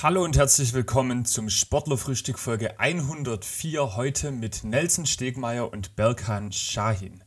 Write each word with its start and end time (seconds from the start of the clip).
Hallo 0.00 0.22
und 0.22 0.36
herzlich 0.36 0.74
willkommen 0.74 1.24
zum 1.24 1.50
Sportlerfrühstück 1.50 2.38
Folge 2.38 2.78
104 2.78 3.96
heute 3.96 4.30
mit 4.30 4.62
Nelson 4.62 5.06
Stegmeier 5.06 5.72
und 5.72 5.96
Berkan 5.96 6.52
Shahin. 6.52 7.24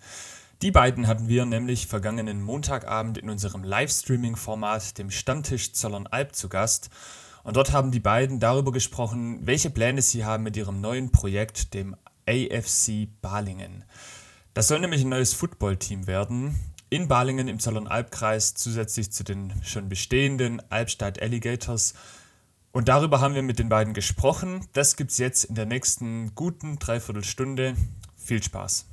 Die 0.61 0.71
beiden 0.71 1.05
hatten 1.05 1.27
wir 1.27 1.45
nämlich 1.45 1.87
vergangenen 1.87 2.41
Montagabend 2.41 3.17
in 3.17 3.29
unserem 3.29 3.65
Livestreaming-Format, 3.65 4.97
dem 4.97 5.11
Stammtisch 5.11 5.73
Zollernalb, 5.73 6.33
zu 6.33 6.47
Gast. 6.47 6.89
Und 7.43 7.57
dort 7.57 7.73
haben 7.73 7.91
die 7.91 7.99
beiden 7.99 8.39
darüber 8.39 8.71
gesprochen, 8.71 9.45
welche 9.45 9.69
Pläne 9.69 10.01
sie 10.01 10.23
haben 10.23 10.43
mit 10.43 10.55
ihrem 10.55 10.79
neuen 10.79 11.11
Projekt, 11.11 11.73
dem 11.73 11.97
AFC 12.25 13.09
Balingen. 13.21 13.83
Das 14.53 14.69
soll 14.69 14.79
nämlich 14.79 15.01
ein 15.01 15.09
neues 15.09 15.33
Footballteam 15.33 16.07
werden, 16.07 16.55
in 16.89 17.09
Balingen 17.09 17.49
im 17.49 17.59
Zollernalbkreis, 17.59 18.53
zusätzlich 18.53 19.11
zu 19.11 19.25
den 19.25 19.51
schon 19.61 19.89
bestehenden 19.89 20.61
Albstadt 20.71 21.21
Alligators 21.21 21.95
und 22.71 22.87
darüber 22.87 23.19
haben 23.21 23.35
wir 23.35 23.41
mit 23.41 23.59
den 23.59 23.69
beiden 23.69 23.93
gesprochen. 23.93 24.67
Das 24.73 24.95
gibt's 24.95 25.17
jetzt 25.17 25.45
in 25.45 25.55
der 25.55 25.65
nächsten 25.65 26.33
guten 26.35 26.79
Dreiviertelstunde. 26.79 27.75
Viel 28.15 28.41
Spaß. 28.41 28.87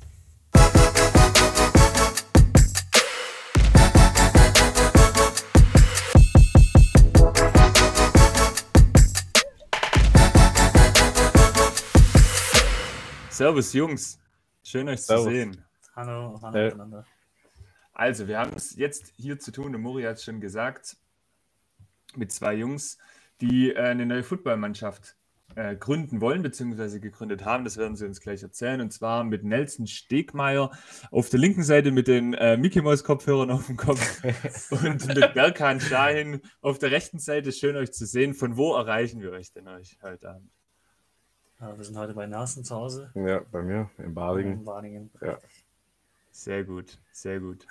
Servus 13.29 13.71
Jungs, 13.71 14.19
schön 14.63 14.89
euch 14.89 15.01
Servus. 15.01 15.23
zu 15.23 15.31
sehen. 15.31 15.65
Hallo, 15.95 16.37
hallo 16.41 16.65
miteinander. 16.65 17.05
Also, 17.93 18.27
wir 18.27 18.37
haben 18.37 18.51
es 18.53 18.75
jetzt 18.75 19.13
hier 19.15 19.39
zu 19.39 19.51
tun, 19.51 19.71
der 19.71 19.79
Mori 19.79 20.03
hat 20.03 20.17
es 20.17 20.25
schon 20.25 20.41
gesagt, 20.41 20.97
mit 22.15 22.33
zwei 22.33 22.55
Jungs, 22.55 22.97
die 23.41 23.71
äh, 23.71 23.79
eine 23.79 24.05
neue 24.05 24.23
Footballmannschaft 24.23 25.15
äh, 25.55 25.75
gründen 25.75 26.21
wollen, 26.21 26.41
beziehungsweise 26.41 26.99
gegründet 26.99 27.43
haben. 27.45 27.63
Das 27.63 27.77
werden 27.77 27.95
sie 27.95 28.05
uns 28.05 28.21
gleich 28.21 28.43
erzählen. 28.43 28.81
Und 28.81 28.91
zwar 28.91 29.23
mit 29.23 29.43
Nelson 29.43 29.87
Stegmeier 29.87 30.71
auf 31.11 31.29
der 31.29 31.39
linken 31.39 31.63
Seite 31.63 31.91
mit 31.91 32.07
den 32.07 32.33
äh, 32.33 32.57
Mickey 32.57 32.81
Mouse 32.81 33.03
Kopfhörern 33.03 33.51
auf 33.51 33.65
dem 33.65 33.77
Kopf 33.77 34.23
und 34.71 35.07
mit 35.07 35.33
Berkan 35.33 35.79
Shahin 35.79 36.41
auf 36.61 36.79
der 36.79 36.91
rechten 36.91 37.19
Seite. 37.19 37.51
Schön 37.51 37.75
euch 37.75 37.91
zu 37.91 38.05
sehen. 38.05 38.33
Von 38.33 38.57
wo 38.57 38.75
erreichen 38.75 39.21
wir 39.21 39.31
euch 39.31 39.51
denn 39.51 39.67
euch 39.67 39.97
heute 40.03 40.29
Abend? 40.29 40.51
Ja, 41.59 41.77
wir 41.77 41.83
sind 41.83 41.97
heute 41.97 42.13
bei 42.13 42.25
Narsen 42.25 42.63
zu 42.63 42.75
Hause. 42.75 43.11
Ja, 43.15 43.41
bei 43.51 43.61
mir 43.61 43.89
in 43.97 44.13
Balingen. 44.13 44.59
In 44.59 44.65
Balingen. 44.65 45.11
Ja. 45.21 45.37
Sehr 46.31 46.63
gut, 46.63 46.99
sehr 47.11 47.41
gut. 47.41 47.67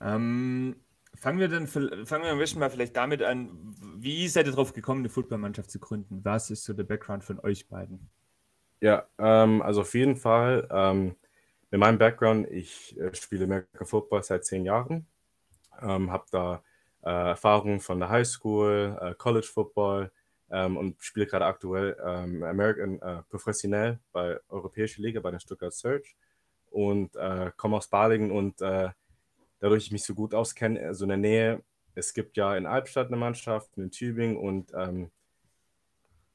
ähm, 0.00 0.76
Fangen 1.16 1.38
wir 1.38 1.48
dann 1.48 1.66
fangen 1.66 2.24
wir 2.24 2.30
am 2.30 2.38
besten 2.38 2.58
mal 2.58 2.70
vielleicht 2.70 2.96
damit 2.96 3.22
an, 3.22 3.74
wie 3.96 4.28
seid 4.28 4.46
ihr 4.46 4.52
darauf 4.52 4.72
gekommen, 4.72 5.00
eine 5.00 5.08
Footballmannschaft 5.08 5.70
zu 5.70 5.78
gründen? 5.78 6.20
Was 6.24 6.50
ist 6.50 6.64
so 6.64 6.72
der 6.72 6.84
Background 6.84 7.24
von 7.24 7.38
euch 7.40 7.68
beiden? 7.68 8.10
Ja, 8.80 9.06
ähm, 9.18 9.62
also 9.62 9.82
auf 9.82 9.94
jeden 9.94 10.16
Fall, 10.16 10.68
ähm, 10.70 11.16
in 11.70 11.80
meinem 11.80 11.98
Background, 11.98 12.50
ich 12.50 12.98
äh, 12.98 13.14
spiele 13.14 13.44
American 13.44 13.86
Football 13.86 14.22
seit 14.22 14.44
zehn 14.44 14.64
Jahren, 14.64 15.06
ähm, 15.80 16.10
habe 16.10 16.26
da 16.30 16.62
äh, 17.02 17.30
Erfahrungen 17.30 17.80
von 17.80 18.00
der 18.00 18.08
High 18.10 18.26
School, 18.26 18.98
äh, 19.00 19.14
College 19.14 19.48
Football 19.52 20.10
ähm, 20.50 20.76
und 20.76 21.02
spiele 21.02 21.26
gerade 21.26 21.46
aktuell 21.46 21.96
ähm, 22.04 22.42
American 22.42 23.00
äh, 23.00 23.22
professionell 23.28 23.98
bei 24.12 24.38
Europäischer 24.48 25.02
Liga 25.02 25.20
bei 25.20 25.30
der 25.30 25.40
Stuttgart 25.40 25.72
Search 25.72 26.16
und 26.70 27.16
äh, 27.16 27.52
komme 27.56 27.76
aus 27.76 27.88
Balingen 27.88 28.30
und 28.30 28.60
äh, 28.60 28.90
dadurch 29.64 29.86
ich 29.86 29.92
mich 29.92 30.04
so 30.04 30.14
gut 30.14 30.34
auskenne, 30.34 30.78
so 30.78 30.86
also 30.86 31.04
in 31.04 31.08
der 31.08 31.16
Nähe, 31.16 31.62
es 31.94 32.12
gibt 32.12 32.36
ja 32.36 32.54
in 32.54 32.66
Albstadt 32.66 33.06
eine 33.06 33.16
Mannschaft, 33.16 33.78
in 33.78 33.90
Tübingen 33.90 34.36
und 34.36 34.70
ähm, 34.74 35.10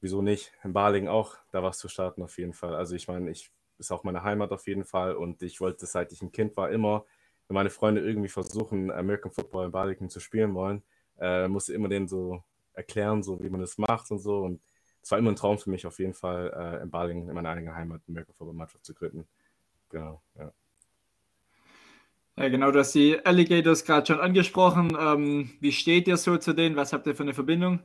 wieso 0.02 0.24
nicht, 0.24 0.52
in 0.64 0.74
Balingen 0.74 1.08
auch, 1.08 1.38
da 1.52 1.62
was 1.62 1.78
zu 1.78 1.88
starten 1.90 2.24
auf 2.24 2.40
jeden 2.40 2.54
Fall. 2.54 2.74
Also 2.74 2.96
ich 2.96 3.08
meine, 3.08 3.30
ich 3.30 3.52
ist 3.78 3.92
auch 3.92 4.04
meine 4.04 4.24
Heimat 4.24 4.52
auf 4.52 4.66
jeden 4.66 4.84
Fall 4.84 5.16
und 5.16 5.44
ich 5.44 5.62
wollte, 5.62 5.86
seit 5.86 6.12
ich 6.12 6.24
ein 6.24 6.32
Kind 6.32 6.58
war, 6.58 6.72
immer, 6.72 7.06
wenn 7.48 7.54
meine 7.54 7.70
Freunde 7.70 8.02
irgendwie 8.02 8.30
versuchen, 8.30 8.90
American 8.90 9.32
Football 9.32 9.68
in 9.68 9.72
Balingen 9.72 10.10
zu 10.10 10.20
spielen 10.20 10.56
wollen, 10.56 10.82
äh, 11.20 11.48
musste 11.48 11.74
immer 11.74 11.88
denen 11.88 12.08
so 12.08 12.44
erklären, 12.74 13.22
so 13.22 13.40
wie 13.44 13.50
man 13.52 13.62
das 13.62 13.78
macht 13.78 14.10
und 14.10 14.18
so 14.18 14.40
und 14.40 14.60
es 15.04 15.12
war 15.12 15.20
immer 15.20 15.30
ein 15.30 15.36
Traum 15.36 15.60
für 15.60 15.70
mich 15.70 15.86
auf 15.86 16.00
jeden 16.00 16.16
Fall, 16.16 16.52
äh, 16.52 16.82
in 16.82 16.90
Balingen, 16.90 17.30
in 17.30 17.36
meiner 17.36 17.50
eigenen 17.50 17.76
Heimat, 17.76 18.02
American 18.08 18.34
Football 18.34 18.56
Mannschaft 18.56 18.84
zu 18.84 18.96
gründen. 18.96 19.28
Genau, 19.92 20.20
ja. 20.36 20.52
Ja, 22.40 22.48
genau, 22.48 22.72
du 22.72 22.80
hast 22.80 22.96
die 22.96 23.20
Alligators 23.26 23.84
gerade 23.84 24.08
schon 24.08 24.22
angesprochen. 24.22 24.98
Ähm, 24.98 25.52
wie 25.60 25.74
steht 25.74 26.08
ihr 26.08 26.16
so 26.16 26.38
zu 26.38 26.54
denen? 26.54 26.78
Was 26.78 26.94
habt 26.94 27.06
ihr 27.06 27.14
für 27.14 27.24
eine 27.24 27.34
Verbindung? 27.34 27.82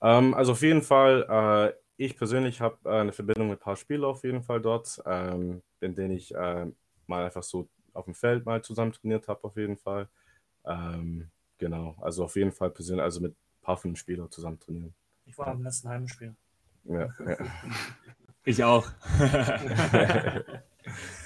Ähm, 0.00 0.34
also 0.34 0.52
auf 0.52 0.62
jeden 0.62 0.82
Fall, 0.82 1.26
äh, 1.28 1.72
ich 1.96 2.16
persönlich 2.16 2.60
habe 2.60 2.78
äh, 2.84 3.00
eine 3.00 3.10
Verbindung 3.10 3.48
mit 3.48 3.58
ein 3.58 3.62
paar 3.62 3.74
Spielern 3.74 4.04
auf 4.04 4.22
jeden 4.22 4.44
Fall 4.44 4.60
dort, 4.60 5.02
ähm, 5.04 5.62
in 5.80 5.96
denen 5.96 6.12
ich 6.12 6.32
äh, 6.32 6.66
mal 7.08 7.24
einfach 7.24 7.42
so 7.42 7.68
auf 7.92 8.04
dem 8.04 8.14
Feld 8.14 8.46
mal 8.46 8.62
zusammen 8.62 8.92
trainiert 8.92 9.26
habe, 9.26 9.42
auf 9.42 9.56
jeden 9.56 9.78
Fall. 9.78 10.08
Ähm, 10.64 11.28
genau, 11.58 11.96
also 12.00 12.22
auf 12.22 12.36
jeden 12.36 12.52
Fall 12.52 12.70
persönlich, 12.70 13.02
also 13.02 13.20
mit 13.20 13.32
ein 13.32 13.62
paar 13.62 13.78
von 13.78 13.90
den 13.90 13.96
Spielern 13.96 14.30
zusammen 14.30 14.60
trainieren. 14.60 14.94
Ich 15.26 15.36
war 15.36 15.48
am 15.48 15.64
letzten 15.64 15.88
Heimspiel. 15.88 16.36
Ja, 16.84 17.08
ja. 17.26 17.36
Ich 18.44 18.62
auch. 18.62 18.88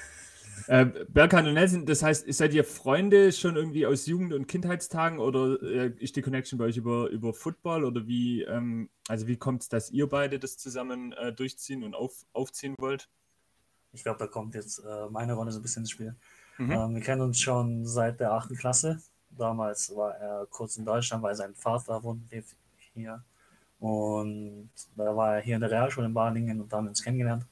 Äh, 0.67 0.85
Berkan 1.07 1.47
und 1.47 1.53
Nelson, 1.53 1.85
das 1.85 2.03
heißt, 2.03 2.31
seid 2.33 2.53
ihr 2.53 2.63
Freunde 2.63 3.31
schon 3.31 3.55
irgendwie 3.55 3.85
aus 3.85 4.05
Jugend- 4.05 4.33
und 4.33 4.47
Kindheitstagen 4.47 5.19
oder 5.19 5.61
äh, 5.61 5.93
ist 5.99 6.15
die 6.15 6.21
Connection 6.21 6.59
bei 6.59 6.65
euch 6.65 6.77
über, 6.77 7.09
über 7.09 7.33
Football 7.33 7.85
oder 7.85 8.05
wie, 8.05 8.41
ähm, 8.43 8.89
also 9.07 9.27
wie 9.27 9.37
kommt 9.37 9.63
es, 9.63 9.69
dass 9.69 9.91
ihr 9.91 10.07
beide 10.07 10.39
das 10.39 10.57
zusammen 10.57 11.13
äh, 11.13 11.31
durchziehen 11.31 11.83
und 11.83 11.95
auf, 11.95 12.25
aufziehen 12.33 12.75
wollt? 12.79 13.09
Ich 13.93 14.03
glaube, 14.03 14.19
da 14.19 14.27
kommt 14.27 14.55
jetzt 14.55 14.79
äh, 14.79 15.09
meine 15.09 15.33
Rolle 15.33 15.51
so 15.51 15.59
ein 15.59 15.61
bisschen 15.61 15.83
ins 15.83 15.91
Spiel. 15.91 16.15
Mhm. 16.57 16.71
Ähm, 16.71 16.95
wir 16.95 17.01
kennen 17.01 17.21
uns 17.21 17.39
schon 17.39 17.85
seit 17.85 18.19
der 18.19 18.33
achten 18.33 18.57
Klasse. 18.57 19.01
Damals 19.29 19.95
war 19.95 20.15
er 20.15 20.47
kurz 20.49 20.77
in 20.77 20.85
Deutschland, 20.85 21.23
weil 21.23 21.35
sein 21.35 21.53
Vater 21.55 22.03
wohnt 22.03 22.23
hier. 22.93 23.23
Und 23.79 24.69
da 24.95 25.15
war 25.15 25.35
er 25.35 25.41
hier 25.41 25.55
in 25.55 25.61
der 25.61 25.71
Realschule 25.71 26.07
in 26.07 26.13
Balingen 26.13 26.59
und 26.59 26.71
da 26.71 26.77
haben 26.77 26.85
wir 26.85 26.89
uns 26.89 27.03
kennengelernt. 27.03 27.45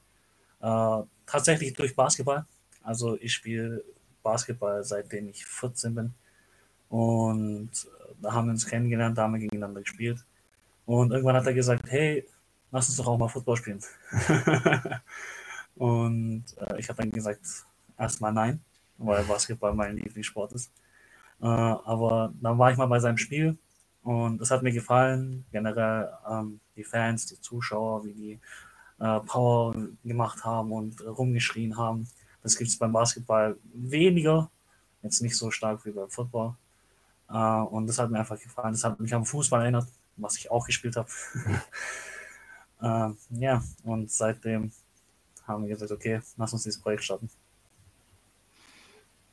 Äh, 0.60 1.02
tatsächlich 1.24 1.72
durch 1.74 1.94
Basketball. 1.94 2.44
Also 2.86 3.18
ich 3.20 3.34
spiele 3.34 3.82
Basketball 4.22 4.84
seitdem 4.84 5.28
ich 5.28 5.44
14 5.44 5.94
bin. 5.94 6.14
Und 6.88 7.70
äh, 7.70 8.14
da 8.22 8.32
haben 8.32 8.46
wir 8.46 8.52
uns 8.52 8.66
kennengelernt, 8.66 9.18
da 9.18 9.22
haben 9.22 9.34
wir 9.34 9.40
gegeneinander 9.40 9.80
gespielt. 9.80 10.24
Und 10.86 11.10
irgendwann 11.10 11.34
hat 11.34 11.46
er 11.46 11.52
gesagt, 11.52 11.82
hey, 11.88 12.24
lass 12.70 12.88
uns 12.88 12.96
doch 12.96 13.08
auch 13.08 13.18
mal 13.18 13.28
Football 13.28 13.56
spielen. 13.56 13.80
und 15.74 16.44
äh, 16.60 16.78
ich 16.78 16.88
habe 16.88 17.02
dann 17.02 17.10
gesagt, 17.10 17.40
erstmal 17.98 18.32
nein, 18.32 18.60
weil 18.98 19.24
Basketball 19.24 19.74
mein 19.74 19.96
Lieblingssport 19.96 20.52
ist. 20.52 20.70
Äh, 21.40 21.46
aber 21.46 22.32
dann 22.40 22.56
war 22.56 22.70
ich 22.70 22.78
mal 22.78 22.86
bei 22.86 23.00
seinem 23.00 23.18
Spiel 23.18 23.58
und 24.04 24.40
es 24.40 24.52
hat 24.52 24.62
mir 24.62 24.72
gefallen, 24.72 25.44
generell 25.50 26.08
ähm, 26.30 26.60
die 26.76 26.84
Fans, 26.84 27.26
die 27.26 27.40
Zuschauer, 27.40 28.04
wie 28.04 28.12
die 28.12 28.38
äh, 29.00 29.20
Power 29.20 29.74
gemacht 30.04 30.44
haben 30.44 30.70
und 30.70 31.04
rumgeschrien 31.04 31.76
haben. 31.76 32.06
Das 32.46 32.56
gibt 32.56 32.70
es 32.70 32.78
beim 32.78 32.92
Basketball 32.92 33.56
weniger, 33.74 34.48
jetzt 35.02 35.20
nicht 35.20 35.36
so 35.36 35.50
stark 35.50 35.84
wie 35.84 35.90
beim 35.90 36.08
Football. 36.08 36.54
Äh, 37.28 37.34
und 37.34 37.88
das 37.88 37.98
hat 37.98 38.08
mir 38.08 38.20
einfach 38.20 38.40
gefallen. 38.40 38.70
Das 38.70 38.84
hat 38.84 39.00
mich 39.00 39.12
am 39.12 39.24
Fußball 39.24 39.62
erinnert, 39.62 39.88
was 40.16 40.36
ich 40.38 40.48
auch 40.48 40.64
gespielt 40.64 40.94
habe. 40.94 41.08
äh, 42.82 43.40
ja, 43.40 43.64
und 43.82 44.12
seitdem 44.12 44.70
haben 45.44 45.64
wir 45.64 45.70
gesagt, 45.70 45.90
okay, 45.90 46.20
lass 46.36 46.52
uns 46.52 46.62
dieses 46.62 46.80
Projekt 46.80 47.02
starten. 47.02 47.28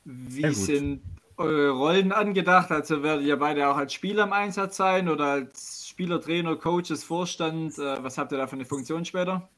Wie 0.04 0.52
sind 0.52 1.00
eure 1.36 1.70
Rollen 1.70 2.10
angedacht? 2.10 2.72
Also 2.72 3.00
werdet 3.04 3.24
ihr 3.24 3.38
beide 3.38 3.68
auch 3.68 3.76
als 3.76 3.92
Spieler 3.92 4.24
im 4.24 4.32
Einsatz 4.32 4.76
sein 4.76 5.08
oder 5.08 5.26
als 5.26 5.86
Spieler, 5.86 6.20
Trainer, 6.20 6.56
Coaches, 6.56 7.04
Vorstand? 7.04 7.78
Äh, 7.78 8.02
was 8.02 8.18
habt 8.18 8.32
ihr 8.32 8.38
da 8.38 8.48
für 8.48 8.56
eine 8.56 8.64
Funktion 8.64 9.04
später? 9.04 9.48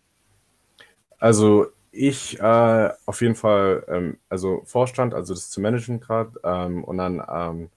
Also 1.19 1.69
ich 1.92 2.38
äh, 2.40 2.90
auf 3.06 3.20
jeden 3.20 3.34
Fall, 3.34 3.84
ähm, 3.88 4.18
also 4.28 4.62
Vorstand, 4.64 5.14
also 5.14 5.34
das 5.34 5.50
zu 5.50 5.60
managen 5.60 6.00
gerade 6.00 6.38
ähm, 6.44 6.84
und 6.84 6.98
dann 6.98 7.22
ähm, 7.28 7.70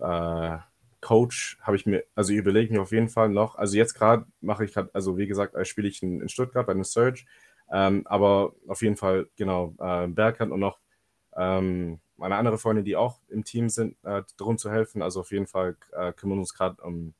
äh, 0.00 0.58
Coach 1.00 1.58
habe 1.60 1.76
ich 1.76 1.86
mir, 1.86 2.04
also 2.14 2.32
ich 2.32 2.38
überlege 2.38 2.72
mir 2.72 2.80
auf 2.80 2.92
jeden 2.92 3.08
Fall 3.08 3.28
noch, 3.28 3.56
also 3.56 3.76
jetzt 3.76 3.94
gerade 3.94 4.26
mache 4.40 4.64
ich 4.64 4.72
gerade, 4.72 4.90
also 4.94 5.18
wie 5.18 5.26
gesagt, 5.26 5.54
äh, 5.54 5.64
spiele 5.64 5.88
ich 5.88 6.02
in, 6.02 6.20
in, 6.20 6.28
Stuttgart 6.28 6.66
bei 6.66 6.72
einem 6.72 6.84
Search, 6.84 7.26
ähm, 7.70 8.06
aber 8.06 8.54
auf 8.68 8.82
jeden 8.82 8.96
Fall, 8.96 9.28
genau, 9.36 9.74
äh, 9.78 10.06
Berghand 10.08 10.52
und 10.52 10.60
noch 10.60 10.78
ähm, 11.36 12.00
meine 12.16 12.36
andere 12.36 12.58
Freunde, 12.58 12.82
die 12.82 12.96
auch 12.96 13.20
im 13.28 13.44
Team 13.44 13.68
sind, 13.68 13.96
äh, 14.04 14.22
darum 14.38 14.56
zu 14.56 14.70
helfen, 14.70 15.02
also 15.02 15.20
auf 15.20 15.30
jeden 15.30 15.46
Fall 15.46 15.76
äh, 15.92 16.12
kümmern 16.12 16.38
wir 16.38 16.42
uns 16.42 16.54
gerade 16.54 16.82
um, 16.82 17.14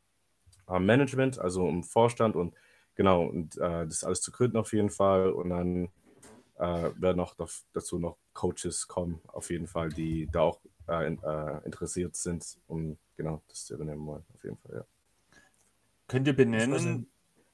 um 0.66 0.86
Management, 0.86 1.38
also 1.38 1.64
um 1.64 1.82
Vorstand 1.82 2.36
und 2.36 2.54
genau, 2.94 3.26
und 3.26 3.56
äh, 3.58 3.87
das 3.87 4.05
alles 4.05 4.20
zu 4.20 4.32
gründen 4.32 4.56
auf 4.56 4.73
jeden 4.73 4.91
Fall 4.91 5.31
und 5.31 5.50
dann 5.50 5.88
äh, 6.58 6.91
werden 6.96 7.20
auch 7.20 7.35
dazu 7.73 7.99
noch 7.99 8.17
Coaches 8.32 8.87
kommen, 8.88 9.20
auf 9.29 9.50
jeden 9.50 9.67
Fall, 9.67 9.88
die 9.88 10.29
da 10.31 10.41
auch 10.41 10.61
äh, 10.88 11.06
in, 11.06 11.23
äh, 11.23 11.58
interessiert 11.64 12.17
sind, 12.17 12.58
um 12.67 12.96
genau 13.17 13.43
das 13.49 13.67
zu 13.67 13.75
übernehmen 13.75 14.06
wollen, 14.06 14.25
auf 14.35 14.44
jeden 14.44 14.56
Fall, 14.58 14.76
ja. 14.76 14.85
Könnt 16.06 16.26
ihr 16.26 16.37
benennen? 16.37 17.06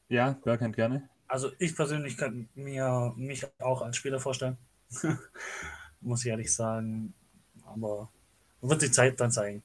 Ja, 0.09 0.39
wer 0.43 0.59
kennt 0.59 0.75
gerne. 0.75 1.09
Also 1.29 1.53
ich 1.59 1.77
persönlich 1.77 2.17
könnte 2.17 2.49
mir 2.59 3.15
mich 3.17 3.47
auch 3.61 3.83
als 3.83 3.97
Spieler 3.97 4.19
vorstellen. 4.19 4.59
Muss 6.01 6.25
ich 6.25 6.31
ehrlich 6.31 6.53
sagen. 6.53 7.15
Aber 7.65 8.11
wird 8.61 8.83
die 8.83 8.91
Zeit 8.91 9.21
dann 9.21 9.31
zeigen. 9.31 9.63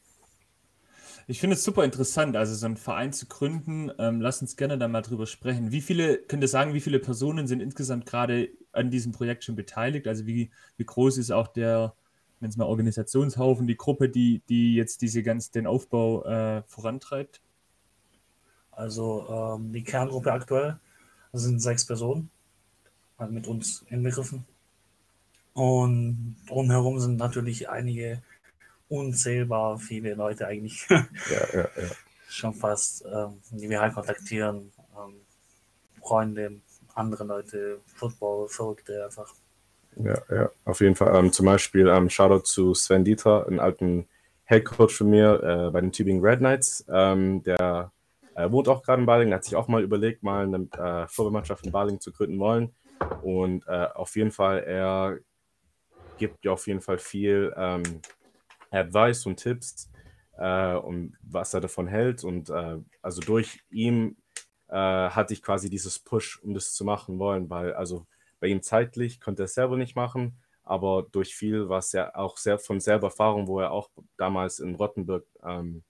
Ich 1.27 1.39
finde 1.39 1.55
es 1.55 1.63
super 1.63 1.83
interessant, 1.83 2.35
also 2.35 2.53
so 2.53 2.67
einen 2.67 2.77
Verein 2.77 3.11
zu 3.11 3.25
gründen. 3.25 3.91
Ähm, 3.97 4.21
lass 4.21 4.41
uns 4.41 4.55
gerne 4.57 4.77
da 4.77 4.87
mal 4.87 5.01
drüber 5.01 5.25
sprechen. 5.25 5.71
Wie 5.71 5.81
viele, 5.81 6.19
könnt 6.19 6.43
ihr 6.43 6.47
sagen, 6.47 6.75
wie 6.75 6.81
viele 6.81 6.99
Personen 6.99 7.47
sind 7.47 7.61
insgesamt 7.61 8.05
gerade 8.05 8.49
an 8.71 8.91
diesem 8.91 9.11
Projekt 9.11 9.43
schon 9.43 9.55
beteiligt? 9.55 10.07
Also 10.07 10.27
wie, 10.27 10.51
wie 10.77 10.85
groß 10.85 11.17
ist 11.17 11.31
auch 11.31 11.47
der, 11.47 11.95
wenn 12.39 12.49
es 12.49 12.57
mal 12.57 12.65
Organisationshaufen, 12.65 13.65
die 13.65 13.77
Gruppe, 13.77 14.07
die, 14.07 14.43
die 14.49 14.75
jetzt 14.75 15.01
diese 15.01 15.23
ganz 15.23 15.49
den 15.49 15.65
Aufbau 15.65 16.23
äh, 16.25 16.61
vorantreibt? 16.67 17.41
Also 18.71 19.55
ähm, 19.57 19.71
die 19.73 19.83
Kerngruppe 19.83 20.31
aktuell 20.31 20.77
sind 21.33 21.59
sechs 21.59 21.85
Personen, 21.85 22.29
halt 23.17 23.31
mit 23.31 23.47
uns 23.47 23.83
inbegriffen. 23.89 24.45
Und 25.53 26.35
drumherum 26.47 26.99
sind 26.99 27.17
natürlich 27.17 27.67
einige 27.69 28.21
unzählbar 28.87 29.77
viele 29.77 30.13
Leute 30.15 30.47
eigentlich. 30.47 30.87
ja, 30.89 31.05
ja, 31.53 31.59
ja. 31.61 31.89
Schon 32.27 32.53
fast, 32.53 33.05
ähm, 33.05 33.41
die 33.51 33.69
wir 33.69 33.79
halt 33.79 33.93
kontaktieren. 33.93 34.71
Ähm, 34.97 35.21
Freunde, 36.01 36.59
andere 36.93 37.23
Leute, 37.23 37.79
Football, 37.85 38.49
Verrückte 38.49 39.05
einfach. 39.05 39.33
Ja, 39.97 40.21
ja, 40.29 40.49
auf 40.65 40.81
jeden 40.81 40.95
Fall. 40.95 41.15
Ähm, 41.15 41.31
zum 41.31 41.45
Beispiel 41.45 41.87
ähm, 41.87 42.09
Shoutout 42.09 42.43
zu 42.43 42.73
Sven 42.73 43.05
Dieter, 43.05 43.47
einen 43.47 43.59
alten 43.59 44.07
Headcoach 44.43 44.91
von 44.91 45.09
mir 45.09 45.41
äh, 45.41 45.71
bei 45.71 45.81
den 45.81 45.91
Tübingen 45.91 46.23
Red 46.23 46.39
Knights. 46.39 46.85
Ähm, 46.89 47.43
der 47.43 47.91
äh, 48.35 48.51
wohnt 48.51 48.67
auch 48.67 48.83
gerade 48.83 49.01
in 49.01 49.05
Baling, 49.05 49.33
hat 49.33 49.43
sich 49.43 49.55
auch 49.55 49.67
mal 49.67 49.83
überlegt, 49.83 50.23
mal 50.23 50.43
eine 50.43 50.67
äh, 50.77 51.07
Vorbemannschaft 51.07 51.65
in 51.65 51.71
Baling 51.71 51.99
zu 51.99 52.11
gründen 52.11 52.39
wollen. 52.39 52.73
Und 53.21 53.65
äh, 53.67 53.87
auf 53.93 54.15
jeden 54.15 54.31
Fall, 54.31 54.63
er 54.63 55.19
gibt 56.17 56.43
ja 56.45 56.51
auf 56.51 56.67
jeden 56.67 56.81
Fall 56.81 56.97
viel 56.97 57.53
ähm, 57.57 58.01
Advice 58.71 59.25
und 59.25 59.37
Tipps 59.37 59.91
äh, 60.37 60.75
und 60.75 61.17
was 61.21 61.53
er 61.53 61.61
davon 61.61 61.87
hält. 61.87 62.23
Und 62.23 62.49
äh, 62.49 62.77
also 63.01 63.21
durch 63.21 63.63
ihn 63.69 64.17
äh, 64.67 64.75
hatte 64.75 65.33
ich 65.33 65.41
quasi 65.41 65.69
dieses 65.69 65.99
Push, 65.99 66.41
um 66.43 66.53
das 66.53 66.73
zu 66.73 66.85
machen 66.85 67.19
wollen, 67.19 67.49
weil 67.49 67.73
also 67.73 68.05
bei 68.39 68.47
ihm 68.47 68.61
zeitlich 68.61 69.21
konnte 69.21 69.43
er 69.43 69.45
es 69.45 69.53
selber 69.53 69.77
nicht 69.77 69.95
machen, 69.95 70.37
aber 70.63 71.07
durch 71.11 71.35
viel, 71.35 71.69
was 71.69 71.93
er 71.93 72.17
auch 72.17 72.37
sehr 72.37 72.59
von 72.59 72.79
selber 72.79 73.07
Erfahrung, 73.07 73.47
wo 73.47 73.59
er 73.59 73.71
auch 73.71 73.89
damals 74.17 74.59
in 74.59 74.75
Rottenburg 74.75 75.25
ähm, 75.43 75.83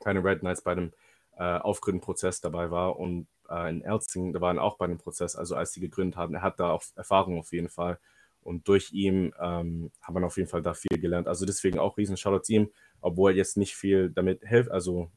keine 0.00 0.22
Red 0.24 0.40
Knights 0.40 0.62
bei 0.62 0.74
dem 0.74 0.92
äh, 1.36 1.58
Aufgründenprozess 1.58 2.40
dabei 2.40 2.70
war 2.70 2.98
und 2.98 3.28
äh, 3.50 3.70
in 3.70 3.82
Erzing, 3.82 4.32
da 4.32 4.40
waren 4.40 4.58
auch 4.58 4.78
bei 4.78 4.86
dem 4.86 4.98
Prozess, 4.98 5.36
also 5.36 5.56
als 5.56 5.72
sie 5.72 5.80
gegründet 5.80 6.16
haben, 6.16 6.34
er 6.34 6.42
hat 6.42 6.60
da 6.60 6.70
auch 6.70 6.82
Erfahrung 6.96 7.38
auf 7.38 7.52
jeden 7.52 7.68
Fall. 7.68 7.98
Und 8.46 8.68
durch 8.68 8.92
ihn 8.92 9.32
ähm, 9.40 9.90
hat 10.00 10.14
man 10.14 10.24
auf 10.24 10.36
jeden 10.36 10.48
Fall 10.48 10.62
da 10.62 10.72
viel 10.72 10.98
gelernt. 11.00 11.26
Also 11.26 11.44
deswegen 11.44 11.78
auch 11.78 11.98
riesen 11.98 12.16
Shoutout 12.16 12.52
ihm, 12.52 12.70
obwohl 13.00 13.32
er 13.32 13.36
jetzt 13.36 13.56
nicht 13.56 13.74
viel 13.74 14.10
damit 14.10 14.42
hilft, 14.44 14.70
also 14.70 15.10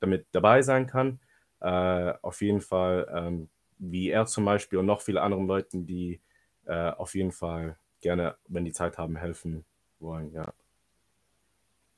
damit 0.00 0.26
dabei 0.32 0.62
sein 0.62 0.86
kann. 0.86 1.20
Äh, 1.60 2.12
auf 2.22 2.42
jeden 2.42 2.60
Fall, 2.60 3.10
ähm, 3.14 3.48
wie 3.78 4.10
er 4.10 4.26
zum 4.26 4.44
Beispiel 4.44 4.78
und 4.78 4.86
noch 4.86 5.00
viele 5.00 5.22
andere 5.22 5.42
Leute, 5.42 5.78
die 5.78 6.20
äh, 6.66 6.90
auf 6.90 7.14
jeden 7.14 7.32
Fall 7.32 7.78
gerne, 8.00 8.36
wenn 8.48 8.64
die 8.64 8.72
Zeit 8.72 8.98
haben, 8.98 9.16
helfen 9.16 9.64
wollen, 9.98 10.32
ja. 10.32 10.52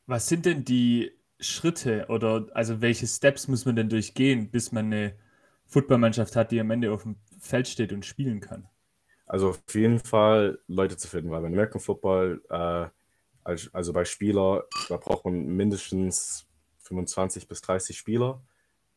Was 0.06 0.28
sind 0.28 0.46
denn 0.46 0.64
die 0.64 1.12
Schritte 1.40 2.06
oder 2.08 2.46
also 2.52 2.80
welche 2.80 3.06
Steps 3.06 3.48
muss 3.48 3.64
man 3.64 3.74
denn 3.74 3.88
durchgehen, 3.88 4.50
bis 4.50 4.70
man 4.70 4.86
eine 4.86 5.16
Footballmannschaft 5.66 6.36
hat, 6.36 6.52
die 6.52 6.60
am 6.60 6.70
Ende 6.70 6.92
auf 6.92 7.02
dem 7.02 7.16
Feld 7.38 7.68
steht 7.68 7.92
und 7.92 8.04
spielen 8.04 8.40
kann? 8.40 8.68
Also 9.26 9.50
auf 9.50 9.62
jeden 9.72 10.00
Fall 10.00 10.58
Leute 10.66 10.96
zu 10.96 11.08
finden, 11.08 11.30
weil 11.30 11.42
beim 11.42 11.52
American 11.52 11.80
Football, 11.80 12.42
äh, 12.50 12.86
also 13.44 13.92
bei 13.92 14.04
Spieler, 14.04 14.64
da 14.88 14.96
braucht 14.96 15.24
man 15.24 15.46
mindestens 15.46 16.46
25 16.78 17.48
bis 17.48 17.62
30 17.62 17.96
Spieler, 17.96 18.42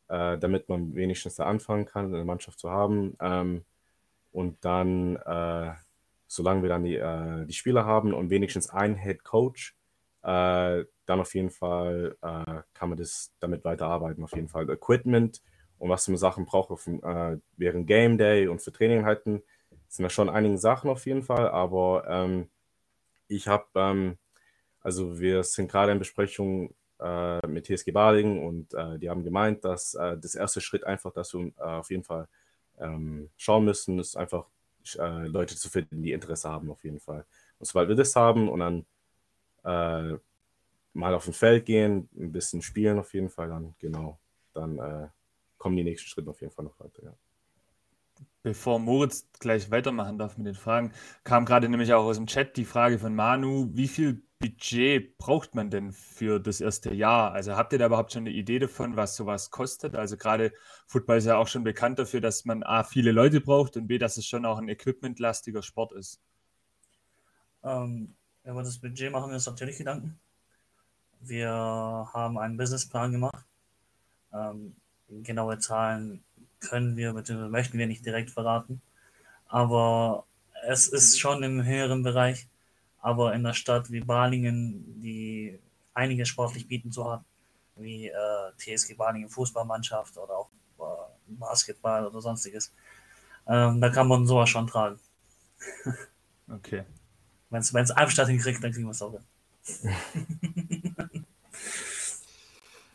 äh, 0.10 0.38
damit 0.38 0.70
man 0.70 0.96
wenigstens 0.96 1.36
da 1.36 1.46
anfangen 1.46 1.86
kann, 1.86 2.14
eine 2.14 2.26
Mannschaft 2.26 2.60
zu 2.60 2.70
haben. 2.70 3.16
Ähm, 3.22 3.64
und 4.32 4.64
dann, 4.64 5.16
äh, 5.18 5.72
solange 6.28 6.62
wir 6.62 6.70
dann 6.70 6.84
die, 6.84 6.96
äh, 6.96 7.46
die 7.46 7.54
Spieler 7.54 7.86
haben 7.86 8.14
und 8.14 8.30
wenigstens 8.30 8.70
einen 8.70 8.96
Head 8.96 9.24
Coach, 9.24 9.76
äh, 10.24 10.84
dann 11.06 11.20
auf 11.22 11.34
jeden 11.36 11.50
Fall 11.52 12.18
äh, 12.22 12.62
kann 12.74 12.90
man 12.90 12.98
das 12.98 13.34
damit 13.40 13.64
weiterarbeiten, 13.64 14.24
auf 14.24 14.36
jeden 14.36 14.50
Fall. 14.50 14.70
Equipment 14.70 15.42
und 15.78 15.90
was 15.90 16.08
man 16.08 16.18
Sachen 16.18 16.46
braucht 16.46 16.72
auf, 16.72 16.88
während 17.56 17.88
Game 17.88 18.18
Day 18.18 18.48
und 18.48 18.62
für 18.62 18.74
Trainingheiten 18.74 19.44
sind 19.88 20.04
da 20.04 20.10
schon 20.10 20.30
einige 20.30 20.58
Sachen 20.58 20.90
auf 20.90 21.06
jeden 21.06 21.24
Fall, 21.24 21.50
aber 21.50 22.06
ähm, 22.08 22.50
ich 23.28 23.48
habe, 23.48 23.66
ähm, 23.76 24.18
also 24.82 25.20
wir 25.20 25.44
sind 25.44 25.72
gerade 25.72 25.92
in 25.92 26.00
Besprechung 26.00 26.74
äh, 27.00 27.46
mit 27.48 27.66
TSG 27.66 27.92
Baling 27.92 28.46
und 28.46 28.74
äh, 28.74 28.98
die 29.00 29.10
haben 29.10 29.24
gemeint, 29.24 29.64
dass 29.66 29.94
äh, 29.96 30.18
das 30.18 30.36
erste 30.36 30.62
Schritt 30.62 30.84
einfach, 30.84 31.12
dass 31.14 31.34
wir 31.34 31.52
äh, 31.58 31.62
auf 31.62 31.90
jeden 31.90 32.04
Fall 32.04 32.28
ähm, 32.80 33.30
schauen 33.38 33.66
müssen, 33.66 34.00
ist 34.00 34.18
einfach 34.18 34.46
äh, 34.98 35.28
Leute 35.28 35.56
zu 35.56 35.70
finden, 35.70 36.02
die 36.02 36.12
Interesse 36.12 36.50
haben 36.50 36.72
auf 36.72 36.84
jeden 36.84 37.00
Fall. 37.00 37.26
Und 37.60 37.66
sobald 37.66 37.90
wir 37.90 37.96
das 37.96 38.16
haben 38.16 38.50
und 38.50 38.60
dann 38.60 38.86
äh, 39.64 40.18
mal 40.94 41.14
auf 41.14 41.28
ein 41.28 41.34
Feld 41.34 41.66
gehen, 41.66 42.10
ein 42.16 42.32
bisschen 42.32 42.62
spielen 42.62 43.00
auf 43.00 43.14
jeden 43.14 43.30
Fall, 43.30 43.50
dann 43.50 43.76
genau, 43.80 44.20
dann 44.54 45.12
kommen 45.60 45.78
die 45.78 45.84
nächsten 45.84 46.08
Schritte 46.08 46.32
auf 46.32 46.42
jeden 46.42 46.52
Fall 46.52 46.66
noch 46.66 46.80
weiter, 46.80 47.04
ja. 47.04 47.14
Bevor 48.48 48.80
Moritz 48.80 49.28
gleich 49.40 49.72
weitermachen 49.72 50.18
darf 50.18 50.38
mit 50.38 50.48
den 50.48 50.56
Fragen, 50.56 50.94
kam 51.26 51.44
gerade 51.44 51.68
nämlich 51.68 51.92
auch 51.92 52.06
aus 52.06 52.16
dem 52.16 52.28
Chat 52.28 52.56
die 52.56 52.64
Frage 52.64 52.98
von 52.98 53.14
Manu, 53.14 53.68
wie 53.74 53.90
viel 53.90 54.24
Budget 54.40 55.18
braucht 55.18 55.54
man 55.54 55.70
denn 55.70 55.92
für 55.92 56.40
das 56.40 56.62
erste 56.62 56.94
Jahr? 56.94 57.34
Also 57.34 57.58
habt 57.58 57.74
ihr 57.74 57.80
da 57.80 57.88
überhaupt 57.88 58.14
schon 58.14 58.22
eine 58.22 58.30
Idee 58.30 58.60
davon, 58.60 58.96
was 58.96 59.18
sowas 59.18 59.52
kostet? 59.52 59.98
Also 59.98 60.16
gerade 60.16 60.54
Football 60.86 61.18
ist 61.18 61.26
ja 61.26 61.36
auch 61.36 61.50
schon 61.50 61.66
bekannt 61.66 62.00
dafür, 62.00 62.22
dass 62.22 62.46
man 62.46 62.64
A, 62.64 62.86
viele 62.86 63.12
Leute 63.12 63.42
braucht 63.42 63.76
und 63.76 63.88
B, 63.88 63.98
dass 63.98 64.16
es 64.16 64.26
schon 64.26 64.46
auch 64.46 64.60
ein 64.60 64.70
equipmentlastiger 64.70 65.62
Sport 65.62 65.92
ist. 65.92 66.22
Ähm, 67.66 68.16
über 68.46 68.64
das 68.64 68.78
Budget 68.78 69.12
machen 69.12 69.30
wir 69.30 69.36
uns 69.36 69.46
natürlich 69.46 69.78
Gedanken. 69.78 70.18
Wir 71.20 71.50
haben 71.50 72.38
einen 72.38 72.56
Businessplan 72.56 73.12
gemacht. 73.12 73.46
Ähm, 74.32 74.78
genaue 75.10 75.60
Zahlen 75.60 76.24
können 76.60 76.98
wir 76.98 77.14
bzw. 77.14 77.48
möchten 77.50 77.78
wir 77.78 77.88
nicht 77.88 78.06
direkt 78.06 78.32
verraten. 78.32 78.82
Aber 79.48 80.26
es 80.68 80.88
ist 80.88 81.20
schon 81.20 81.44
im 81.44 81.64
höheren 81.64 82.04
Bereich. 82.04 82.48
Aber 83.00 83.34
in 83.34 83.46
einer 83.46 83.54
Stadt 83.54 83.92
wie 83.92 84.02
Balingen, 84.02 85.02
die 85.02 85.60
einiges 85.94 86.28
sportlich 86.28 86.68
bieten 86.68 86.92
zu 86.92 87.06
haben, 87.10 87.24
wie 87.76 88.08
äh, 88.08 88.52
TSG 88.58 88.96
Balingen 88.96 89.30
Fußballmannschaft 89.30 90.18
oder 90.18 90.34
auch 90.38 90.50
äh, 90.80 90.84
Basketball 91.28 92.08
oder 92.08 92.22
sonstiges, 92.22 92.74
ähm, 93.48 93.80
da 93.80 93.90
kann 93.90 94.08
man 94.08 94.26
sowas 94.26 94.50
schon 94.50 94.68
tragen. 94.68 95.00
Okay. 96.50 96.84
Wenn 97.50 97.62
es 97.62 97.92
Albstadt 97.92 98.28
hinkriegt, 98.28 98.64
dann 98.64 98.72
kriegen 98.72 98.88
wir 98.88 98.92
es 98.92 99.02
auch 99.02 99.14
hin. 99.14 100.84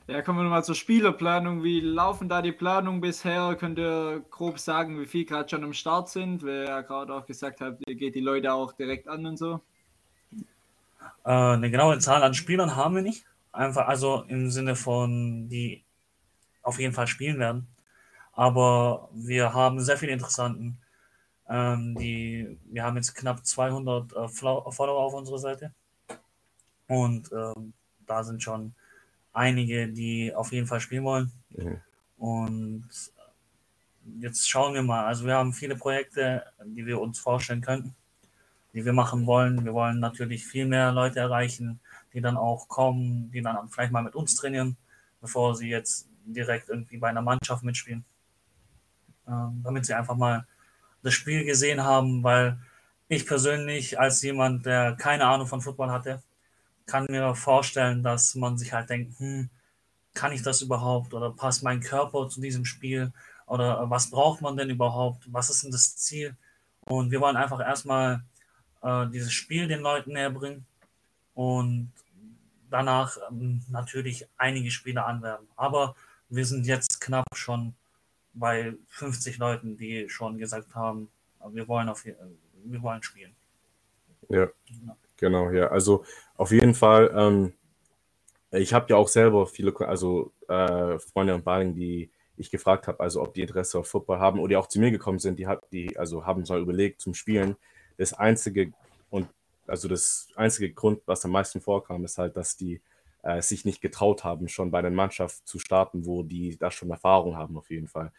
Ja, 0.09 0.21
kommen 0.21 0.41
wir 0.41 0.43
nochmal 0.43 0.65
zur 0.65 0.75
Spielerplanung. 0.75 1.63
Wie 1.63 1.81
laufen 1.81 2.29
da 2.29 2.43
die 2.43 2.51
Planungen 2.51 3.01
bisher? 3.01 3.55
Könnt 3.55 3.79
ihr 3.79 4.25
grob 4.31 4.59
sagen, 4.59 5.01
wie 5.01 5.07
viel 5.07 5.25
gerade 5.25 5.49
schon 5.49 5.63
am 5.63 5.73
Start 5.73 6.09
sind? 6.09 6.43
Wer 6.43 6.65
ja 6.65 6.81
gerade 6.81 7.15
auch 7.15 7.25
gesagt 7.25 7.61
hat, 7.61 7.79
ihr 7.87 7.95
geht 7.95 8.17
die 8.17 8.21
Leute 8.21 8.53
auch 8.53 8.73
direkt 8.73 9.07
an 9.07 9.25
und 9.27 9.37
so. 9.37 9.61
Äh, 11.25 11.31
eine 11.31 11.71
genaue 11.71 12.01
Zahl 12.01 12.25
an 12.25 12.35
Spielern 12.35 12.75
haben 12.75 12.97
wir 12.97 13.03
nicht. 13.03 13.25
Einfach, 13.53 13.87
also 13.87 14.25
im 14.27 14.51
Sinne 14.51 14.75
von, 14.75 15.49
die 15.49 15.85
auf 16.63 16.81
jeden 16.81 16.95
Fall 16.95 17.07
spielen 17.07 17.39
werden. 17.39 17.69
Aber 18.33 19.09
wir 19.13 19.55
haben 19.55 19.79
sehr 19.79 19.99
viele 19.99 20.13
Interessanten. 20.13 20.79
Ähm, 21.49 21.95
die, 21.95 22.59
wir 22.65 22.83
haben 22.83 22.97
jetzt 22.97 23.15
knapp 23.15 23.47
200 23.47 24.13
äh, 24.15 24.29
Follower 24.29 25.01
auf 25.01 25.15
unserer 25.15 25.39
Seite. 25.39 25.73
Und 26.89 27.31
ähm, 27.31 27.73
da 28.05 28.25
sind 28.25 28.43
schon 28.43 28.75
einige, 29.33 29.89
die 29.89 30.35
auf 30.35 30.53
jeden 30.53 30.67
Fall 30.67 30.81
spielen 30.81 31.05
wollen. 31.05 31.33
Mhm. 31.51 31.81
Und 32.19 32.89
jetzt 34.21 34.49
schauen 34.49 34.75
wir 34.75 34.83
mal. 34.83 35.07
Also 35.07 35.27
wir 35.27 35.35
haben 35.35 35.53
viele 35.53 35.77
Projekte, 35.77 36.45
die 36.65 36.87
wir 36.87 37.01
uns 37.01 37.19
vorstellen 37.19 37.61
könnten, 37.61 37.95
die 38.75 38.85
wir 38.85 38.93
machen 38.93 39.27
wollen. 39.27 39.65
Wir 39.65 39.73
wollen 39.73 40.01
natürlich 40.01 40.47
viel 40.47 40.67
mehr 40.67 40.93
Leute 40.93 41.21
erreichen, 41.21 41.81
die 42.13 42.21
dann 42.21 42.37
auch 42.37 42.69
kommen, 42.69 43.31
die 43.31 43.43
dann 43.43 43.69
vielleicht 43.69 43.93
mal 43.93 44.03
mit 44.03 44.15
uns 44.15 44.37
trainieren, 44.37 44.77
bevor 45.21 45.55
sie 45.55 45.69
jetzt 45.69 46.09
direkt 46.25 46.69
irgendwie 46.69 46.99
bei 46.99 47.09
einer 47.09 47.23
Mannschaft 47.23 47.63
mitspielen. 47.63 48.05
Ähm, 49.27 49.61
damit 49.63 49.87
sie 49.87 49.95
einfach 49.95 50.17
mal 50.17 50.47
das 51.03 51.15
Spiel 51.15 51.45
gesehen 51.45 51.83
haben, 51.83 52.23
weil 52.23 52.59
ich 53.09 53.27
persönlich 53.27 53.99
als 53.99 54.23
jemand, 54.23 54.67
der 54.67 54.97
keine 54.97 55.27
Ahnung 55.27 55.47
von 55.47 55.61
Football 55.61 55.91
hatte, 55.91 56.23
kann 56.93 57.07
mir 57.09 57.35
vorstellen, 57.35 58.03
dass 58.03 58.35
man 58.35 58.59
sich 58.59 58.75
halt 58.75 58.91
denkt, 58.91 59.19
hm, 59.19 59.49
kann 60.13 60.33
ich 60.33 60.43
das 60.43 60.61
überhaupt 60.61 61.15
oder 61.15 61.31
passt 61.31 61.63
mein 61.63 61.81
Körper 61.81 62.29
zu 62.29 62.43
diesem 62.43 62.67
Spiel 62.67 63.13
oder 63.47 63.89
was 63.89 64.11
braucht 64.11 64.43
man 64.43 64.59
denn 64.59 64.69
überhaupt, 64.69 65.25
was 65.33 65.49
ist 65.49 65.63
denn 65.65 65.71
das 65.71 65.97
Ziel? 65.97 66.37
Und 66.85 67.11
wir 67.11 67.21
wollen 67.23 67.37
einfach 67.37 67.61
erstmal 67.61 68.23
äh, 68.83 69.07
dieses 69.07 69.33
Spiel 69.33 69.69
den 69.69 69.81
Leuten 69.81 70.13
näher 70.13 70.29
bringen 70.29 70.67
und 71.33 71.91
danach 72.69 73.17
ähm, 73.31 73.63
natürlich 73.71 74.29
einige 74.37 74.71
Spieler 74.71 75.07
anwerben. 75.07 75.49
Aber 75.57 75.97
wir 76.29 76.45
sind 76.45 76.67
jetzt 76.67 77.01
knapp 77.01 77.25
schon 77.35 77.75
bei 78.35 78.75
50 78.89 79.39
Leuten, 79.39 79.79
die 79.79 80.11
schon 80.11 80.37
gesagt 80.37 80.75
haben, 80.75 81.09
wir 81.53 81.67
wollen, 81.69 81.89
auf, 81.89 82.05
wir 82.05 82.83
wollen 82.83 83.03
spielen. 83.03 83.35
Ja, 84.29 84.49
genau, 84.67 84.97
genau 85.23 85.51
ja. 85.51 85.69
Also 85.69 86.05
auf 86.37 86.51
jeden 86.51 86.75
Fall, 86.75 87.11
ähm, 87.17 87.53
ich 88.51 88.75
habe 88.75 88.87
ja 88.91 88.97
auch 88.97 89.09
selber 89.09 89.47
viele, 89.47 89.75
also 89.81 90.33
äh, 90.49 90.99
Freunde 90.99 91.35
und 91.35 91.45
Baling, 91.45 91.75
die 91.75 92.11
ich 92.37 92.51
gefragt 92.51 92.89
habe, 92.89 93.01
also 93.01 93.23
ob 93.23 93.33
die 93.33 93.43
Interesse 93.43 93.79
auf 93.79 93.87
Football 93.87 94.19
haben 94.19 94.41
oder 94.41 94.49
die 94.49 94.57
auch 94.57 94.67
zu 94.67 94.81
mir 94.81 94.91
gekommen 94.91 95.21
sind, 95.21 95.39
die, 95.39 95.47
hat, 95.47 95.63
die 95.73 95.97
also 95.97 96.27
haben 96.27 96.45
mal 96.49 96.61
überlegt 96.61 97.01
zum 97.01 97.15
Spielen. 97.15 97.57
Das 97.97 98.13
einzige 98.13 98.73
und 99.11 99.29
also 99.67 99.89
das 99.89 100.29
einzige 100.35 100.73
Grund, 100.73 101.01
was 101.07 101.25
am 101.25 101.31
meisten 101.31 101.61
vorkam, 101.61 102.05
ist 102.05 102.19
halt, 102.19 102.37
dass 102.37 102.57
die 102.57 102.81
äh, 103.23 103.41
sich 103.41 103.65
nicht 103.65 103.81
getraut 103.81 104.25
haben, 104.25 104.49
schon 104.49 104.73
bei 104.73 104.83
der 104.83 104.91
Mannschaft 104.91 105.47
zu 105.47 105.61
starten, 105.61 106.05
wo 106.05 106.25
die 106.25 106.57
da 106.59 106.71
schon 106.71 106.91
Erfahrung 106.91 107.37
haben, 107.37 107.57
auf 107.57 107.71
jeden 107.71 107.87
Fall. 107.87 108.11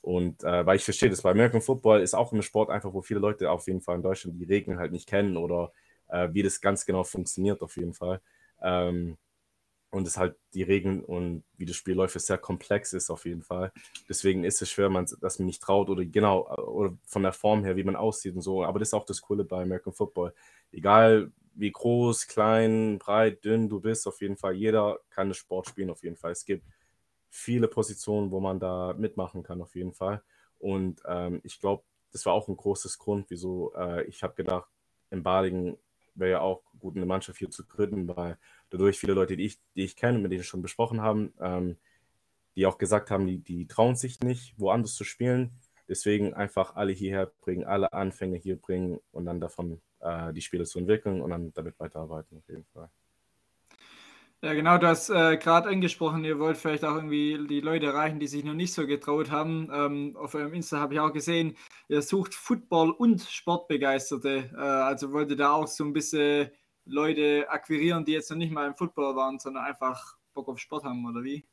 Und 0.00 0.42
äh, 0.42 0.64
weil 0.64 0.76
ich 0.76 0.84
verstehe 0.84 1.10
das, 1.10 1.22
weil 1.22 1.32
American 1.32 1.60
Football 1.60 2.00
ist 2.00 2.14
auch 2.14 2.32
ein 2.32 2.42
Sport 2.42 2.70
einfach, 2.70 2.94
wo 2.94 3.02
viele 3.02 3.20
Leute 3.20 3.50
auf 3.50 3.66
jeden 3.66 3.82
Fall 3.82 3.96
in 3.96 4.02
Deutschland 4.02 4.40
die 4.40 4.44
Regeln 4.44 4.78
halt 4.78 4.92
nicht 4.92 5.08
kennen 5.08 5.36
oder 5.36 5.72
äh, 6.08 6.28
wie 6.32 6.42
das 6.42 6.60
ganz 6.60 6.86
genau 6.86 7.04
funktioniert, 7.04 7.62
auf 7.62 7.76
jeden 7.76 7.94
Fall. 7.94 8.20
Ähm, 8.62 9.16
und 9.90 10.06
es 10.06 10.18
halt 10.18 10.36
die 10.52 10.62
Regeln 10.62 11.02
und 11.02 11.44
wie 11.56 11.64
das 11.64 11.76
Spiel 11.76 11.94
läuft, 11.94 12.20
sehr 12.20 12.38
komplex 12.38 12.92
ist 12.92 13.08
auf 13.10 13.24
jeden 13.24 13.42
Fall. 13.42 13.72
Deswegen 14.08 14.44
ist 14.44 14.60
es 14.60 14.70
schwer, 14.70 14.90
man, 14.90 15.06
dass 15.20 15.38
man 15.38 15.46
nicht 15.46 15.62
traut 15.62 15.88
oder 15.88 16.04
genau, 16.04 16.48
oder 16.66 16.96
von 17.06 17.22
der 17.22 17.32
Form 17.32 17.64
her, 17.64 17.76
wie 17.76 17.84
man 17.84 17.96
aussieht 17.96 18.34
und 18.34 18.42
so. 18.42 18.64
Aber 18.64 18.78
das 18.78 18.88
ist 18.88 18.94
auch 18.94 19.06
das 19.06 19.22
Coole 19.22 19.44
bei 19.44 19.62
American 19.62 19.92
Football. 19.92 20.34
Egal 20.72 21.32
wie 21.54 21.72
groß, 21.72 22.26
klein, 22.26 22.98
breit, 22.98 23.44
dünn 23.44 23.68
du 23.68 23.80
bist, 23.80 24.06
auf 24.06 24.20
jeden 24.20 24.36
Fall, 24.36 24.54
jeder 24.54 24.98
kann 25.08 25.28
das 25.28 25.38
Sport 25.38 25.68
spielen, 25.68 25.90
auf 25.90 26.02
jeden 26.02 26.16
Fall. 26.16 26.32
Es 26.32 26.44
gibt 26.44 26.64
viele 27.30 27.68
Positionen, 27.68 28.30
wo 28.30 28.40
man 28.40 28.60
da 28.60 28.94
mitmachen 28.98 29.42
kann, 29.42 29.62
auf 29.62 29.74
jeden 29.74 29.94
Fall. 29.94 30.22
Und 30.58 31.00
ähm, 31.06 31.40
ich 31.44 31.60
glaube, 31.60 31.84
das 32.12 32.26
war 32.26 32.34
auch 32.34 32.48
ein 32.48 32.56
großes 32.56 32.98
Grund, 32.98 33.30
wieso 33.30 33.72
äh, 33.74 34.04
ich 34.04 34.22
habe 34.22 34.34
gedacht, 34.34 34.68
in 35.10 35.22
Balingen 35.22 35.78
wäre 36.18 36.30
ja 36.32 36.40
auch 36.40 36.62
gut, 36.78 36.96
eine 36.96 37.06
Mannschaft 37.06 37.38
hier 37.38 37.50
zu 37.50 37.66
gründen, 37.66 38.08
weil 38.08 38.38
dadurch 38.70 38.98
viele 38.98 39.14
Leute, 39.14 39.36
die 39.36 39.44
ich, 39.44 39.60
die 39.74 39.84
ich 39.84 39.96
kenne, 39.96 40.18
mit 40.18 40.32
denen 40.32 40.44
schon 40.44 40.62
besprochen 40.62 41.00
haben, 41.00 41.32
ähm, 41.40 41.76
die 42.56 42.66
auch 42.66 42.78
gesagt 42.78 43.10
haben, 43.10 43.26
die, 43.26 43.38
die 43.38 43.66
trauen 43.66 43.96
sich 43.96 44.20
nicht, 44.20 44.54
woanders 44.58 44.94
zu 44.94 45.04
spielen. 45.04 45.52
Deswegen 45.88 46.34
einfach 46.34 46.74
alle 46.74 46.92
hierher 46.92 47.26
bringen, 47.26 47.64
alle 47.64 47.92
Anfänge 47.92 48.36
hier 48.36 48.56
bringen 48.56 48.98
und 49.12 49.26
dann 49.26 49.40
davon 49.40 49.80
äh, 50.00 50.32
die 50.32 50.40
Spiele 50.40 50.64
zu 50.64 50.78
entwickeln 50.78 51.20
und 51.20 51.30
dann 51.30 51.52
damit 51.52 51.78
weiterarbeiten, 51.78 52.38
auf 52.38 52.48
jeden 52.48 52.64
Fall. 52.72 52.90
Ja, 54.46 54.54
genau, 54.54 54.78
du 54.78 54.86
hast 54.86 55.10
äh, 55.10 55.36
gerade 55.38 55.70
angesprochen, 55.70 56.22
ihr 56.22 56.38
wollt 56.38 56.56
vielleicht 56.56 56.84
auch 56.84 56.94
irgendwie 56.94 57.36
die 57.48 57.58
Leute 57.58 57.86
erreichen, 57.86 58.20
die 58.20 58.28
sich 58.28 58.44
noch 58.44 58.54
nicht 58.54 58.72
so 58.72 58.86
getraut 58.86 59.28
haben. 59.28 59.68
Ähm, 59.74 60.16
auf 60.16 60.36
eurem 60.36 60.54
Insta 60.54 60.78
habe 60.78 60.94
ich 60.94 61.00
auch 61.00 61.12
gesehen, 61.12 61.56
ihr 61.88 62.00
sucht 62.00 62.32
Football- 62.32 62.92
und 62.92 63.22
Sportbegeisterte. 63.22 64.48
Äh, 64.54 64.60
also 64.60 65.12
wollt 65.12 65.30
ihr 65.30 65.36
da 65.36 65.50
auch 65.50 65.66
so 65.66 65.82
ein 65.82 65.92
bisschen 65.92 66.48
Leute 66.84 67.46
akquirieren, 67.48 68.04
die 68.04 68.12
jetzt 68.12 68.30
noch 68.30 68.36
nicht 68.36 68.52
mal 68.52 68.68
im 68.68 68.76
Football 68.76 69.16
waren, 69.16 69.40
sondern 69.40 69.64
einfach 69.64 70.16
Bock 70.32 70.46
auf 70.46 70.60
Sport 70.60 70.84
haben, 70.84 71.04
oder 71.04 71.24
wie? 71.24 71.44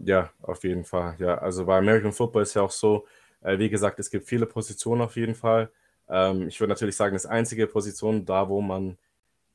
Ja, 0.00 0.28
auf 0.42 0.64
jeden 0.64 0.84
Fall. 0.84 1.14
Ja, 1.20 1.38
also 1.38 1.64
bei 1.64 1.78
American 1.78 2.10
Football 2.10 2.42
ist 2.42 2.54
ja 2.54 2.62
auch 2.62 2.72
so, 2.72 3.06
äh, 3.42 3.56
wie 3.56 3.70
gesagt, 3.70 4.00
es 4.00 4.10
gibt 4.10 4.26
viele 4.26 4.46
Positionen 4.46 5.02
auf 5.02 5.14
jeden 5.14 5.36
Fall. 5.36 5.70
Ähm, 6.08 6.48
ich 6.48 6.58
würde 6.58 6.72
natürlich 6.72 6.96
sagen, 6.96 7.14
das 7.14 7.24
einzige 7.24 7.68
Position 7.68 8.24
da, 8.24 8.48
wo 8.48 8.60
man 8.60 8.98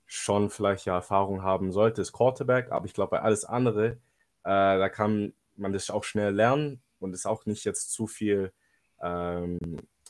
schon 0.07 0.49
vielleicht 0.49 0.85
ja 0.85 0.95
Erfahrung 0.95 1.43
haben 1.43 1.71
sollte, 1.71 2.01
ist 2.01 2.13
Quarterback. 2.13 2.71
Aber 2.71 2.85
ich 2.85 2.93
glaube, 2.93 3.11
bei 3.11 3.21
alles 3.21 3.45
andere, 3.45 3.87
äh, 3.87 3.97
da 4.43 4.89
kann 4.89 5.33
man 5.57 5.73
das 5.73 5.89
auch 5.89 6.03
schnell 6.03 6.33
lernen 6.33 6.81
und 6.99 7.13
ist 7.13 7.27
auch 7.27 7.45
nicht 7.45 7.65
jetzt 7.65 7.91
zu 7.91 8.07
viel 8.07 8.51
ähm, 9.01 9.59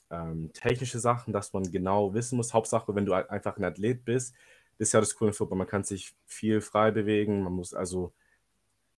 ähm, 0.09 0.51
technische 0.53 0.99
Sachen, 0.99 1.33
dass 1.33 1.51
man 1.51 1.63
genau 1.71 2.13
wissen 2.13 2.37
muss. 2.37 2.53
Hauptsache, 2.53 2.95
wenn 2.95 3.05
du 3.05 3.13
einfach 3.13 3.57
ein 3.57 3.65
Athlet 3.65 4.05
bist, 4.05 4.35
ist 4.77 4.93
ja 4.93 4.99
das 4.99 5.15
coole 5.15 5.33
Football. 5.33 5.57
Man 5.57 5.67
kann 5.67 5.83
sich 5.83 6.13
viel 6.25 6.61
frei 6.61 6.91
bewegen. 6.91 7.43
Man 7.43 7.53
muss 7.53 7.73
also, 7.73 8.13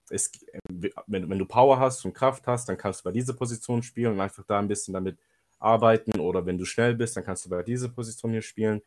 es, 0.09 0.31
wenn, 0.69 1.29
wenn 1.29 1.39
du 1.39 1.45
Power 1.45 1.79
hast 1.79 2.03
und 2.05 2.13
Kraft 2.13 2.45
hast, 2.45 2.67
dann 2.67 2.77
kannst 2.77 3.01
du 3.01 3.03
bei 3.05 3.11
dieser 3.11 3.33
Position 3.33 3.81
spielen 3.83 4.13
und 4.13 4.19
einfach 4.19 4.43
da 4.43 4.59
ein 4.59 4.67
bisschen 4.67 4.93
damit 4.93 5.17
arbeiten. 5.59 6.19
Oder 6.19 6.45
wenn 6.45 6.57
du 6.57 6.65
schnell 6.65 6.95
bist, 6.95 7.15
dann 7.15 7.23
kannst 7.23 7.45
du 7.45 7.49
bei 7.49 7.63
dieser 7.63 7.89
Position 7.89 8.31
hier 8.31 8.41
spielen 8.41 8.81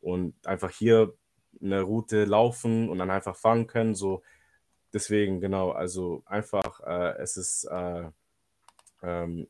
und 0.00 0.34
einfach 0.46 0.70
hier 0.70 1.14
eine 1.62 1.82
Route 1.82 2.24
laufen 2.24 2.88
und 2.88 2.98
dann 2.98 3.10
einfach 3.10 3.36
fangen 3.36 3.66
können. 3.66 3.94
So, 3.94 4.22
deswegen, 4.92 5.40
genau, 5.40 5.70
also 5.70 6.22
einfach, 6.26 6.80
äh, 6.80 7.18
es 7.18 7.36
ist, 7.36 7.64
äh, 7.64 8.10
ähm, 9.02 9.48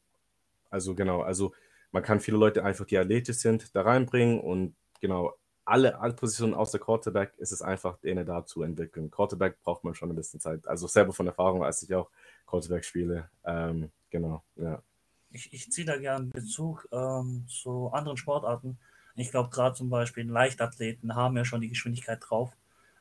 also 0.70 0.94
genau, 0.94 1.22
also 1.22 1.52
man 1.92 2.02
kann 2.02 2.20
viele 2.20 2.36
Leute 2.36 2.64
einfach, 2.64 2.86
die 2.86 2.98
athletisch 2.98 3.36
sind, 3.36 3.74
da 3.74 3.82
reinbringen 3.82 4.40
und 4.40 4.74
genau, 5.00 5.34
alle, 5.64 5.98
alle 5.98 6.12
Positionen 6.12 6.54
außer 6.54 6.78
Quarterback 6.78 7.32
ist 7.38 7.52
es 7.52 7.62
einfach, 7.62 7.98
denen 7.98 8.26
da 8.26 8.44
zu 8.44 8.62
entwickeln. 8.62 9.10
Quarterback 9.10 9.62
braucht 9.62 9.84
man 9.84 9.94
schon 9.94 10.10
ein 10.10 10.16
bisschen 10.16 10.40
Zeit. 10.40 10.66
Also 10.66 10.86
selber 10.86 11.12
von 11.12 11.26
Erfahrung, 11.26 11.64
als 11.64 11.82
ich 11.82 11.94
auch 11.94 12.10
Quarterback 12.46 12.84
spiele. 12.84 13.30
Ähm, 13.44 13.90
genau, 14.10 14.42
ja. 14.56 14.82
Ich, 15.30 15.52
ich 15.52 15.72
ziehe 15.72 15.86
da 15.86 15.96
gerne 15.96 16.26
Bezug 16.26 16.86
ähm, 16.92 17.46
zu 17.48 17.90
anderen 17.92 18.16
Sportarten. 18.16 18.78
Ich 19.16 19.30
glaube, 19.30 19.50
gerade 19.50 19.74
zum 19.74 19.90
Beispiel 19.90 20.28
Leichtathleten 20.28 21.14
haben 21.14 21.36
ja 21.36 21.44
schon 21.44 21.60
die 21.60 21.68
Geschwindigkeit 21.68 22.18
drauf, 22.20 22.52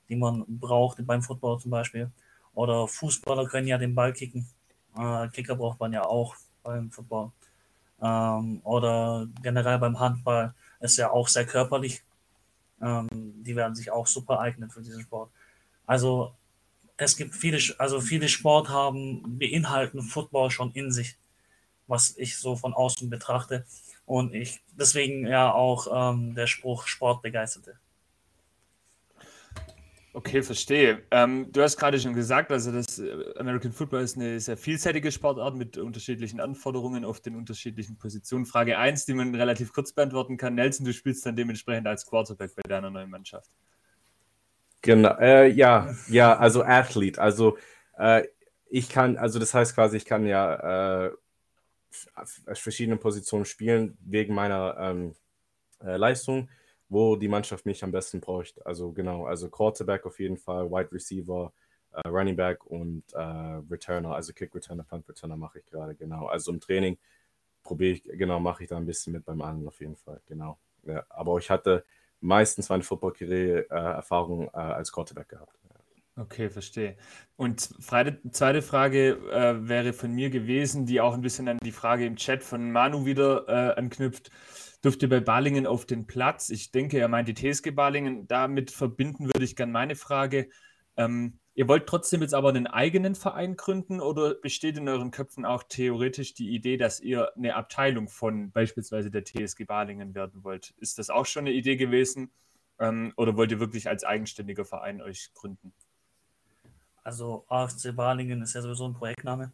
die 0.10 0.16
man 0.16 0.46
braucht 0.48 1.06
beim 1.06 1.24
Football 1.24 1.60
zum 1.60 1.72
Beispiel. 1.72 2.12
Oder 2.54 2.88
Fußballer 2.88 3.48
können 3.48 3.68
ja 3.68 3.78
den 3.78 3.96
Ball 3.96 4.14
kicken. 4.14 4.48
Äh, 4.96 5.28
Kicker 5.30 5.56
braucht 5.56 5.80
man 5.80 5.92
ja 5.92 6.06
auch 6.06 6.36
beim 6.62 6.92
Football. 6.92 7.32
Ähm, 8.02 8.62
oder 8.64 9.28
generell 9.42 9.80
beim 9.80 10.00
Handball 10.00 10.54
ist 10.80 10.98
ja 10.98 11.10
auch 11.10 11.28
sehr 11.28 11.46
körperlich. 11.46 12.04
Ähm, 12.82 13.08
die 13.44 13.56
werden 13.56 13.76
sich 13.76 13.92
auch 13.92 14.06
super 14.08 14.40
eignen 14.40 14.70
für 14.70 14.82
diesen 14.82 15.02
Sport. 15.02 15.32
Also 15.86 16.34
es 16.98 17.18
gibt 17.18 17.34
viele, 17.34 17.60
also 17.80 18.02
viele 18.02 18.30
Sport 18.30 18.70
haben, 18.70 19.38
beinhalten 19.40 20.02
Football 20.02 20.52
schon 20.52 20.72
in 20.74 20.92
sich, 20.92 21.18
was 21.88 22.18
ich 22.18 22.38
so 22.38 22.56
von 22.56 22.74
außen 22.74 23.10
betrachte. 23.10 23.66
Und 24.06 24.34
ich, 24.34 24.62
deswegen 24.72 25.26
ja 25.28 25.54
auch 25.54 26.14
ähm, 26.14 26.36
der 26.36 26.48
Spruch 26.48 26.88
Sportbegeisterte. 26.88 27.80
Okay, 30.16 30.44
verstehe. 30.44 31.02
Ähm, 31.10 31.52
du 31.52 31.64
hast 31.64 31.76
gerade 31.76 32.00
schon 32.00 32.14
gesagt, 32.14 32.52
also 32.52 32.72
das 32.72 33.00
äh, 33.00 33.34
American 33.40 33.72
Football 33.72 34.04
ist 34.04 34.16
eine 34.16 34.40
sehr 34.40 34.58
vielseitige 34.58 35.12
Sportart 35.12 35.56
mit 35.56 35.76
unterschiedlichen 35.80 36.40
Anforderungen 36.40 37.04
auf 37.04 37.20
den 37.20 37.36
unterschiedlichen 37.36 37.98
Positionen. 37.98 38.46
Frage 38.46 38.78
1, 38.78 39.06
die 39.06 39.16
man 39.16 39.34
relativ 39.34 39.74
kurz 39.74 39.92
beantworten 39.92 40.38
kann. 40.38 40.54
Nelson, 40.54 40.86
du 40.86 40.94
spielst 40.94 41.26
dann 41.26 41.36
dementsprechend 41.36 41.88
als 41.88 42.06
Quarterback 42.06 42.56
bei 42.56 42.62
deiner 42.62 42.92
neuen 42.92 43.10
Mannschaft. 43.10 43.50
Genau, 44.84 45.18
äh, 45.18 45.48
ja, 45.48 45.96
ja, 46.10 46.38
also 46.38 46.62
Athlet. 46.62 47.18
Also 47.18 47.58
äh, 47.98 48.24
ich 48.70 48.90
kann, 48.90 49.18
also 49.18 49.40
das 49.40 49.54
heißt 49.56 49.74
quasi, 49.74 49.98
ich 49.98 50.06
kann 50.06 50.28
ja 50.28 51.06
äh, 51.06 51.12
verschiedene 52.54 52.98
Positionen 52.98 53.46
spielen 53.46 53.98
wegen 54.02 54.34
meiner 54.34 54.76
ähm, 54.80 55.16
äh, 55.84 55.98
Leistung 55.98 56.50
wo 56.94 57.16
die 57.16 57.28
Mannschaft 57.28 57.66
mich 57.66 57.84
am 57.84 57.92
besten 57.92 58.22
bräuchte. 58.22 58.66
Also 58.66 58.92
genau, 58.92 59.26
also 59.26 59.50
Quarterback 59.50 60.06
auf 60.06 60.20
jeden 60.20 60.38
Fall, 60.38 60.70
Wide 60.70 60.92
Receiver, 60.92 61.52
äh, 61.92 62.08
Running 62.08 62.36
Back 62.36 62.66
und 62.66 63.04
äh, 63.14 63.20
Returner, 63.70 64.16
also 64.16 64.32
Kick 64.32 64.54
Returner, 64.54 64.84
Punt 64.84 65.10
Returner 65.10 65.36
mache 65.36 65.60
ich 65.60 65.66
gerade, 65.66 65.96
genau. 65.96 66.28
Also 66.28 66.52
im 66.52 66.60
Training 66.60 66.98
probiere 67.64 67.94
ich, 67.94 68.04
genau, 68.04 68.40
mache 68.40 68.64
ich 68.64 68.70
da 68.70 68.78
ein 68.78 68.86
bisschen 68.86 69.14
mit 69.14 69.26
beim 69.26 69.42
anderen 69.42 69.68
auf 69.68 69.80
jeden 69.80 69.96
Fall, 69.96 70.22
genau. 70.28 70.60
Ja, 70.84 71.04
aber 71.10 71.38
ich 71.40 71.50
hatte 71.50 71.84
meistens 72.20 72.70
meine 72.70 72.84
Football-Karriere-Erfahrung 72.84 74.50
äh, 74.50 74.58
als 74.58 74.92
Quarterback 74.92 75.30
gehabt. 75.30 75.58
Okay, 76.16 76.52
verstehe. 76.52 76.96
Und 77.38 77.60
zweite 77.60 78.62
Frage 78.62 79.18
äh, 79.32 79.68
wäre 79.68 79.94
von 79.94 80.12
mir 80.12 80.30
gewesen, 80.30 80.86
die 80.86 81.02
auch 81.02 81.16
ein 81.16 81.22
bisschen 81.22 81.48
an 81.48 81.58
die 81.64 81.72
Frage 81.72 82.06
im 82.06 82.18
Chat 82.18 82.44
von 82.44 82.72
Manu 82.72 83.06
wieder 83.06 83.48
äh, 83.48 83.80
anknüpft 83.80 84.30
dürfte 84.84 85.08
bei 85.08 85.22
Balingen 85.22 85.66
auf 85.66 85.86
den 85.86 86.06
Platz. 86.06 86.50
Ich 86.50 86.72
denke, 86.72 87.00
er 87.00 87.08
meint 87.08 87.28
die 87.30 87.34
TSG 87.34 87.72
Balingen. 87.72 88.28
Damit 88.28 88.70
verbinden 88.70 89.28
würde 89.28 89.44
ich 89.46 89.56
gerne 89.56 89.72
meine 89.72 89.96
Frage. 89.96 90.50
Ähm, 90.98 91.40
ihr 91.56 91.68
wollt 91.68 91.88
trotzdem 91.88 92.22
jetzt 92.22 92.34
aber 92.34 92.50
einen 92.50 92.68
eigenen 92.68 93.16
Verein 93.16 93.56
gründen 93.56 94.02
oder 94.02 94.36
besteht 94.36 94.78
in 94.78 94.90
euren 94.90 95.12
Köpfen 95.12 95.46
auch 95.46 95.64
theoretisch 95.64 96.34
die 96.34 96.54
Idee, 96.54 96.78
dass 96.78 97.00
ihr 97.00 97.36
eine 97.36 97.56
Abteilung 97.56 98.08
von 98.10 98.52
beispielsweise 98.52 99.10
der 99.10 99.24
TSG 99.24 99.64
Balingen 99.66 100.14
werden 100.16 100.44
wollt? 100.44 100.76
Ist 100.78 101.00
das 101.00 101.10
auch 101.10 101.26
schon 101.26 101.46
eine 101.46 101.54
Idee 101.54 101.78
gewesen 101.78 102.32
ähm, 102.80 103.14
oder 103.18 103.38
wollt 103.38 103.52
ihr 103.52 103.60
wirklich 103.60 103.88
als 103.90 104.04
eigenständiger 104.04 104.66
Verein 104.66 105.02
euch 105.02 105.32
gründen? 105.34 105.74
Also 107.04 107.46
AFC 107.50 107.96
Balingen 107.96 108.42
ist 108.42 108.54
ja 108.54 108.62
sowieso 108.62 108.88
ein 108.88 108.94
Projektname. 108.94 109.52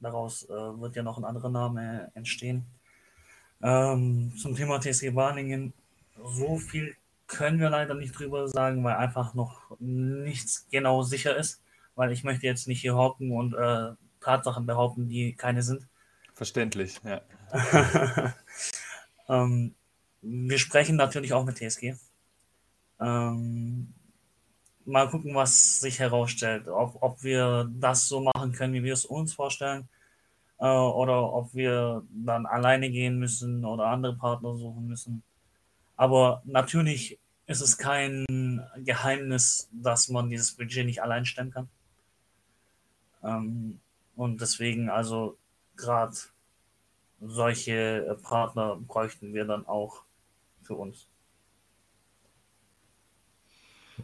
Daraus 0.00 0.44
äh, 0.44 0.80
wird 0.80 0.96
ja 0.96 1.02
noch 1.02 1.18
ein 1.18 1.24
anderer 1.24 1.50
Name 1.50 2.10
entstehen. 2.14 2.64
Ähm, 3.62 4.32
zum 4.36 4.54
Thema 4.56 4.80
TSG 4.80 5.10
Balingen, 5.10 5.74
so 6.24 6.56
viel 6.56 6.96
können 7.26 7.60
wir 7.60 7.70
leider 7.70 7.94
nicht 7.94 8.18
drüber 8.18 8.48
sagen, 8.48 8.82
weil 8.82 8.96
einfach 8.96 9.34
noch 9.34 9.78
nichts 9.78 10.66
genau 10.70 11.02
sicher 11.02 11.36
ist. 11.36 11.62
Weil 11.94 12.12
ich 12.12 12.24
möchte 12.24 12.46
jetzt 12.46 12.66
nicht 12.66 12.80
hier 12.80 12.94
hocken 12.94 13.32
und 13.32 13.54
äh, 13.54 13.92
Tatsachen 14.20 14.66
behaupten, 14.66 15.08
die 15.08 15.34
keine 15.34 15.62
sind. 15.62 15.86
Verständlich, 16.34 16.98
ja. 17.04 17.20
ähm, 19.28 19.74
wir 20.22 20.58
sprechen 20.58 20.96
natürlich 20.96 21.34
auch 21.34 21.44
mit 21.44 21.58
TSG. 21.58 21.94
Ähm, 23.00 23.92
mal 24.84 25.08
gucken, 25.08 25.34
was 25.34 25.80
sich 25.80 25.98
herausstellt. 25.98 26.68
Ob, 26.68 27.02
ob 27.02 27.22
wir 27.22 27.70
das 27.78 28.08
so 28.08 28.20
machen 28.20 28.52
können, 28.52 28.74
wie 28.74 28.84
wir 28.84 28.92
es 28.92 29.04
uns 29.04 29.34
vorstellen. 29.34 29.88
Äh, 30.58 30.66
oder 30.66 31.32
ob 31.32 31.54
wir 31.54 32.04
dann 32.10 32.46
alleine 32.46 32.90
gehen 32.90 33.18
müssen 33.18 33.64
oder 33.64 33.86
andere 33.86 34.14
Partner 34.16 34.56
suchen 34.56 34.86
müssen. 34.86 35.22
Aber 35.96 36.42
natürlich 36.44 37.18
ist 37.46 37.60
es 37.60 37.76
kein 37.76 38.24
Geheimnis, 38.76 39.68
dass 39.72 40.08
man 40.08 40.30
dieses 40.30 40.52
Budget 40.52 40.86
nicht 40.86 41.02
allein 41.02 41.24
stemmen 41.24 41.50
kann. 41.50 41.68
Ähm, 43.22 43.80
und 44.16 44.40
deswegen, 44.40 44.88
also 44.88 45.36
gerade 45.76 46.16
solche 47.20 48.18
Partner 48.22 48.76
bräuchten 48.76 49.34
wir 49.34 49.44
dann 49.44 49.66
auch 49.66 50.04
für 50.62 50.74
uns. 50.74 51.09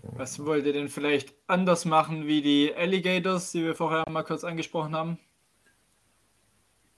Was 0.02 0.44
wollt 0.44 0.66
ihr 0.66 0.72
denn 0.72 0.88
vielleicht 0.88 1.34
anders 1.46 1.84
machen 1.84 2.26
wie 2.26 2.42
die 2.42 2.74
Alligators, 2.74 3.52
die 3.52 3.64
wir 3.64 3.74
vorher 3.74 4.04
mal 4.10 4.22
kurz 4.22 4.44
angesprochen 4.44 4.94
haben? 4.94 5.18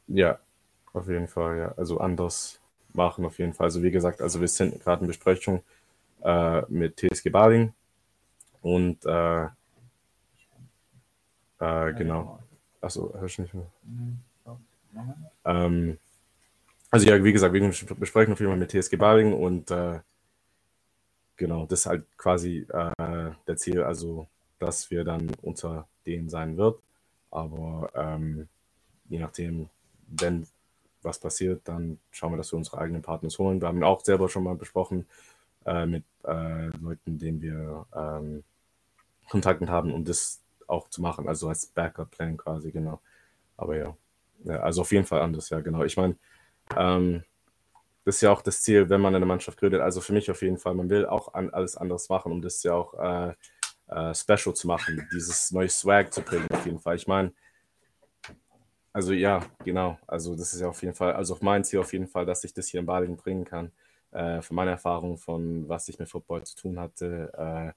Ja, 0.06 0.38
auf 0.92 1.08
jeden 1.08 1.28
Fall, 1.28 1.58
ja. 1.58 1.72
Also 1.76 1.98
anders 1.98 2.60
machen 2.92 3.24
auf 3.24 3.38
jeden 3.38 3.52
Fall. 3.52 3.66
Also 3.66 3.82
wie 3.82 3.90
gesagt, 3.90 4.20
also 4.20 4.40
wir 4.40 4.48
sind 4.48 4.80
gerade 4.82 5.02
in 5.02 5.06
Besprechung 5.06 5.62
äh, 6.22 6.62
mit 6.68 6.96
TSG 6.96 7.30
Baling 7.30 7.72
und 8.62 9.04
äh, 9.04 9.44
äh, 11.60 11.92
genau. 11.94 12.38
Achso, 12.80 13.12
hörst 13.18 13.38
du 13.38 13.42
nicht 13.42 13.54
mehr? 13.54 13.70
Ähm, 15.44 15.98
also 16.90 17.06
ja, 17.06 17.22
wie 17.22 17.32
gesagt, 17.32 17.52
wir 17.52 17.72
besprechen 17.96 18.32
auf 18.32 18.40
jeden 18.40 18.50
Fall 18.50 18.58
mit 18.58 18.70
TSG 18.70 18.96
Baling 18.96 19.32
und 19.32 19.70
äh, 19.70 20.00
genau, 21.38 21.64
das 21.64 21.80
ist 21.80 21.86
halt 21.86 22.04
quasi 22.18 22.66
äh, 22.68 23.30
der 23.46 23.56
Ziel, 23.56 23.82
also 23.82 24.28
dass 24.58 24.90
wir 24.90 25.04
dann 25.04 25.30
unter 25.40 25.88
denen 26.04 26.28
sein 26.28 26.58
wird. 26.58 26.78
Aber 27.30 27.90
ähm, 27.94 28.48
je 29.08 29.18
nachdem, 29.18 29.70
wenn 30.08 30.46
was 31.02 31.18
passiert, 31.18 31.62
dann 31.64 31.98
schauen 32.10 32.32
wir, 32.32 32.36
dass 32.36 32.52
wir 32.52 32.58
unsere 32.58 32.78
eigenen 32.78 33.02
Partners 33.02 33.38
holen. 33.38 33.60
Wir 33.60 33.68
haben 33.68 33.82
auch 33.84 34.04
selber 34.04 34.28
schon 34.28 34.44
mal 34.44 34.56
besprochen 34.56 35.06
äh, 35.64 35.86
mit 35.86 36.04
äh, 36.24 36.66
Leuten, 36.80 37.18
denen 37.18 37.40
wir 37.40 37.86
ähm, 37.94 38.42
Kontakten 39.30 39.70
haben, 39.70 39.94
um 39.94 40.04
das 40.04 40.42
auch 40.66 40.88
zu 40.90 41.00
machen, 41.00 41.28
also 41.28 41.48
als 41.48 41.66
Backup-Plan 41.66 42.36
quasi, 42.36 42.72
genau. 42.72 43.00
Aber 43.56 43.76
ja. 43.76 43.96
ja, 44.44 44.60
also 44.60 44.82
auf 44.82 44.92
jeden 44.92 45.06
Fall 45.06 45.22
anders, 45.22 45.50
ja, 45.50 45.60
genau. 45.60 45.84
Ich 45.84 45.96
meine, 45.96 46.16
ähm, 46.76 47.22
das 48.08 48.16
ist 48.16 48.22
ja 48.22 48.32
auch 48.32 48.40
das 48.40 48.62
Ziel, 48.62 48.88
wenn 48.88 49.02
man 49.02 49.14
eine 49.14 49.26
Mannschaft 49.26 49.58
gründet. 49.58 49.82
Also 49.82 50.00
für 50.00 50.14
mich 50.14 50.30
auf 50.30 50.40
jeden 50.40 50.56
Fall, 50.56 50.72
man 50.72 50.88
will 50.88 51.04
auch 51.04 51.34
an, 51.34 51.50
alles 51.50 51.76
anderes 51.76 52.08
machen, 52.08 52.32
um 52.32 52.40
das 52.40 52.62
ja 52.62 52.72
auch 52.72 52.94
äh, 52.94 53.34
äh, 53.88 54.14
special 54.14 54.54
zu 54.54 54.66
machen, 54.66 55.06
dieses 55.12 55.50
neue 55.50 55.68
Swag 55.68 56.10
zu 56.10 56.22
bringen, 56.22 56.48
auf 56.50 56.64
jeden 56.64 56.78
Fall. 56.78 56.96
Ich 56.96 57.06
meine, 57.06 57.34
also 58.94 59.12
ja, 59.12 59.44
genau. 59.62 59.98
Also 60.06 60.34
das 60.34 60.54
ist 60.54 60.60
ja 60.60 60.68
auf 60.68 60.80
jeden 60.80 60.94
Fall, 60.94 61.12
also 61.12 61.34
auf 61.34 61.42
mein 61.42 61.64
Ziel 61.64 61.80
auf 61.80 61.92
jeden 61.92 62.06
Fall, 62.06 62.24
dass 62.24 62.44
ich 62.44 62.54
das 62.54 62.68
hier 62.68 62.80
in 62.80 62.86
Balingen 62.86 63.18
bringen 63.18 63.44
kann. 63.44 63.72
Äh, 64.10 64.40
von 64.40 64.56
meiner 64.56 64.70
Erfahrung, 64.70 65.18
von 65.18 65.68
was 65.68 65.86
ich 65.90 65.98
mit 65.98 66.08
Football 66.08 66.44
zu 66.44 66.56
tun 66.56 66.80
hatte, 66.80 67.74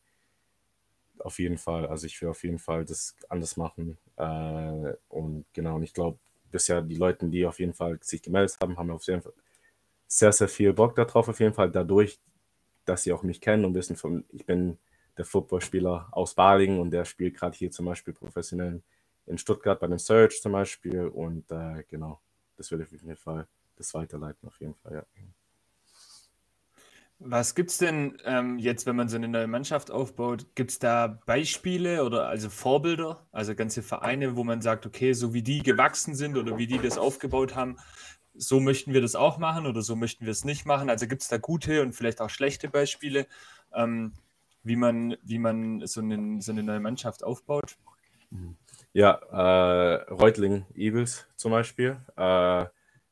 äh, 1.19 1.21
auf 1.21 1.39
jeden 1.39 1.57
Fall. 1.57 1.87
Also 1.87 2.07
ich 2.07 2.21
will 2.21 2.29
auf 2.29 2.41
jeden 2.45 2.59
Fall 2.59 2.85
das 2.85 3.17
anders 3.27 3.57
machen. 3.57 3.97
Äh, 4.15 4.93
und 5.09 5.43
genau, 5.51 5.75
und 5.75 5.83
ich 5.83 5.93
glaube, 5.93 6.19
bisher 6.49 6.81
die 6.81 6.95
Leute, 6.95 7.27
die 7.27 7.45
auf 7.45 7.59
jeden 7.59 7.73
Fall 7.73 7.99
sich 8.01 8.21
gemeldet 8.21 8.55
haben, 8.61 8.77
haben 8.77 8.91
auf 8.91 9.05
jeden 9.07 9.21
Fall 9.21 9.33
sehr, 10.11 10.33
sehr 10.33 10.49
viel 10.49 10.73
Bock 10.73 10.93
darauf, 10.95 11.29
auf 11.29 11.39
jeden 11.39 11.53
Fall 11.53 11.71
dadurch, 11.71 12.19
dass 12.83 13.03
sie 13.03 13.13
auch 13.13 13.23
mich 13.23 13.39
kennen 13.39 13.63
und 13.63 13.73
wissen, 13.73 13.95
von, 13.95 14.25
ich 14.29 14.45
bin 14.45 14.77
der 15.17 15.23
Footballspieler 15.23 16.09
aus 16.11 16.33
Balingen 16.33 16.79
und 16.79 16.91
der 16.91 17.05
spielt 17.05 17.37
gerade 17.37 17.57
hier 17.57 17.71
zum 17.71 17.85
Beispiel 17.85 18.13
professionell 18.13 18.83
in 19.25 19.37
Stuttgart 19.37 19.79
bei 19.79 19.87
dem 19.87 19.99
Search 19.99 20.41
zum 20.41 20.51
Beispiel 20.51 21.07
und 21.07 21.49
äh, 21.51 21.83
genau, 21.87 22.19
das 22.57 22.69
würde 22.71 22.83
ich 22.83 22.93
auf 22.93 23.01
jeden 23.01 23.15
Fall 23.15 23.47
das 23.77 23.93
weiterleiten, 23.93 24.45
auf 24.49 24.59
jeden 24.59 24.75
Fall, 24.75 24.95
ja. 24.95 25.05
Was 27.23 27.55
gibt 27.55 27.69
es 27.69 27.77
denn 27.77 28.17
ähm, 28.25 28.57
jetzt, 28.57 28.87
wenn 28.87 28.95
man 28.95 29.07
so 29.07 29.15
eine 29.15 29.27
neue 29.27 29.47
Mannschaft 29.47 29.91
aufbaut? 29.91 30.47
Gibt 30.55 30.71
es 30.71 30.79
da 30.79 31.07
Beispiele 31.07 32.03
oder 32.03 32.27
also 32.27 32.49
Vorbilder, 32.49 33.27
also 33.31 33.53
ganze 33.53 33.83
Vereine, 33.83 34.35
wo 34.35 34.43
man 34.43 34.61
sagt, 34.61 34.87
okay, 34.87 35.13
so 35.13 35.31
wie 35.31 35.43
die 35.43 35.61
gewachsen 35.61 36.15
sind 36.15 36.35
oder 36.35 36.57
wie 36.57 36.65
die 36.65 36.79
das 36.79 36.97
aufgebaut 36.97 37.55
haben, 37.55 37.77
so 38.33 38.59
möchten 38.59 38.93
wir 38.93 39.01
das 39.01 39.15
auch 39.15 39.37
machen 39.37 39.65
oder 39.65 39.81
so 39.81 39.95
möchten 39.95 40.25
wir 40.25 40.31
es 40.31 40.45
nicht 40.45 40.65
machen? 40.65 40.89
Also 40.89 41.07
gibt 41.07 41.21
es 41.21 41.27
da 41.27 41.37
gute 41.37 41.81
und 41.81 41.93
vielleicht 41.93 42.21
auch 42.21 42.29
schlechte 42.29 42.69
Beispiele, 42.69 43.27
ähm, 43.73 44.13
wie, 44.63 44.75
man, 44.75 45.17
wie 45.23 45.39
man 45.39 45.85
so, 45.85 46.01
einen, 46.01 46.41
so 46.41 46.51
eine 46.51 46.63
neue 46.63 46.79
Mannschaft 46.79 47.23
aufbaut? 47.23 47.77
Ja, 48.93 49.13
äh, 49.31 50.11
Reutling 50.11 50.65
Eagles 50.75 51.27
zum 51.35 51.51
Beispiel. 51.51 51.97
Äh, 52.15 52.65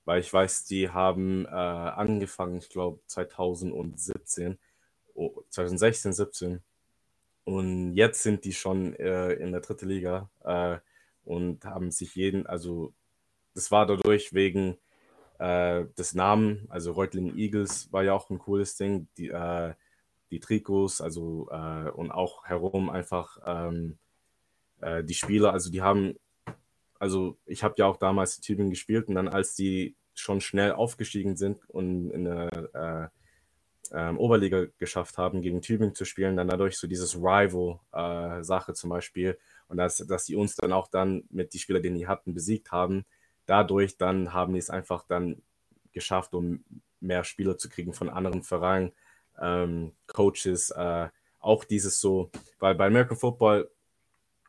weil 0.09 0.21
ich 0.21 0.33
weiß, 0.33 0.65
die 0.65 0.89
haben 0.89 1.45
äh, 1.45 1.49
angefangen, 1.49 2.57
ich 2.57 2.69
glaube 2.69 2.99
2017, 3.05 4.57
oh, 5.13 5.43
2016, 5.49 6.13
17 6.13 6.63
und 7.43 7.93
jetzt 7.93 8.23
sind 8.23 8.43
die 8.43 8.53
schon 8.53 8.95
äh, 8.95 9.33
in 9.33 9.51
der 9.51 9.61
dritten 9.61 9.87
Liga 9.87 10.31
äh, 10.43 10.79
und 11.25 11.63
haben 11.63 11.91
sich 11.91 12.15
jeden, 12.15 12.47
also 12.47 12.91
das 13.53 13.69
war 13.69 13.85
dadurch 13.85 14.33
wegen 14.33 14.79
äh, 15.39 15.85
des 15.97 16.13
Namen, 16.13 16.67
also 16.69 16.91
Reutling 16.91 17.35
Eagles 17.35 17.91
war 17.91 18.03
ja 18.03 18.13
auch 18.13 18.29
ein 18.29 18.39
cooles 18.39 18.75
Ding, 18.77 19.07
die, 19.17 19.29
äh, 19.29 19.73
die 20.31 20.39
Trikots, 20.39 21.01
also 21.01 21.49
äh, 21.51 21.89
und 21.89 22.11
auch 22.11 22.45
herum 22.45 22.89
einfach 22.89 23.37
ähm, 23.45 23.97
die 25.03 25.13
Spieler, 25.13 25.51
also 25.51 25.69
die 25.69 25.81
haben 25.81 26.15
also 26.99 27.37
ich 27.45 27.63
habe 27.63 27.75
ja 27.77 27.85
auch 27.85 27.97
damals 27.97 28.35
in 28.37 28.43
Tübingen 28.43 28.69
gespielt 28.69 29.07
und 29.07 29.15
dann 29.15 29.29
als 29.29 29.55
die 29.55 29.95
schon 30.13 30.41
schnell 30.41 30.73
aufgestiegen 30.73 31.37
sind 31.37 31.67
und 31.69 32.11
in 32.11 32.25
der 32.25 33.11
äh, 33.93 33.97
äh, 33.97 34.15
Oberliga 34.15 34.65
geschafft 34.77 35.17
haben, 35.17 35.41
gegen 35.41 35.61
Tübingen 35.61 35.95
zu 35.95 36.03
spielen, 36.03 36.35
dann 36.35 36.49
dadurch 36.49 36.77
so 36.77 36.87
dieses 36.87 37.15
Rival-Sache 37.15 38.71
äh, 38.71 38.75
zum 38.75 38.89
Beispiel 38.89 39.39
und 39.69 39.77
dass, 39.77 39.97
dass 39.97 40.25
die 40.25 40.35
uns 40.35 40.55
dann 40.57 40.73
auch 40.73 40.89
dann 40.89 41.23
mit 41.29 41.53
die 41.53 41.59
Spieler, 41.59 41.79
die 41.79 41.93
die 41.93 42.07
hatten, 42.07 42.33
besiegt 42.33 42.71
haben, 42.71 43.05
dadurch 43.49 43.97
dann 43.97 44.33
haben 44.33 44.53
die 44.53 44.59
es 44.59 44.69
einfach 44.69 45.03
dann 45.07 45.41
geschafft, 45.91 46.33
um 46.35 46.63
mehr 46.99 47.23
Spieler 47.23 47.57
zu 47.57 47.69
kriegen 47.69 47.93
von 47.93 48.09
anderen 48.09 48.43
Vereinen, 48.43 48.91
ähm, 49.41 49.93
Coaches, 50.07 50.69
äh, 50.71 51.07
auch 51.39 51.63
dieses 51.63 51.99
so, 51.99 52.29
weil 52.59 52.75
bei 52.75 52.87
American 52.87 53.17
Football 53.17 53.71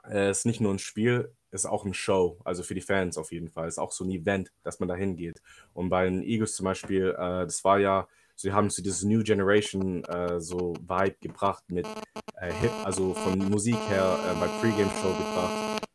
äh, 0.09 0.31
ist 0.31 0.45
nicht 0.45 0.61
nur 0.61 0.75
ein 0.75 0.79
Spiel, 0.79 1.33
ist 1.51 1.67
auch 1.67 1.85
ein 1.85 1.95
Show, 1.95 2.39
also 2.45 2.63
für 2.63 2.75
die 2.75 2.81
Fans 2.81 3.17
auf 3.17 3.33
jeden 3.33 3.49
Fall. 3.49 3.69
Ist 3.69 3.79
auch 3.79 3.93
so 3.93 4.05
ein 4.05 4.11
Event, 4.11 4.53
dass 4.63 4.81
man 4.81 4.89
da 4.89 4.95
hingeht. 4.95 5.41
Und 5.73 5.89
bei 5.89 6.05
den 6.05 6.23
Eagles 6.23 6.55
zum 6.55 6.65
Beispiel, 6.65 7.11
äh, 7.17 7.45
das 7.45 7.65
war 7.65 7.79
ja, 7.79 8.07
sie 8.35 8.53
haben 8.53 8.71
zu 8.71 8.83
dieses 8.83 9.03
New 9.03 9.23
Generation 9.23 10.05
äh, 10.05 10.41
so 10.41 10.75
Vibe 10.75 11.17
gebracht 11.21 11.65
mit 11.69 11.87
äh, 12.37 12.53
Hip, 12.53 12.73
also 12.85 13.15
von 13.15 13.39
Musik 13.39 13.79
her 13.89 14.19
äh, 14.27 14.41
bei 14.41 14.47
Pre-Game 14.61 14.91
Show 15.01 15.13
gebracht. 15.13 15.87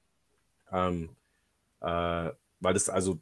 Ähm, 0.72 1.16
äh, 1.82 2.32
weil 2.66 2.74
das, 2.74 2.90
also, 2.90 3.20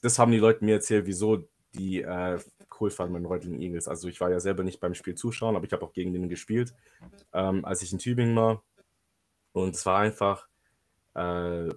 das 0.00 0.18
haben 0.18 0.32
die 0.32 0.38
Leute 0.38 0.64
mir 0.64 0.76
erzählt, 0.76 1.06
wieso 1.06 1.48
die 1.74 2.02
äh, 2.02 2.38
cool 2.80 2.90
fanden 2.90 3.14
mit 3.14 3.22
den 3.22 3.26
Reutlingen 3.26 3.60
Eagles. 3.60 3.88
Also 3.88 4.08
ich 4.08 4.20
war 4.20 4.30
ja 4.30 4.40
selber 4.40 4.64
nicht 4.64 4.80
beim 4.80 4.94
Spiel 4.94 5.14
zuschauen, 5.14 5.56
aber 5.56 5.66
ich 5.66 5.72
habe 5.72 5.84
auch 5.84 5.92
gegen 5.92 6.12
den 6.12 6.28
gespielt, 6.28 6.74
ähm, 7.32 7.64
als 7.64 7.82
ich 7.82 7.92
in 7.92 7.98
Tübingen 7.98 8.36
war. 8.36 8.62
Und 9.52 9.74
es 9.74 9.84
war 9.84 9.98
einfach, 9.98 10.48
äh, 11.14 11.68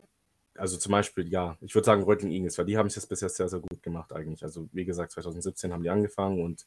also 0.56 0.78
zum 0.78 0.92
Beispiel, 0.92 1.28
ja, 1.28 1.58
ich 1.62 1.74
würde 1.76 1.86
sagen 1.86 2.04
Reutling 2.04 2.32
Eagles, 2.32 2.58
weil 2.58 2.66
die 2.66 2.78
haben 2.78 2.88
es 2.88 2.96
jetzt 2.96 3.08
bisher 3.08 3.30
sehr, 3.30 3.50
sehr 3.50 3.60
gut 3.60 3.82
gemacht 3.82 4.14
eigentlich. 4.14 4.44
Also 4.44 4.70
wie 4.72 4.86
gesagt, 4.86 5.12
2017 5.12 5.74
haben 5.74 5.84
die 5.84 5.90
angefangen 5.90 6.44
und 6.44 6.66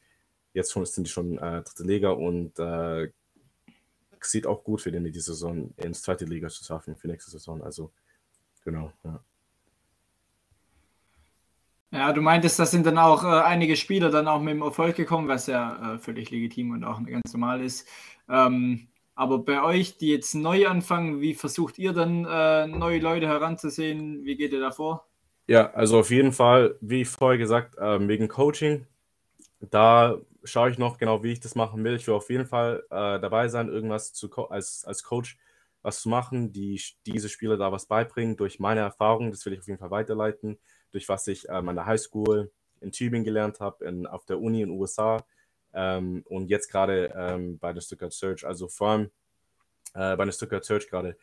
jetzt 0.52 0.72
schon 0.72 0.84
sind 0.86 1.06
die 1.06 1.10
schon 1.10 1.38
äh, 1.38 1.62
dritte 1.62 1.84
Liga 1.84 2.10
und 2.10 2.58
äh, 2.58 3.10
sieht 4.20 4.46
auch 4.46 4.64
gut 4.64 4.80
für 4.80 4.90
den 4.90 5.04
die 5.04 5.20
Saison 5.20 5.72
ins 5.76 6.02
zweite 6.02 6.24
Liga 6.24 6.48
zu 6.48 6.64
schaffen 6.64 6.96
für 6.96 7.08
nächste 7.08 7.30
Saison. 7.30 7.62
Also 7.62 7.92
genau, 8.64 8.92
ja. 9.04 9.22
Ja, 11.94 12.12
du 12.12 12.20
meintest, 12.20 12.58
das 12.58 12.72
sind 12.72 12.86
dann 12.86 12.98
auch 12.98 13.22
äh, 13.24 13.26
einige 13.44 13.76
Spieler 13.76 14.10
dann 14.10 14.26
auch 14.28 14.40
mit 14.40 14.54
dem 14.54 14.62
Erfolg 14.62 14.96
gekommen, 14.96 15.28
was 15.28 15.46
ja 15.46 15.94
äh, 15.94 15.98
völlig 15.98 16.30
legitim 16.30 16.72
und 16.72 16.84
auch 16.84 17.02
ganz 17.04 17.32
normal 17.32 17.62
ist. 17.62 17.86
Ähm, 18.28 18.88
Aber 19.14 19.38
bei 19.38 19.62
euch, 19.62 19.96
die 19.98 20.08
jetzt 20.10 20.34
neu 20.34 20.66
anfangen, 20.68 21.20
wie 21.20 21.34
versucht 21.34 21.78
ihr 21.78 21.92
dann 21.92 22.24
äh, 22.26 22.66
neue 22.66 22.98
Leute 23.00 23.28
heranzusehen? 23.28 24.24
Wie 24.24 24.36
geht 24.36 24.52
ihr 24.52 24.60
da 24.60 24.72
vor? 24.72 25.06
Ja, 25.46 25.70
also 25.72 25.98
auf 26.00 26.10
jeden 26.10 26.32
Fall, 26.32 26.76
wie 26.80 27.02
ich 27.02 27.08
vorher 27.08 27.38
gesagt, 27.38 27.76
äh, 27.76 28.08
wegen 28.08 28.28
Coaching, 28.28 28.86
da 29.60 30.18
schaue 30.44 30.70
ich 30.70 30.78
noch 30.78 30.98
genau, 30.98 31.22
wie 31.24 31.32
ich 31.32 31.40
das 31.40 31.54
machen 31.54 31.84
will. 31.84 31.96
Ich 31.96 32.06
will 32.06 32.14
auf 32.14 32.30
jeden 32.30 32.46
Fall 32.46 32.84
äh, 32.90 33.20
dabei 33.20 33.48
sein, 33.48 33.68
irgendwas 33.68 34.14
zu 34.14 34.30
als, 34.50 34.84
als 34.86 35.04
Coach 35.04 35.38
was 35.84 36.00
zu 36.00 36.08
machen, 36.08 36.50
die 36.50 36.80
diese 37.06 37.28
Spieler 37.28 37.58
da 37.58 37.70
was 37.70 37.86
beibringen 37.86 38.36
durch 38.36 38.58
meine 38.58 38.80
Erfahrung. 38.80 39.30
Das 39.30 39.44
will 39.44 39.52
ich 39.52 39.60
auf 39.60 39.66
jeden 39.66 39.78
Fall 39.78 39.90
weiterleiten, 39.90 40.58
durch 40.90 41.08
was 41.08 41.26
ich 41.28 41.46
ähm, 41.48 41.68
an 41.68 41.76
der 41.76 41.86
Highschool 41.86 42.50
in 42.80 42.90
Tübingen 42.90 43.24
gelernt 43.24 43.60
habe, 43.60 44.08
auf 44.10 44.24
der 44.24 44.40
Uni 44.40 44.62
in 44.62 44.70
den 44.70 44.80
USA 44.80 45.24
ähm, 45.74 46.22
und 46.26 46.48
jetzt 46.48 46.70
gerade 46.70 47.12
ähm, 47.14 47.58
bei 47.58 47.72
der 47.74 47.82
Stuttgart 47.82 48.12
Search. 48.12 48.46
Also 48.46 48.68
vor 48.68 48.88
allem 48.88 49.10
äh, 49.92 50.16
bei 50.16 50.24
der 50.24 50.32
Stuttgart 50.32 50.64
Search 50.64 50.88
gerade. 50.88 51.16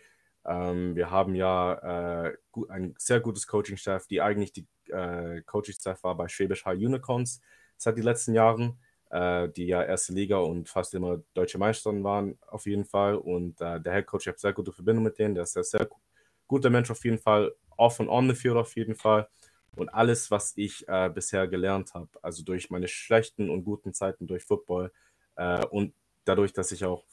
Ähm, 0.45 0.95
wir 0.95 1.09
haben 1.09 1.33
ja 1.35 2.27
äh, 2.27 2.37
ein 2.69 2.93
sehr 2.97 3.19
gutes 3.19 3.47
Coaching-Staff, 3.47 4.05
die 4.07 4.21
eigentlich 4.21 4.53
die 4.53 4.67
äh, 4.91 5.41
Coaching-Staff 5.41 6.03
war 6.03 6.15
bei 6.15 6.27
Schwäbisch 6.27 6.65
High 6.65 6.77
Unicorns 6.77 7.41
seit 7.77 7.97
den 7.97 8.03
letzten 8.03 8.35
Jahren 8.35 8.79
äh, 9.11 9.49
die 9.49 9.67
ja 9.67 9.83
erste 9.83 10.13
Liga 10.13 10.37
und 10.37 10.69
fast 10.69 10.93
immer 10.93 11.21
deutsche 11.33 11.57
Meister 11.57 11.91
waren, 12.03 12.37
auf 12.47 12.65
jeden 12.65 12.85
Fall. 12.85 13.15
Und 13.15 13.59
äh, 13.61 13.79
der 13.79 13.93
Head 13.93 14.07
Coach, 14.07 14.25
ich 14.25 14.27
habe 14.29 14.39
sehr 14.39 14.53
gute 14.53 14.71
Verbindung 14.71 15.03
mit 15.03 15.19
denen, 15.19 15.35
der 15.35 15.43
ist 15.43 15.57
ein 15.57 15.63
sehr 15.63 15.87
guter 16.47 16.69
Mensch 16.69 16.89
auf 16.89 17.03
jeden 17.03 17.19
Fall, 17.19 17.53
off 17.77 17.99
und 17.99 18.09
on 18.09 18.29
the 18.29 18.35
field 18.35 18.55
auf 18.55 18.75
jeden 18.75 18.95
Fall. 18.95 19.27
Und 19.75 19.89
alles, 19.89 20.31
was 20.31 20.53
ich 20.55 20.87
äh, 20.87 21.09
bisher 21.09 21.47
gelernt 21.47 21.93
habe, 21.93 22.09
also 22.21 22.43
durch 22.43 22.69
meine 22.69 22.87
schlechten 22.87 23.49
und 23.49 23.63
guten 23.63 23.93
Zeiten 23.93 24.27
durch 24.27 24.43
Football 24.43 24.91
äh, 25.35 25.65
und 25.65 25.93
dadurch, 26.25 26.53
dass 26.53 26.71
ich 26.71 26.83
auch 26.85 27.03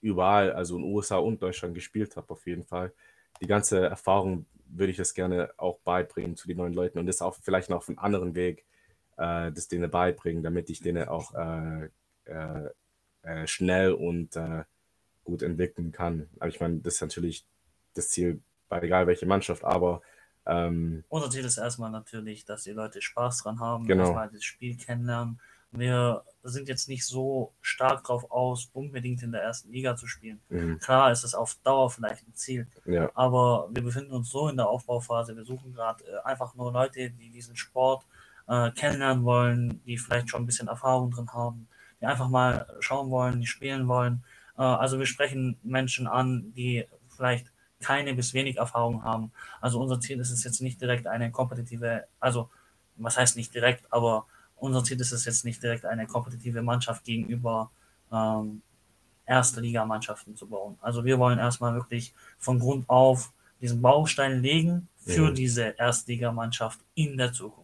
überall, 0.00 0.52
also 0.52 0.76
in 0.76 0.84
USA 0.84 1.16
und 1.16 1.42
Deutschland 1.42 1.74
gespielt 1.74 2.16
habe, 2.16 2.30
auf 2.30 2.46
jeden 2.46 2.64
Fall, 2.64 2.92
die 3.40 3.46
ganze 3.46 3.80
Erfahrung 3.86 4.46
würde 4.66 4.90
ich 4.90 4.98
das 4.98 5.14
gerne 5.14 5.50
auch 5.56 5.78
beibringen 5.80 6.36
zu 6.36 6.48
den 6.48 6.58
neuen 6.58 6.74
Leuten 6.74 6.98
und 6.98 7.06
das 7.06 7.22
auch 7.22 7.34
vielleicht 7.42 7.70
noch 7.70 7.78
auf 7.78 7.88
einem 7.88 7.98
anderen 7.98 8.34
Weg 8.34 8.64
äh, 9.16 9.52
das 9.52 9.68
denen 9.68 9.90
beibringen, 9.90 10.42
damit 10.42 10.70
ich 10.70 10.80
denen 10.80 11.08
auch 11.08 11.34
äh, 11.34 11.88
äh, 12.24 12.70
äh 13.22 13.46
schnell 13.46 13.92
und 13.92 14.36
äh, 14.36 14.64
gut 15.24 15.42
entwickeln 15.42 15.92
kann. 15.92 16.28
Aber 16.38 16.48
ich 16.48 16.60
meine, 16.60 16.78
das 16.78 16.94
ist 16.94 17.00
natürlich 17.00 17.44
das 17.94 18.10
Ziel 18.10 18.42
bei 18.68 18.82
egal 18.82 19.06
welche 19.06 19.26
Mannschaft, 19.26 19.64
aber 19.64 20.02
ähm, 20.46 21.04
unser 21.08 21.30
Ziel 21.30 21.44
ist 21.44 21.58
erstmal 21.58 21.90
natürlich, 21.90 22.44
dass 22.44 22.64
die 22.64 22.72
Leute 22.72 23.00
Spaß 23.00 23.42
dran 23.42 23.60
haben, 23.60 23.86
genau. 23.86 24.04
erstmal 24.04 24.30
das 24.30 24.44
Spiel 24.44 24.76
kennenlernen. 24.76 25.40
Wir 25.70 26.22
sind 26.44 26.68
jetzt 26.68 26.88
nicht 26.88 27.04
so 27.04 27.52
stark 27.60 28.04
drauf 28.04 28.30
aus, 28.30 28.70
unbedingt 28.74 29.22
in 29.22 29.32
der 29.32 29.42
ersten 29.42 29.72
Liga 29.72 29.96
zu 29.96 30.06
spielen. 30.06 30.40
Mhm. 30.48 30.78
Klar 30.78 31.10
ist 31.10 31.24
es 31.24 31.34
auf 31.34 31.56
Dauer 31.64 31.90
vielleicht 31.90 32.28
ein 32.28 32.34
Ziel, 32.34 32.68
ja. 32.84 33.10
aber 33.14 33.68
wir 33.72 33.82
befinden 33.82 34.12
uns 34.12 34.30
so 34.30 34.48
in 34.48 34.56
der 34.56 34.68
Aufbauphase. 34.68 35.34
Wir 35.34 35.44
suchen 35.44 35.72
gerade 35.72 36.04
äh, 36.04 36.18
einfach 36.24 36.54
nur 36.54 36.72
Leute, 36.72 37.10
die 37.10 37.30
diesen 37.30 37.56
Sport 37.56 38.04
äh, 38.48 38.70
kennenlernen 38.72 39.24
wollen, 39.24 39.80
die 39.84 39.98
vielleicht 39.98 40.30
schon 40.30 40.42
ein 40.42 40.46
bisschen 40.46 40.68
Erfahrung 40.68 41.10
drin 41.10 41.32
haben, 41.32 41.68
die 42.00 42.06
einfach 42.06 42.28
mal 42.28 42.66
schauen 42.80 43.10
wollen, 43.10 43.40
die 43.40 43.46
spielen 43.46 43.88
wollen. 43.88 44.24
Äh, 44.58 44.62
also 44.62 44.98
wir 44.98 45.06
sprechen 45.06 45.58
Menschen 45.62 46.06
an, 46.06 46.52
die 46.54 46.86
vielleicht 47.08 47.50
keine 47.80 48.14
bis 48.14 48.34
wenig 48.34 48.56
Erfahrung 48.56 49.04
haben. 49.04 49.32
Also 49.60 49.80
unser 49.80 50.00
Ziel 50.00 50.18
ist 50.18 50.30
es 50.30 50.44
jetzt 50.44 50.62
nicht 50.62 50.80
direkt 50.80 51.06
eine 51.06 51.30
kompetitive, 51.30 52.04
also 52.20 52.48
was 52.96 53.16
heißt 53.16 53.36
nicht 53.36 53.54
direkt, 53.54 53.92
aber 53.92 54.26
unser 54.56 54.82
Ziel 54.84 55.00
ist 55.00 55.12
es 55.12 55.24
jetzt 55.24 55.44
nicht 55.44 55.62
direkt 55.62 55.84
eine 55.84 56.06
kompetitive 56.06 56.62
Mannschaft 56.62 57.04
gegenüber 57.04 57.70
ähm, 58.12 58.62
erste 59.26 59.60
Liga-Mannschaften 59.60 60.36
zu 60.36 60.46
bauen. 60.46 60.78
Also 60.80 61.04
wir 61.04 61.18
wollen 61.18 61.38
erstmal 61.38 61.74
wirklich 61.74 62.14
von 62.38 62.58
Grund 62.58 62.88
auf 62.88 63.32
diesen 63.60 63.82
Baustein 63.82 64.42
legen 64.42 64.88
für 64.96 65.30
mhm. 65.30 65.34
diese 65.34 65.74
Erstligamannschaft 65.78 66.80
in 66.94 67.16
der 67.16 67.32
Zukunft. 67.32 67.63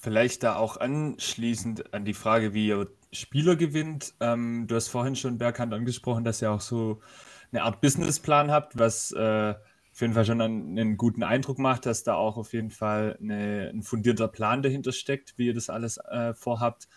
Vielleicht 0.00 0.42
da 0.44 0.56
auch 0.56 0.76
anschließend 0.76 1.92
an 1.92 2.04
die 2.04 2.14
Frage, 2.14 2.54
wie 2.54 2.68
ihr 2.68 2.88
Spieler 3.12 3.56
gewinnt. 3.56 4.14
Ähm, 4.20 4.66
du 4.68 4.76
hast 4.76 4.88
vorhin 4.88 5.16
schon 5.16 5.38
Berghand 5.38 5.74
angesprochen, 5.74 6.24
dass 6.24 6.40
ihr 6.40 6.52
auch 6.52 6.60
so 6.60 7.00
eine 7.50 7.62
Art 7.62 7.80
Businessplan 7.80 8.50
habt, 8.50 8.78
was 8.78 9.10
äh, 9.12 9.54
auf 9.98 10.00
jeden 10.00 10.14
Fall 10.14 10.24
schon 10.24 10.40
einen, 10.40 10.78
einen, 10.78 10.96
guten 10.96 11.24
Eindruck 11.24 11.58
macht, 11.58 11.86
dass 11.86 12.04
da 12.04 12.14
auch 12.14 12.36
auf 12.36 12.52
jeden 12.52 12.70
Fall 12.70 13.18
eine, 13.20 13.70
ein 13.74 13.82
fundierter 13.82 14.28
Plan 14.28 14.62
dahinter 14.62 14.92
steckt, 14.92 15.36
wie 15.36 15.46
ihr 15.46 15.54
das 15.54 15.70
alles 15.70 15.96
äh, 15.96 16.34
vorhabt. 16.34 16.88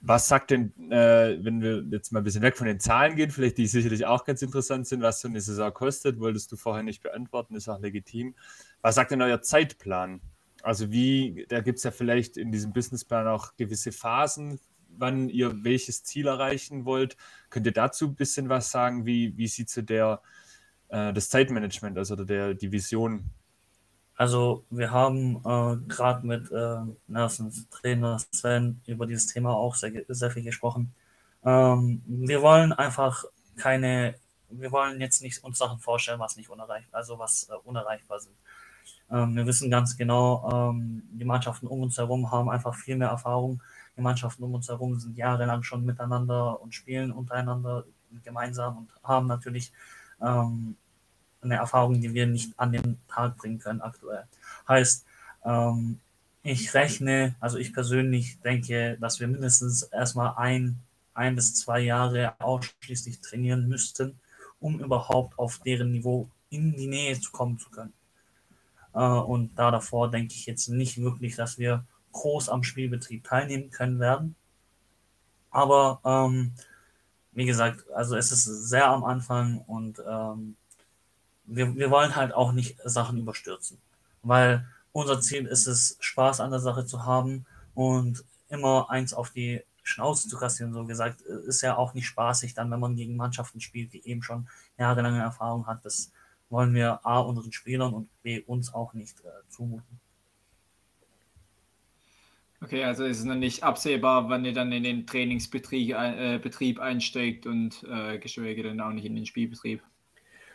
Was 0.00 0.26
sagt 0.26 0.50
denn, 0.50 0.72
äh, 0.90 1.38
wenn 1.44 1.62
wir 1.62 1.84
jetzt 1.92 2.10
mal 2.10 2.20
ein 2.20 2.24
bisschen 2.24 2.42
weg 2.42 2.56
von 2.56 2.66
den 2.66 2.80
Zahlen 2.80 3.14
gehen, 3.14 3.30
vielleicht 3.30 3.58
die 3.58 3.68
sicherlich 3.68 4.06
auch 4.06 4.24
ganz 4.24 4.42
interessant 4.42 4.88
sind, 4.88 5.02
was 5.02 5.20
so 5.20 5.28
eine 5.28 5.40
Saison 5.40 5.72
kostet, 5.72 6.18
wolltest 6.18 6.50
du 6.50 6.56
vorher 6.56 6.82
nicht 6.82 7.02
beantworten, 7.02 7.54
ist 7.54 7.68
auch 7.68 7.78
legitim. 7.78 8.34
Was 8.82 8.96
sagt 8.96 9.12
denn 9.12 9.22
euer 9.22 9.40
Zeitplan? 9.40 10.20
Also 10.64 10.90
wie, 10.90 11.44
da 11.48 11.60
gibt 11.60 11.78
es 11.78 11.84
ja 11.84 11.90
vielleicht 11.90 12.36
in 12.36 12.50
diesem 12.50 12.72
Businessplan 12.72 13.28
auch 13.28 13.54
gewisse 13.56 13.92
Phasen, 13.92 14.58
wann 14.88 15.28
ihr 15.28 15.62
welches 15.62 16.04
Ziel 16.04 16.26
erreichen 16.26 16.86
wollt. 16.86 17.16
Könnt 17.50 17.66
ihr 17.66 17.72
dazu 17.72 18.06
ein 18.06 18.14
bisschen 18.14 18.48
was 18.48 18.70
sagen? 18.70 19.04
Wie, 19.04 19.36
wie 19.36 19.46
sieht 19.46 19.68
so 19.68 19.82
der, 19.82 20.22
äh, 20.88 21.12
das 21.12 21.28
Zeitmanagement, 21.28 21.98
also 21.98 22.16
der, 22.16 22.54
die 22.54 22.72
Vision? 22.72 23.30
Also 24.16 24.64
wir 24.70 24.90
haben 24.90 25.36
äh, 25.44 25.76
gerade 25.88 26.26
mit 26.26 26.50
äh, 26.50 26.76
Nelsons 27.08 27.68
Trainer 27.68 28.18
Sven 28.32 28.80
über 28.86 29.06
dieses 29.06 29.26
Thema 29.26 29.52
auch 29.54 29.74
sehr, 29.74 29.92
sehr 30.08 30.30
viel 30.30 30.44
gesprochen. 30.44 30.94
Ähm, 31.44 32.00
wir 32.06 32.40
wollen 32.40 32.72
einfach 32.72 33.24
keine, 33.56 34.14
wir 34.48 34.72
wollen 34.72 35.00
jetzt 35.00 35.20
nicht 35.20 35.44
uns 35.44 35.58
Sachen 35.58 35.78
vorstellen, 35.78 36.20
was 36.20 36.36
nicht 36.36 36.48
unerreichbar, 36.48 37.00
also 37.00 37.18
was 37.18 37.48
äh, 37.50 37.54
unerreichbar 37.64 38.20
sind. 38.20 38.34
Ähm, 39.14 39.36
wir 39.36 39.46
wissen 39.46 39.70
ganz 39.70 39.96
genau, 39.96 40.72
ähm, 40.72 41.04
die 41.12 41.24
Mannschaften 41.24 41.68
um 41.68 41.82
uns 41.82 41.96
herum 41.96 42.32
haben 42.32 42.50
einfach 42.50 42.74
viel 42.74 42.96
mehr 42.96 43.08
Erfahrung. 43.08 43.62
Die 43.96 44.00
Mannschaften 44.00 44.42
um 44.42 44.54
uns 44.54 44.68
herum 44.68 44.98
sind 44.98 45.16
jahrelang 45.16 45.62
schon 45.62 45.84
miteinander 45.84 46.60
und 46.60 46.74
spielen 46.74 47.12
untereinander 47.12 47.84
gemeinsam 48.24 48.78
und 48.78 48.90
haben 49.04 49.28
natürlich 49.28 49.72
ähm, 50.20 50.76
eine 51.42 51.56
Erfahrung, 51.56 52.00
die 52.00 52.12
wir 52.12 52.26
nicht 52.26 52.58
an 52.58 52.72
den 52.72 52.98
Tag 53.06 53.36
bringen 53.36 53.60
können 53.60 53.82
aktuell. 53.82 54.24
Heißt, 54.66 55.06
ähm, 55.44 56.00
ich 56.42 56.74
rechne, 56.74 57.36
also 57.38 57.56
ich 57.58 57.72
persönlich 57.72 58.40
denke, 58.40 58.98
dass 59.00 59.20
wir 59.20 59.28
mindestens 59.28 59.84
erstmal 59.84 60.34
ein, 60.36 60.80
ein 61.14 61.36
bis 61.36 61.54
zwei 61.54 61.80
Jahre 61.80 62.34
ausschließlich 62.40 63.20
trainieren 63.20 63.68
müssten, 63.68 64.18
um 64.58 64.80
überhaupt 64.80 65.38
auf 65.38 65.60
deren 65.64 65.92
Niveau 65.92 66.28
in 66.50 66.76
die 66.76 66.88
Nähe 66.88 67.18
zu 67.20 67.30
kommen 67.30 67.58
zu 67.58 67.70
können. 67.70 67.92
Äh, 68.94 68.98
und 68.98 69.54
da 69.56 69.70
davor 69.70 70.10
denke 70.10 70.34
ich 70.34 70.46
jetzt 70.46 70.68
nicht 70.68 70.98
wirklich, 71.00 71.36
dass 71.36 71.58
wir 71.58 71.84
groß 72.12 72.48
am 72.48 72.62
Spielbetrieb 72.62 73.24
teilnehmen 73.24 73.70
können 73.70 73.98
werden. 74.00 74.36
Aber 75.50 76.00
ähm, 76.04 76.52
wie 77.32 77.46
gesagt, 77.46 77.90
also 77.92 78.16
es 78.16 78.32
ist 78.32 78.44
sehr 78.44 78.86
am 78.88 79.04
Anfang 79.04 79.58
und 79.58 80.00
ähm, 80.08 80.56
wir, 81.44 81.74
wir 81.76 81.90
wollen 81.90 82.16
halt 82.16 82.32
auch 82.32 82.52
nicht 82.52 82.78
Sachen 82.84 83.18
überstürzen, 83.18 83.78
weil 84.22 84.66
unser 84.92 85.20
Ziel 85.20 85.46
ist 85.46 85.66
es, 85.66 85.96
Spaß 86.00 86.40
an 86.40 86.50
der 86.50 86.60
Sache 86.60 86.86
zu 86.86 87.04
haben 87.04 87.46
und 87.74 88.24
immer 88.48 88.88
eins 88.90 89.12
auf 89.12 89.30
die 89.30 89.62
Schnauze 89.82 90.28
zu 90.28 90.38
kassieren, 90.38 90.72
so 90.72 90.84
gesagt, 90.86 91.20
ist 91.20 91.60
ja 91.60 91.76
auch 91.76 91.92
nicht 91.92 92.06
spaßig 92.06 92.54
dann, 92.54 92.70
wenn 92.70 92.80
man 92.80 92.96
gegen 92.96 93.16
Mannschaften 93.16 93.60
spielt, 93.60 93.92
die 93.92 94.06
eben 94.08 94.22
schon 94.22 94.48
jahrelange 94.78 95.20
Erfahrung 95.20 95.66
hat. 95.66 95.84
Das 95.84 96.10
wollen 96.54 96.72
wir 96.72 97.04
A 97.04 97.18
unseren 97.18 97.50
Spielern 97.50 97.92
und 97.92 98.08
B 98.22 98.40
uns 98.46 98.72
auch 98.72 98.94
nicht 98.94 99.20
äh, 99.20 99.28
zumuten. 99.48 99.98
Okay, 102.62 102.84
also 102.84 103.04
ist 103.04 103.18
es 103.18 103.24
noch 103.24 103.34
nicht 103.34 103.64
absehbar, 103.64 104.28
wann 104.28 104.44
ihr 104.44 104.52
dann 104.54 104.70
in 104.70 104.84
den 104.84 105.04
Trainingsbetrieb 105.04 105.96
äh, 105.96 106.38
Betrieb 106.38 106.78
einsteigt 106.78 107.46
und 107.46 107.84
äh, 107.90 108.18
geschweige 108.18 108.62
denn 108.62 108.80
auch 108.80 108.92
nicht 108.92 109.04
in 109.04 109.16
den 109.16 109.26
Spielbetrieb. 109.26 109.82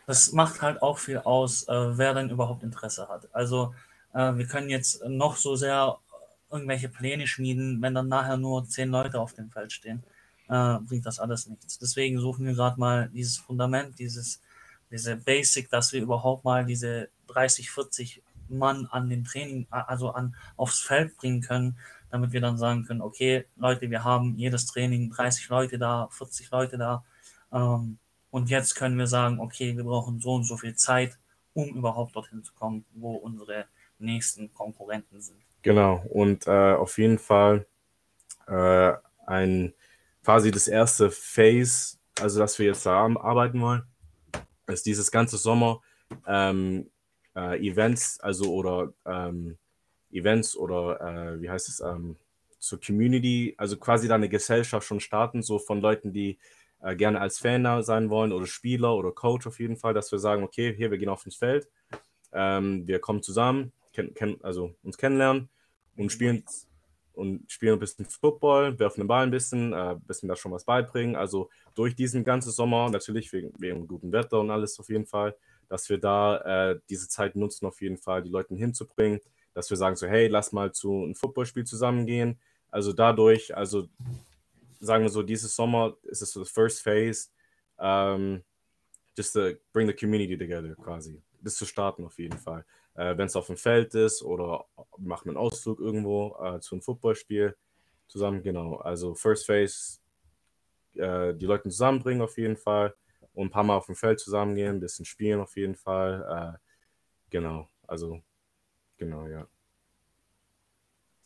Das 0.06 0.32
macht 0.32 0.62
halt 0.62 0.80
auch 0.80 0.96
viel 0.96 1.18
aus, 1.18 1.68
äh, 1.68 1.98
wer 1.98 2.14
denn 2.14 2.30
überhaupt 2.30 2.62
Interesse 2.62 3.06
hat. 3.06 3.28
Also 3.34 3.74
äh, 4.14 4.34
wir 4.36 4.46
können 4.46 4.70
jetzt 4.70 5.04
noch 5.06 5.36
so 5.36 5.54
sehr 5.54 5.98
irgendwelche 6.50 6.88
Pläne 6.88 7.26
schmieden, 7.26 7.82
wenn 7.82 7.94
dann 7.94 8.08
nachher 8.08 8.38
nur 8.38 8.64
zehn 8.64 8.88
Leute 8.88 9.20
auf 9.20 9.34
dem 9.34 9.50
Feld 9.50 9.70
stehen, 9.70 10.02
äh, 10.48 10.78
bringt 10.78 11.04
das 11.04 11.20
alles 11.20 11.46
nichts. 11.46 11.78
Deswegen 11.78 12.18
suchen 12.18 12.46
wir 12.46 12.54
gerade 12.54 12.80
mal 12.80 13.10
dieses 13.10 13.36
Fundament, 13.36 13.98
dieses 13.98 14.40
diese 14.90 15.16
Basic, 15.16 15.70
dass 15.70 15.92
wir 15.92 16.02
überhaupt 16.02 16.44
mal 16.44 16.64
diese 16.64 17.08
30, 17.28 17.70
40 17.70 18.22
Mann 18.48 18.86
an 18.86 19.08
den 19.08 19.24
Training, 19.24 19.66
also 19.70 20.10
an 20.10 20.34
aufs 20.56 20.80
Feld 20.80 21.16
bringen 21.16 21.40
können, 21.40 21.78
damit 22.10 22.32
wir 22.32 22.40
dann 22.40 22.58
sagen 22.58 22.84
können, 22.84 23.00
okay, 23.00 23.46
Leute, 23.56 23.90
wir 23.90 24.04
haben 24.04 24.36
jedes 24.36 24.66
Training 24.66 25.10
30 25.10 25.48
Leute 25.48 25.78
da, 25.78 26.08
40 26.10 26.50
Leute 26.50 26.76
da. 26.76 27.04
Ähm, 27.52 27.98
und 28.30 28.50
jetzt 28.50 28.74
können 28.74 28.98
wir 28.98 29.06
sagen, 29.06 29.40
okay, 29.40 29.76
wir 29.76 29.84
brauchen 29.84 30.20
so 30.20 30.34
und 30.34 30.44
so 30.44 30.56
viel 30.56 30.74
Zeit, 30.74 31.18
um 31.52 31.68
überhaupt 31.68 32.14
dorthin 32.14 32.42
zu 32.42 32.52
kommen, 32.54 32.84
wo 32.94 33.14
unsere 33.14 33.66
nächsten 33.98 34.52
Konkurrenten 34.52 35.20
sind. 35.20 35.40
Genau, 35.62 36.02
und 36.08 36.46
äh, 36.46 36.74
auf 36.74 36.98
jeden 36.98 37.18
Fall 37.18 37.66
äh, 38.46 38.92
ein 39.26 39.74
quasi 40.24 40.50
das 40.50 40.68
erste 40.68 41.10
Phase, 41.10 41.98
also 42.20 42.40
dass 42.40 42.58
wir 42.58 42.66
jetzt 42.66 42.86
da 42.86 43.04
arbeiten 43.04 43.60
wollen, 43.60 43.82
ist 44.72 44.86
dieses 44.86 45.10
ganze 45.10 45.36
Sommer 45.36 45.80
ähm, 46.26 46.90
äh, 47.36 47.58
Events, 47.66 48.20
also 48.20 48.52
oder 48.52 48.92
ähm, 49.04 49.58
Events 50.10 50.56
oder 50.56 51.00
äh, 51.00 51.40
wie 51.40 51.50
heißt 51.50 51.68
es, 51.68 51.80
ähm, 51.80 52.16
zur 52.58 52.80
Community, 52.80 53.54
also 53.56 53.76
quasi 53.76 54.08
da 54.08 54.16
eine 54.16 54.28
Gesellschaft 54.28 54.86
schon 54.86 55.00
starten, 55.00 55.42
so 55.42 55.58
von 55.58 55.80
Leuten, 55.80 56.12
die 56.12 56.38
äh, 56.82 56.94
gerne 56.94 57.20
als 57.20 57.38
Fan 57.38 57.64
da 57.64 57.82
sein 57.82 58.10
wollen 58.10 58.32
oder 58.32 58.46
Spieler 58.46 58.94
oder 58.94 59.12
Coach 59.12 59.46
auf 59.46 59.60
jeden 59.60 59.76
Fall, 59.76 59.94
dass 59.94 60.12
wir 60.12 60.18
sagen, 60.18 60.42
okay, 60.42 60.74
hier, 60.76 60.90
wir 60.90 60.98
gehen 60.98 61.08
auf 61.08 61.24
ins 61.24 61.36
Feld, 61.36 61.68
ähm, 62.32 62.86
wir 62.86 62.98
kommen 62.98 63.22
zusammen, 63.22 63.72
also 64.42 64.74
uns 64.82 64.98
kennenlernen 64.98 65.48
und 65.96 66.12
spielen 66.12 66.44
und 67.14 67.50
spielen 67.50 67.74
ein 67.74 67.78
bisschen 67.78 68.04
Football, 68.04 68.78
werfen 68.78 69.00
den 69.00 69.08
Ball 69.08 69.24
ein 69.24 69.30
bisschen, 69.30 69.72
äh, 69.72 69.96
bisschen 70.06 70.28
da 70.28 70.36
schon 70.36 70.52
was 70.52 70.64
beibringen. 70.64 71.16
Also 71.16 71.50
durch 71.74 71.94
diesen 71.94 72.24
ganzen 72.24 72.50
Sommer, 72.52 72.88
natürlich 72.90 73.32
wegen, 73.32 73.52
wegen 73.58 73.86
gutem 73.86 74.12
Wetter 74.12 74.40
und 74.40 74.50
alles 74.50 74.78
auf 74.78 74.88
jeden 74.88 75.06
Fall, 75.06 75.36
dass 75.68 75.88
wir 75.88 75.98
da 75.98 76.70
äh, 76.72 76.80
diese 76.88 77.08
Zeit 77.08 77.36
nutzen, 77.36 77.66
auf 77.66 77.80
jeden 77.80 77.98
Fall 77.98 78.22
die 78.22 78.30
Leute 78.30 78.54
hinzubringen, 78.54 79.20
dass 79.54 79.70
wir 79.70 79.76
sagen 79.76 79.96
so, 79.96 80.06
hey, 80.06 80.28
lass 80.28 80.52
mal 80.52 80.72
zu 80.72 81.04
einem 81.04 81.14
Footballspiel 81.14 81.64
zusammengehen. 81.64 82.38
Also 82.70 82.92
dadurch, 82.92 83.56
also 83.56 83.88
sagen 84.80 85.04
wir 85.04 85.10
so, 85.10 85.22
dieses 85.22 85.54
Sommer 85.54 85.96
ist 86.04 86.22
es 86.22 86.32
so 86.32 86.42
the 86.42 86.50
first 86.50 86.82
phase, 86.82 87.28
um, 87.76 88.42
just 89.16 89.32
to 89.34 89.52
bring 89.72 89.86
the 89.86 89.94
community 89.94 90.36
together 90.36 90.74
quasi. 90.76 91.20
Das 91.42 91.56
zu 91.56 91.66
starten 91.66 92.04
auf 92.04 92.18
jeden 92.18 92.38
Fall. 92.38 92.64
Äh, 93.00 93.16
Wenn 93.16 93.26
es 93.26 93.36
auf 93.36 93.46
dem 93.46 93.56
Feld 93.56 93.94
ist 93.94 94.22
oder 94.22 94.66
machen 94.98 95.30
einen 95.30 95.38
Ausflug 95.38 95.80
irgendwo 95.80 96.36
äh, 96.42 96.60
zu 96.60 96.74
einem 96.74 96.82
Footballspiel 96.82 97.56
zusammen, 98.08 98.42
genau. 98.42 98.76
Also 98.76 99.14
First 99.14 99.46
Phase, 99.46 100.00
äh, 100.96 101.32
die 101.34 101.46
Leute 101.46 101.70
zusammenbringen 101.70 102.20
auf 102.20 102.36
jeden 102.36 102.58
Fall 102.58 102.94
und 103.32 103.46
ein 103.46 103.50
paar 103.50 103.64
Mal 103.64 103.76
auf 103.76 103.86
dem 103.86 103.94
Feld 103.96 104.20
zusammengehen, 104.20 104.76
ein 104.76 104.80
bisschen 104.80 105.06
spielen 105.06 105.40
auf 105.40 105.56
jeden 105.56 105.76
Fall. 105.76 106.58
Äh, 106.58 106.58
genau, 107.30 107.70
also 107.86 108.20
genau, 108.98 109.26
ja. 109.28 109.46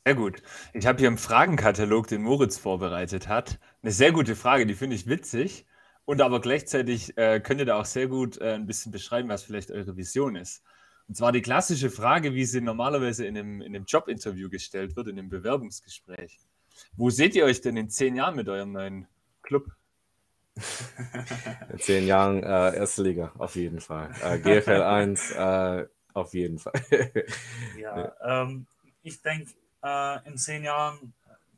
Sehr 0.07 0.15
gut. 0.15 0.45
Ich 0.75 0.87
habe 0.87 0.99
hier 1.01 1.09
im 1.09 1.19
Fragenkatalog, 1.19 2.07
den 2.07 2.23
Moritz 2.23 2.57
vorbereitet 2.57 3.27
hat, 3.27 3.59
eine 3.83 3.91
sehr 3.91 4.13
gute 4.13 4.37
Frage, 4.37 4.67
die 4.67 4.75
finde 4.75 4.95
ich 4.95 5.09
witzig. 5.09 5.67
Und 6.05 6.21
aber 6.21 6.41
gleichzeitig 6.41 7.19
äh, 7.19 7.41
könnt 7.41 7.59
ihr 7.59 7.67
da 7.67 7.81
auch 7.81 7.85
sehr 7.87 8.07
gut 8.07 8.39
äh, 8.39 8.55
ein 8.55 8.67
bisschen 8.67 8.93
beschreiben, 8.93 9.29
was 9.29 9.43
vielleicht 9.43 9.73
eure 9.73 9.97
Vision 9.97 10.37
ist. 10.37 10.63
Und 11.09 11.17
zwar 11.17 11.33
die 11.33 11.43
klassische 11.43 11.90
Frage, 11.90 12.35
wie 12.35 12.45
sie 12.45 12.61
normalerweise 12.61 13.27
in 13.27 13.37
einem, 13.37 13.61
in 13.61 13.75
einem 13.75 13.85
Jobinterview 13.85 14.49
gestellt 14.49 14.97
wird, 14.97 15.09
in 15.09 15.19
einem 15.19 15.29
Bewerbungsgespräch. 15.29 16.38
Wo 16.97 17.11
seht 17.11 17.35
ihr 17.35 17.45
euch 17.45 17.61
denn 17.61 17.77
in 17.77 17.90
zehn 17.90 18.17
Jahren 18.17 18.37
mit 18.37 18.49
eurem 18.49 18.73
neuen 18.73 19.07
Club? 19.43 19.71
In 21.71 21.79
zehn 21.79 22.07
Jahren 22.07 22.43
äh, 22.43 22.77
erste 22.77 23.03
Liga, 23.03 23.33
auf 23.38 23.57
jeden 23.57 23.81
Fall. 23.81 24.14
Äh, 24.23 24.38
GFL 24.38 24.83
1, 24.83 25.31
äh, 25.33 25.87
auf 26.14 26.33
jeden 26.33 26.59
Fall. 26.59 26.73
ja, 27.79 28.12
ähm, 28.25 28.67
ich 29.03 29.21
denke, 29.21 29.51
äh, 29.83 30.29
in 30.29 30.38
zehn 30.38 30.64
Jahren 30.64 31.12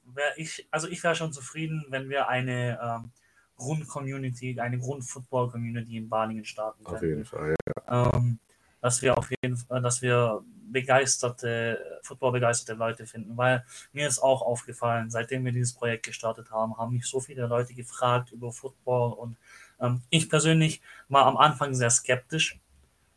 wäre 0.07 0.33
ich, 0.37 0.67
also 0.71 0.89
ich 0.89 1.03
wäre 1.05 1.15
schon 1.15 1.33
zufrieden, 1.33 1.85
wenn 1.91 2.09
wir 2.09 2.29
eine 2.29 2.79
ähm, 2.83 3.11
Grund-Community, 3.57 4.59
eine 4.59 4.79
Grund-Football-Community 4.79 5.99
in 5.99 6.09
Balingen 6.09 6.45
starten 6.45 6.83
können. 6.85 6.97
Auf 6.97 7.03
jeden 7.03 7.25
Fall, 7.25 7.55
ja. 7.67 8.13
Ähm, 8.15 8.39
dass 8.87 9.03
wir 9.03 9.18
auf 9.18 9.29
jeden 9.42 9.57
Fall, 9.57 9.83
dass 9.83 10.01
wir 10.01 10.44
begeisterte, 10.70 11.99
Football-begeisterte 12.03 12.79
Leute 12.79 13.05
finden, 13.05 13.37
weil 13.37 13.64
mir 13.92 14.07
ist 14.07 14.20
auch 14.20 14.42
aufgefallen, 14.42 15.11
seitdem 15.11 15.44
wir 15.44 15.51
dieses 15.51 15.72
Projekt 15.72 16.07
gestartet 16.07 16.53
haben, 16.53 16.77
haben 16.79 16.92
mich 16.92 17.05
so 17.05 17.18
viele 17.18 17.49
Leute 17.49 17.75
gefragt 17.75 18.31
über 18.31 18.53
Football 18.53 19.14
und 19.14 19.37
ähm, 19.81 20.03
ich 20.09 20.31
persönlich 20.31 20.81
war 21.09 21.27
am 21.27 21.37
Anfang 21.37 21.75
sehr 21.75 21.90
skeptisch, 21.90 22.61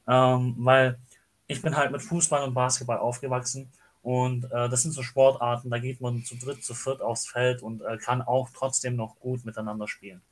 ähm, 0.08 0.56
weil 0.58 0.98
ich 1.46 1.62
bin 1.62 1.78
halt 1.78 1.92
mit 1.92 2.02
Fußball 2.02 2.42
und 2.48 2.56
Basketball 2.56 2.98
aufgewachsen 2.98 3.72
und 4.02 4.46
äh, 4.46 4.70
das 4.70 4.82
sind 4.82 4.94
so 4.94 5.04
Sportarten, 5.04 5.70
da 5.70 5.78
geht 5.78 6.02
man 6.02 6.24
zu 6.24 6.36
dritt, 6.36 6.64
zu 6.64 6.74
viert 6.74 7.04
aufs 7.04 7.28
Feld 7.28 7.62
und 7.62 7.84
äh, 7.84 7.98
kann 7.98 8.24
auch 8.24 8.50
trotzdem 8.52 8.96
noch 8.96 9.20
gut 9.20 9.46
miteinander 9.46 9.88
spielen. 9.88 10.24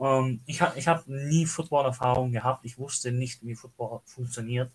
Ähm, 0.00 0.40
ich 0.46 0.60
ha 0.62 0.72
ich 0.76 0.88
habe 0.88 1.02
nie 1.06 1.46
Football-Erfahrung 1.46 2.32
gehabt. 2.32 2.64
Ich 2.64 2.78
wusste 2.78 3.12
nicht, 3.12 3.44
wie 3.44 3.54
Football 3.54 4.00
funktioniert. 4.06 4.70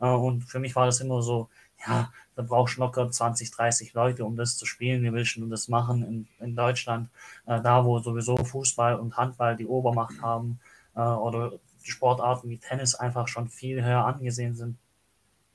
Äh, 0.00 0.06
und 0.08 0.42
für 0.42 0.58
mich 0.58 0.74
war 0.76 0.86
das 0.86 1.00
immer 1.00 1.22
so, 1.22 1.48
ja, 1.86 2.12
da 2.34 2.42
brauchst 2.42 2.76
du 2.76 2.80
locker 2.80 3.10
20, 3.10 3.50
30 3.50 3.94
Leute, 3.94 4.24
um 4.24 4.36
das 4.36 4.56
zu 4.56 4.66
spielen. 4.66 5.02
Wie 5.02 5.12
willst 5.12 5.36
du 5.36 5.46
das 5.46 5.68
machen 5.68 6.02
in, 6.02 6.28
in 6.44 6.56
Deutschland, 6.56 7.08
äh, 7.46 7.60
da 7.60 7.84
wo 7.84 7.98
sowieso 8.00 8.36
Fußball 8.36 8.96
und 8.96 9.16
Handball 9.16 9.56
die 9.56 9.66
Obermacht 9.66 10.20
haben 10.22 10.60
äh, 10.94 11.00
oder 11.00 11.52
Sportarten 11.82 12.50
wie 12.50 12.58
Tennis 12.58 12.94
einfach 12.94 13.28
schon 13.28 13.48
viel 13.48 13.84
höher 13.84 14.04
angesehen 14.04 14.54
sind. 14.54 14.76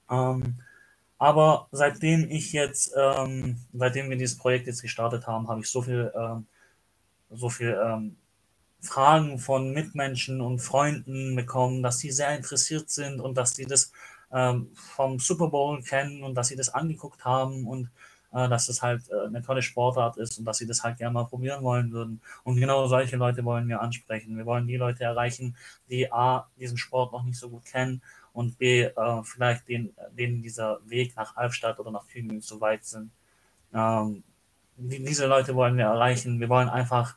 Ähm, 0.10 0.60
aber 1.18 1.68
seitdem 1.72 2.30
ich 2.30 2.52
jetzt, 2.54 2.94
ähm, 2.98 3.58
seitdem 3.74 4.10
wir 4.10 4.18
dieses 4.18 4.38
Projekt 4.38 4.68
jetzt 4.68 4.82
gestartet 4.82 5.28
haben, 5.28 5.48
habe 5.50 5.62
ich 5.62 5.68
so 5.68 5.82
viel, 5.82 6.12
ähm, 6.16 6.48
so 7.30 7.50
viel 7.50 7.78
ähm, 7.84 8.16
Fragen 8.82 9.38
von 9.38 9.72
Mitmenschen 9.72 10.42
und 10.42 10.60
Freunden 10.60 11.36
bekommen, 11.36 11.84
dass 11.84 12.00
sie 12.00 12.12
sehr 12.12 12.36
interessiert 12.36 12.90
sind 12.90 13.22
und 13.22 13.38
dass 13.38 13.56
sie 13.56 13.66
das 13.66 13.92
ähm, 14.34 14.72
vom 14.74 15.20
Super 15.20 15.50
Bowl 15.50 15.82
kennen 15.84 16.24
und 16.24 16.36
dass 16.36 16.48
sie 16.48 16.56
das 16.56 16.70
angeguckt 16.70 17.24
haben 17.24 17.68
und 17.68 17.90
äh, 18.34 18.48
dass 18.50 18.70
es 18.70 18.82
halt 18.82 19.04
äh, 19.10 19.28
eine 19.28 19.42
tolle 19.42 19.62
Sportart 19.62 20.18
ist 20.18 20.40
und 20.40 20.46
dass 20.46 20.58
sie 20.58 20.66
das 20.66 20.84
halt 20.84 20.98
gerne 20.98 21.14
mal 21.14 21.26
probieren 21.26 21.64
wollen 21.64 21.92
würden. 21.92 22.22
Und 22.44 22.56
genau 22.56 22.88
solche 22.88 23.18
Leute 23.18 23.44
wollen 23.44 23.68
wir 23.68 23.82
ansprechen. 23.82 24.38
Wir 24.38 24.46
wollen 24.46 24.68
die 24.68 24.78
Leute 24.78 25.04
erreichen, 25.04 25.56
die 25.90 26.12
A, 26.12 26.48
diesen 26.58 26.78
Sport 26.78 27.12
noch 27.12 27.24
nicht 27.24 27.38
so 27.38 27.50
gut 27.50 27.66
kennen 27.66 28.02
und 28.34 28.58
B, 28.58 28.84
äh, 28.84 29.24
vielleicht 29.24 29.68
den, 29.68 29.94
denen 30.18 30.42
dieser 30.42 30.80
Weg 30.86 31.16
nach 31.16 31.36
Albstadt 31.36 31.80
oder 31.80 31.92
nach 31.92 32.06
Tübingen 32.08 32.42
zu 32.42 32.62
weit 32.62 32.86
sind. 32.86 33.12
Ähm, 33.74 34.24
die, 34.78 35.04
diese 35.04 35.28
Leute 35.28 35.56
wollen 35.56 35.78
wir 35.78 35.86
erreichen. 35.86 36.40
Wir 36.40 36.50
wollen 36.50 36.70
einfach 36.70 37.16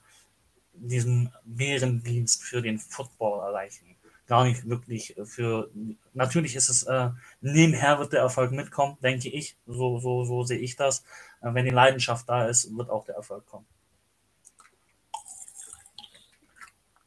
diesen 0.77 1.33
Bärendienst 1.45 2.43
für 2.43 2.63
den 2.63 2.79
Football 2.79 3.41
erreichen. 3.41 3.97
Gar 4.27 4.45
nicht 4.45 4.69
wirklich 4.69 5.15
für, 5.25 5.71
natürlich 6.15 6.57
ist 6.57 6.71
es, 6.71 6.85
äh, 6.85 7.11
nebenher 7.41 7.99
wird 7.99 8.13
der 8.13 8.21
Erfolg 8.21 8.53
mitkommen, 8.53 8.97
denke 9.03 9.29
ich. 9.29 9.57
So, 9.67 9.99
so, 9.99 10.25
so 10.25 10.45
sehe 10.45 10.59
ich 10.59 10.77
das. 10.77 11.05
Äh, 11.43 11.53
wenn 11.53 11.67
die 11.67 11.71
Leidenschaft 11.71 12.29
da 12.29 12.47
ist, 12.47 12.75
wird 12.77 12.89
auch 12.91 13.05
der 13.05 13.17
Erfolg 13.17 13.45
kommen. 13.47 13.67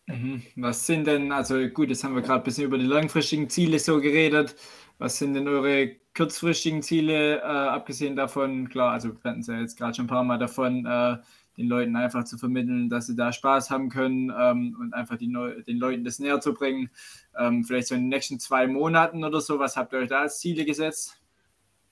Mhm. 0.08 0.43
Was 0.56 0.86
sind 0.86 1.06
denn, 1.06 1.32
also 1.32 1.67
gut, 1.69 1.89
jetzt 1.89 2.03
haben 2.03 2.15
wir 2.15 2.21
gerade 2.21 2.41
ein 2.41 2.43
bisschen 2.43 2.63
über 2.65 2.77
die 2.77 2.86
langfristigen 2.86 3.49
Ziele 3.49 3.80
so 3.80 3.99
geredet. 3.99 4.56
Was 4.99 5.17
sind 5.17 5.34
denn 5.34 5.47
eure 5.47 5.95
kurzfristigen 6.15 6.82
Ziele, 6.82 7.38
äh, 7.38 7.41
abgesehen 7.41 8.15
davon, 8.15 8.69
klar, 8.69 8.93
also 8.93 9.10
wir 9.10 9.30
hatten 9.30 9.41
es 9.41 9.47
ja 9.47 9.60
jetzt 9.60 9.77
gerade 9.77 9.93
schon 9.93 10.06
ein 10.06 10.10
paar 10.10 10.23
Mal 10.23 10.39
davon, 10.39 10.86
äh, 10.86 11.17
den 11.58 11.67
Leuten 11.67 11.96
einfach 11.96 12.24
zu 12.24 12.38
vermitteln, 12.38 12.89
dass 12.89 13.08
sie 13.08 13.15
da 13.15 13.34
Spaß 13.34 13.70
haben 13.70 13.89
können 13.89 14.32
ähm, 14.38 14.78
und 14.80 14.93
einfach 14.93 15.17
Neu 15.20 15.62
den 15.63 15.78
Leuten 15.78 16.04
das 16.04 16.20
näher 16.20 16.39
zu 16.39 16.54
bringen. 16.54 16.89
Ähm, 17.38 17.63
vielleicht 17.63 17.88
so 17.88 17.96
in 17.96 18.02
den 18.02 18.10
nächsten 18.10 18.39
zwei 18.39 18.67
Monaten 18.67 19.24
oder 19.24 19.41
so. 19.41 19.60
Was 19.60 19.76
habt 19.76 19.93
ihr 19.93 20.00
euch 20.00 20.10
da 20.10 20.22
als 20.22 20.39
Ziele 20.39 20.65
gesetzt? 20.65 21.20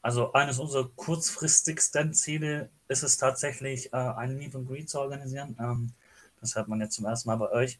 Also 0.01 0.33
eines 0.33 0.59
unserer 0.59 0.87
kurzfristigsten 0.95 2.13
Ziele 2.13 2.69
ist 2.87 3.01
es 3.01 3.17
tatsächlich, 3.17 3.91
äh, 3.91 3.97
ein 3.97 4.37
Meet 4.37 4.55
and 4.55 4.67
Greet 4.67 4.87
zu 4.87 4.99
organisieren. 4.99 5.57
Ähm, 5.59 5.93
das 6.39 6.55
hört 6.55 6.67
man 6.67 6.79
jetzt 6.79 6.95
zum 6.95 7.05
ersten 7.05 7.27
Mal 7.27 7.37
bei 7.37 7.49
euch. 7.49 7.79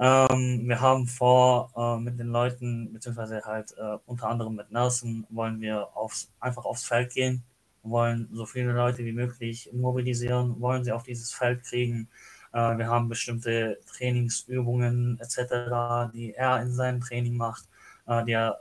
Ähm, 0.00 0.68
wir 0.68 0.80
haben 0.80 1.06
vor, 1.06 1.70
äh, 1.76 2.00
mit 2.00 2.18
den 2.18 2.28
Leuten, 2.28 2.92
beziehungsweise 2.92 3.42
halt 3.44 3.72
äh, 3.78 3.98
unter 4.06 4.28
anderem 4.28 4.56
mit 4.56 4.70
Nelson, 4.70 5.26
wollen 5.28 5.60
wir 5.60 5.96
aufs, 5.96 6.30
einfach 6.40 6.64
aufs 6.64 6.84
Feld 6.84 7.12
gehen, 7.12 7.44
wollen 7.82 8.28
so 8.32 8.46
viele 8.46 8.72
Leute 8.72 9.04
wie 9.04 9.12
möglich 9.12 9.70
mobilisieren, 9.72 10.60
wollen 10.60 10.84
sie 10.84 10.92
auf 10.92 11.02
dieses 11.04 11.32
Feld 11.32 11.64
kriegen. 11.64 12.08
Äh, 12.52 12.78
wir 12.78 12.88
haben 12.88 13.08
bestimmte 13.08 13.78
Trainingsübungen 13.86 15.18
etc., 15.20 16.12
die 16.12 16.34
er 16.34 16.60
in 16.62 16.72
seinem 16.72 17.00
Training 17.00 17.36
macht, 17.36 17.68
äh, 18.06 18.24
die 18.24 18.32
er 18.32 18.60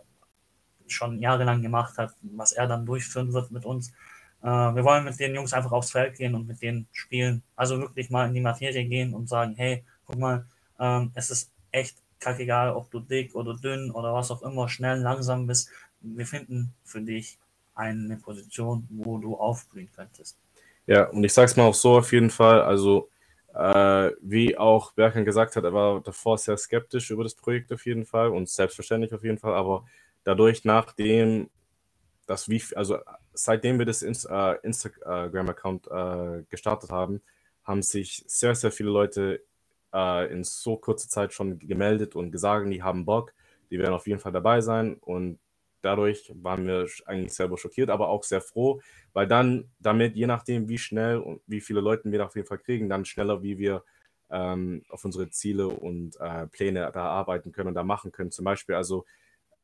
schon 0.87 1.19
jahrelang 1.19 1.61
gemacht 1.61 1.97
hat, 1.97 2.13
was 2.21 2.51
er 2.53 2.67
dann 2.67 2.85
durchführen 2.85 3.33
wird 3.33 3.51
mit 3.51 3.65
uns. 3.65 3.91
Äh, 4.41 4.47
wir 4.47 4.83
wollen 4.83 5.03
mit 5.03 5.19
den 5.19 5.35
Jungs 5.35 5.53
einfach 5.53 5.71
aufs 5.71 5.91
Feld 5.91 6.15
gehen 6.15 6.35
und 6.35 6.47
mit 6.47 6.61
denen 6.61 6.87
spielen. 6.91 7.43
Also 7.55 7.79
wirklich 7.79 8.09
mal 8.09 8.27
in 8.27 8.33
die 8.33 8.41
Materie 8.41 8.85
gehen 8.85 9.13
und 9.13 9.27
sagen, 9.27 9.55
hey, 9.55 9.83
guck 10.05 10.17
mal, 10.17 10.45
ähm, 10.79 11.11
es 11.15 11.31
ist 11.31 11.51
echt 11.71 11.97
kackegal, 12.19 12.73
ob 12.73 12.89
du 12.91 12.99
dick 12.99 13.35
oder 13.35 13.55
dünn 13.55 13.91
oder 13.91 14.13
was 14.13 14.31
auch 14.31 14.41
immer, 14.43 14.69
schnell, 14.69 14.99
langsam 14.99 15.47
bist. 15.47 15.69
Wir 16.01 16.25
finden 16.25 16.73
für 16.83 17.01
dich 17.01 17.39
eine 17.77 18.17
Position, 18.17 18.87
wo 18.89 19.17
du 19.17 19.35
aufblühen 19.35 19.89
könntest. 19.95 20.37
Ja, 20.85 21.05
und 21.09 21.23
ich 21.23 21.33
sage 21.33 21.45
es 21.45 21.55
mal 21.55 21.65
auch 21.65 21.73
so 21.73 21.97
auf 21.97 22.11
jeden 22.11 22.29
Fall, 22.29 22.61
also 22.61 23.09
äh, 23.53 24.11
wie 24.21 24.57
auch 24.57 24.93
Berkan 24.93 25.25
gesagt 25.25 25.55
hat, 25.55 25.63
er 25.63 25.73
war 25.73 26.01
davor 26.01 26.37
sehr 26.37 26.57
skeptisch 26.57 27.11
über 27.11 27.23
das 27.23 27.35
Projekt 27.35 27.71
auf 27.73 27.85
jeden 27.85 28.05
Fall 28.05 28.29
und 28.29 28.49
selbstverständlich 28.49 29.13
auf 29.13 29.23
jeden 29.23 29.37
Fall, 29.37 29.53
aber 29.53 29.85
dadurch, 30.23 30.63
nachdem 30.63 31.49
das 32.25 32.49
wie, 32.49 32.61
also 32.75 32.99
seitdem 33.33 33.79
wir 33.79 33.85
das 33.85 34.01
Inst 34.01 34.27
äh, 34.29 34.55
Instagram-Account 34.61 35.87
äh, 35.87 36.43
gestartet 36.49 36.91
haben, 36.91 37.21
haben 37.63 37.81
sich 37.81 38.23
sehr, 38.27 38.55
sehr 38.55 38.71
viele 38.71 38.89
Leute 38.89 39.41
äh, 39.93 40.31
in 40.31 40.43
so 40.43 40.77
kurzer 40.77 41.09
Zeit 41.09 41.33
schon 41.33 41.59
gemeldet 41.59 42.15
und 42.15 42.31
gesagt, 42.31 42.71
die 42.71 42.83
haben 42.83 43.05
Bock, 43.05 43.33
die 43.71 43.79
werden 43.79 43.93
auf 43.93 44.07
jeden 44.07 44.19
Fall 44.19 44.31
dabei 44.31 44.61
sein. 44.61 44.95
Und 44.95 45.39
dadurch 45.81 46.31
waren 46.35 46.65
wir 46.65 46.87
eigentlich 47.05 47.33
selber 47.33 47.57
schockiert, 47.57 47.89
aber 47.89 48.09
auch 48.09 48.23
sehr 48.23 48.41
froh, 48.41 48.81
weil 49.13 49.27
dann 49.27 49.69
damit, 49.79 50.15
je 50.15 50.27
nachdem, 50.27 50.67
wie 50.69 50.77
schnell 50.77 51.17
und 51.17 51.41
wie 51.47 51.61
viele 51.61 51.81
Leute 51.81 52.11
wir 52.11 52.25
auf 52.25 52.35
jeden 52.35 52.47
Fall 52.47 52.59
kriegen, 52.59 52.89
dann 52.89 53.05
schneller, 53.05 53.41
wie 53.43 53.57
wir 53.57 53.83
ähm, 54.29 54.83
auf 54.89 55.05
unsere 55.05 55.29
Ziele 55.29 55.67
und 55.67 56.19
äh, 56.19 56.47
Pläne 56.47 56.91
da 56.93 57.05
arbeiten 57.05 57.51
können 57.51 57.69
und 57.69 57.75
da 57.75 57.83
machen 57.83 58.11
können. 58.11 58.31
Zum 58.31 58.45
Beispiel 58.45 58.75
also 58.75 59.05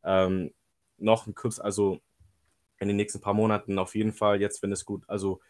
ähm, 0.04 0.54
noch 0.98 1.28
ein 1.28 1.36
kurz, 1.36 1.60
also 1.60 2.00
in 2.80 2.88
den 2.88 2.98
nächsten 2.98 3.22
paar 3.22 3.34
Monaten 3.34 3.80
auf 3.80 3.96
jeden 3.96 4.14
Fall, 4.14 4.42
jetzt, 4.42 4.62
wenn 4.64 4.72
es 4.72 4.86
gut, 4.86 5.04
also 5.08 5.42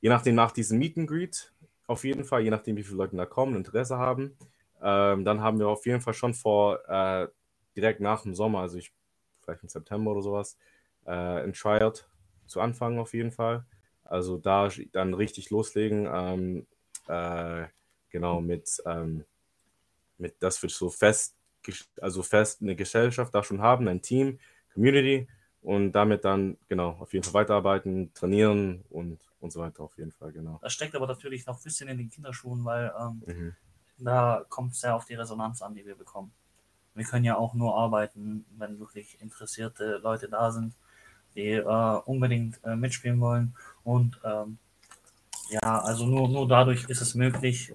je 0.00 0.08
nachdem 0.08 0.34
nach 0.34 0.52
diesem 0.52 0.78
Meet 0.78 0.98
and 0.98 1.08
Greet, 1.08 1.52
auf 1.86 2.04
jeden 2.04 2.24
Fall, 2.24 2.42
je 2.42 2.50
nachdem, 2.50 2.76
wie 2.76 2.82
viele 2.82 2.98
Leute 2.98 3.16
da 3.16 3.26
kommen, 3.26 3.56
Interesse 3.56 3.98
haben, 3.98 4.36
ähm, 4.82 5.24
dann 5.24 5.40
haben 5.40 5.58
wir 5.58 5.68
auf 5.68 5.86
jeden 5.86 6.00
Fall 6.00 6.14
schon 6.14 6.34
vor, 6.34 6.80
äh, 6.88 7.28
direkt 7.76 8.00
nach 8.00 8.22
dem 8.22 8.34
Sommer, 8.34 8.60
also 8.60 8.78
ich, 8.78 8.92
vielleicht 9.44 9.62
im 9.62 9.68
September 9.68 10.12
oder 10.12 10.22
sowas, 10.22 10.56
äh, 11.06 11.10
ein 11.10 11.52
Tryout 11.52 12.06
zu 12.46 12.60
anfangen 12.60 12.98
auf 12.98 13.14
jeden 13.14 13.32
Fall. 13.32 13.64
Also 14.04 14.36
da 14.36 14.68
dann 14.92 15.14
richtig 15.14 15.50
loslegen, 15.50 16.08
ähm, 16.12 16.66
äh, 17.08 17.66
genau 18.10 18.40
mit, 18.40 18.82
ähm, 18.86 19.24
mit, 20.18 20.42
dass 20.42 20.62
wir 20.62 20.70
so 20.70 20.90
fest, 20.90 21.34
also 22.00 22.22
fest 22.22 22.62
eine 22.62 22.76
Gesellschaft 22.76 23.34
da 23.34 23.42
schon 23.42 23.62
haben, 23.62 23.88
ein 23.88 24.02
Team, 24.02 24.38
Community 24.72 25.26
und 25.62 25.92
damit 25.92 26.24
dann, 26.24 26.58
genau, 26.68 26.90
auf 27.00 27.12
jeden 27.14 27.24
Fall 27.24 27.34
weiterarbeiten, 27.34 28.12
trainieren 28.12 28.84
und, 28.90 29.18
und 29.40 29.52
so 29.52 29.60
weiter, 29.60 29.82
auf 29.82 29.96
jeden 29.96 30.12
Fall, 30.12 30.32
genau. 30.32 30.58
Das 30.62 30.72
steckt 30.72 30.94
aber 30.94 31.06
natürlich 31.06 31.46
noch 31.46 31.56
ein 31.56 31.62
bisschen 31.64 31.88
in 31.88 31.96
den 31.96 32.10
Kinderschuhen, 32.10 32.64
weil 32.64 32.92
ähm, 33.00 33.22
mhm. 33.26 33.56
da 33.98 34.44
kommt 34.48 34.72
es 34.72 34.80
sehr 34.80 34.94
auf 34.94 35.06
die 35.06 35.14
Resonanz 35.14 35.62
an, 35.62 35.74
die 35.74 35.86
wir 35.86 35.96
bekommen. 35.96 36.32
Wir 36.94 37.04
können 37.04 37.24
ja 37.24 37.36
auch 37.36 37.54
nur 37.54 37.76
arbeiten, 37.76 38.44
wenn 38.56 38.78
wirklich 38.78 39.20
interessierte 39.20 39.98
Leute 40.02 40.28
da 40.28 40.52
sind, 40.52 40.74
die 41.34 41.50
äh, 41.50 42.00
unbedingt 42.04 42.60
äh, 42.64 42.76
mitspielen 42.76 43.20
wollen. 43.20 43.56
Und 43.82 44.20
ähm, 44.24 44.58
ja, 45.50 45.80
also 45.80 46.06
nur, 46.06 46.28
nur 46.28 46.46
dadurch 46.46 46.88
ist 46.88 47.00
es 47.00 47.14
möglich. 47.14 47.74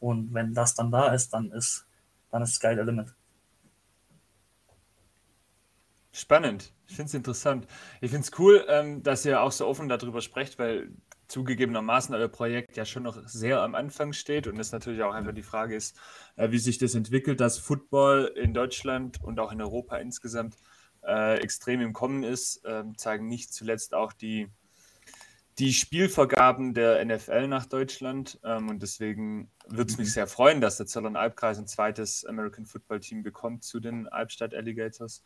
Und 0.00 0.32
wenn 0.34 0.54
das 0.54 0.74
dann 0.74 0.90
da 0.90 1.08
ist, 1.12 1.32
dann 1.32 1.50
ist, 1.50 1.86
dann 2.30 2.42
ist 2.42 2.54
Sky 2.54 2.68
Element. 2.68 3.14
Spannend. 6.12 6.72
Ich 6.86 6.94
finde 6.94 7.08
es 7.08 7.14
interessant. 7.14 7.66
Ich 8.00 8.10
finde 8.10 8.24
es 8.24 8.38
cool, 8.38 8.64
ähm, 8.68 9.02
dass 9.02 9.24
ihr 9.24 9.42
auch 9.42 9.50
so 9.50 9.66
offen 9.66 9.88
darüber 9.88 10.20
sprecht, 10.20 10.60
weil 10.60 10.90
zugegebenermaßen 11.28 12.14
euer 12.14 12.28
Projekt 12.28 12.76
ja 12.76 12.84
schon 12.84 13.04
noch 13.04 13.18
sehr 13.26 13.60
am 13.60 13.74
Anfang 13.74 14.12
steht 14.12 14.46
und 14.46 14.58
es 14.58 14.72
natürlich 14.72 15.02
auch 15.02 15.12
einfach 15.12 15.32
die 15.32 15.42
Frage 15.42 15.74
ist, 15.74 15.98
äh, 16.36 16.50
wie 16.50 16.58
sich 16.58 16.78
das 16.78 16.94
entwickelt, 16.94 17.40
dass 17.40 17.58
Football 17.58 18.32
in 18.36 18.54
Deutschland 18.54 19.22
und 19.22 19.40
auch 19.40 19.52
in 19.52 19.60
Europa 19.60 19.96
insgesamt 19.96 20.56
äh, 21.06 21.38
extrem 21.40 21.80
im 21.80 21.92
Kommen 21.92 22.22
ist, 22.22 22.64
äh, 22.64 22.84
zeigen 22.96 23.28
nicht 23.28 23.52
zuletzt 23.52 23.94
auch 23.94 24.12
die, 24.12 24.48
die 25.58 25.72
Spielvergaben 25.72 26.74
der 26.74 27.04
NFL 27.04 27.46
nach 27.48 27.66
Deutschland. 27.66 28.40
Ähm, 28.44 28.68
und 28.68 28.82
deswegen 28.82 29.50
würde 29.66 29.92
es 29.92 29.98
mich 29.98 30.12
sehr 30.12 30.26
freuen, 30.26 30.60
dass 30.60 30.78
der 30.78 30.86
Zollern 30.86 31.16
Albkreis 31.16 31.58
ein 31.58 31.66
zweites 31.66 32.24
American 32.24 32.66
Football 32.66 33.00
Team 33.00 33.22
bekommt 33.22 33.64
zu 33.64 33.80
den 33.80 34.08
Albstadt 34.08 34.54
Alligators. 34.54 35.24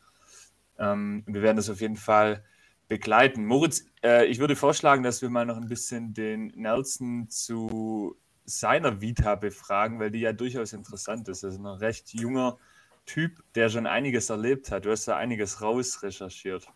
Ähm, 0.79 1.25
wir 1.27 1.43
werden 1.43 1.57
das 1.57 1.71
auf 1.71 1.81
jeden 1.81 1.97
Fall 1.97 2.45
begleiten. 2.89 3.47
Moritz, 3.47 3.87
äh, 4.03 4.27
ich 4.27 4.39
würde 4.39 4.57
vorschlagen, 4.57 5.03
dass 5.03 5.23
wir 5.23 5.31
mal 5.31 5.47
noch 5.47 5.57
ein 5.57 5.69
bisschen 5.69 6.15
den 6.15 6.49
Nelson 6.57 7.29
zu 7.29 8.17
seiner 8.45 9.01
Vita 9.01 9.35
befragen, 9.35 10.01
weil 10.01 10.11
die 10.11 10.21
ja 10.21 10.33
durchaus 10.33 10.73
interessant 10.73 11.29
ist. 11.29 11.43
Er 11.43 11.51
ist 11.51 11.59
ein 11.59 11.67
recht 11.67 12.15
junger 12.15 12.59
Typ, 13.05 13.43
der 13.55 13.69
schon 13.69 13.87
einiges 13.87 14.31
erlebt 14.31 14.71
hat. 14.71 14.87
Du 14.87 14.91
hast 14.91 15.07
da 15.07 15.17
einiges 15.17 15.61
raus 15.61 16.03
recherchiert. 16.03 16.67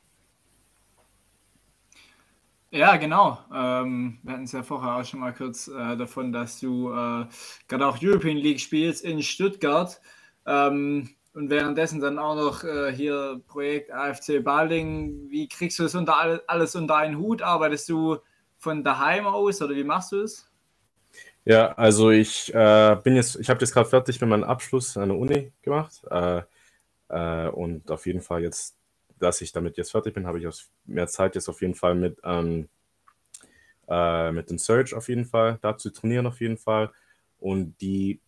Ja, 2.71 2.97
genau. 2.97 3.39
Ähm, 3.53 4.19
wir 4.23 4.33
hatten 4.33 4.45
es 4.45 4.53
ja 4.53 4.63
vorher 4.63 4.97
auch 4.97 5.05
schon 5.05 5.21
mal 5.21 5.35
kurz 5.35 5.69
äh, 5.69 5.97
davon, 5.97 6.33
dass 6.33 6.59
du 6.59 6.91
äh, 6.91 7.27
gerade 7.69 7.87
auch 7.87 7.99
European 8.01 8.39
League 8.39 8.61
spielst 8.61 9.05
in 9.05 9.23
Stuttgart. 9.23 10.01
Ähm, 10.47 11.11
und 11.35 11.51
währenddessen 11.51 12.01
dann 12.01 12.19
auch 12.19 12.35
noch 12.35 12.65
äh, 12.65 12.93
hier 12.93 13.41
Projekt 13.47 13.91
AFC 13.91 14.43
Balding. 14.43 15.31
Wie 15.31 15.49
kriegst 15.49 15.79
du 15.79 15.85
das 15.85 15.95
unter 15.95 16.43
alles 16.47 16.75
unter 16.75 16.97
einen 16.97 17.19
Hut? 17.19 17.43
Arbeitest 17.43 17.89
du 17.89 18.19
von 18.59 18.85
daheim 18.85 19.27
aus 19.27 19.63
oder 19.63 19.75
wie 19.75 19.85
machst 19.85 20.13
du 20.13 20.23
es? 20.23 20.49
Ja, 21.45 21.73
also 21.73 22.11
ich 22.11 22.55
äh, 22.55 22.97
bin 23.03 23.17
jetzt, 23.17 23.37
ich 23.37 23.51
habe 23.51 23.61
jetzt 23.61 23.73
gerade 23.73 23.89
fertig 23.89 24.21
mit 24.21 24.31
meinem 24.31 24.45
Abschluss 24.45 24.97
an 24.97 25.09
der 25.09 25.19
Uni 25.19 25.53
gemacht. 25.63 26.03
Äh, 26.11 26.43
äh, 27.09 27.49
und 27.49 27.91
auf 27.91 28.07
jeden 28.07 28.21
Fall 28.21 28.43
jetzt, 28.43 28.77
dass 29.19 29.41
ich 29.41 29.53
damit 29.53 29.77
jetzt 29.77 29.91
fertig 29.91 30.15
bin, 30.15 30.27
habe 30.27 30.39
ich 30.39 30.67
mehr 30.85 31.09
Zeit 31.09 31.35
jetzt 31.35 31.49
auf 31.49 31.61
jeden 31.61 31.75
Fall 31.75 31.95
mit, 31.95 32.19
ähm, 32.25 32.69
äh, 33.89 34.31
mit 34.31 34.51
dem 34.51 34.59
Search 34.59 34.95
auf 34.95 35.09
jeden 35.09 35.25
Fall, 35.25 35.59
da 35.63 35.77
zu 35.77 35.91
trainieren 35.91 36.27
auf 36.27 36.41
jeden 36.41 36.59
Fall. 36.59 36.93
Und 37.39 37.75
die 37.81 38.21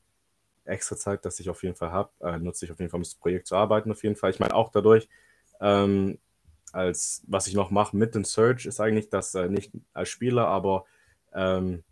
extra 0.64 0.96
Zeit, 0.96 1.24
dass 1.24 1.40
ich 1.40 1.50
auf 1.50 1.62
jeden 1.62 1.74
Fall 1.74 1.92
habe, 1.92 2.10
äh, 2.20 2.38
nutze 2.38 2.64
ich 2.64 2.72
auf 2.72 2.78
jeden 2.78 2.90
Fall, 2.90 2.98
um 2.98 3.02
das 3.02 3.14
Projekt 3.14 3.46
zu 3.46 3.56
arbeiten, 3.56 3.90
auf 3.90 4.02
jeden 4.02 4.16
Fall. 4.16 4.30
Ich 4.30 4.40
meine, 4.40 4.54
auch 4.54 4.70
dadurch, 4.70 5.08
ähm, 5.60 6.18
als 6.72 7.22
was 7.26 7.46
ich 7.46 7.54
noch 7.54 7.70
mache 7.70 7.96
mit 7.96 8.14
dem 8.14 8.24
Search, 8.24 8.66
ist 8.66 8.80
eigentlich, 8.80 9.08
dass 9.08 9.34
äh, 9.34 9.48
nicht 9.48 9.72
als 9.92 10.08
Spieler, 10.08 10.46
aber 10.48 10.84
ähm, 11.34 11.84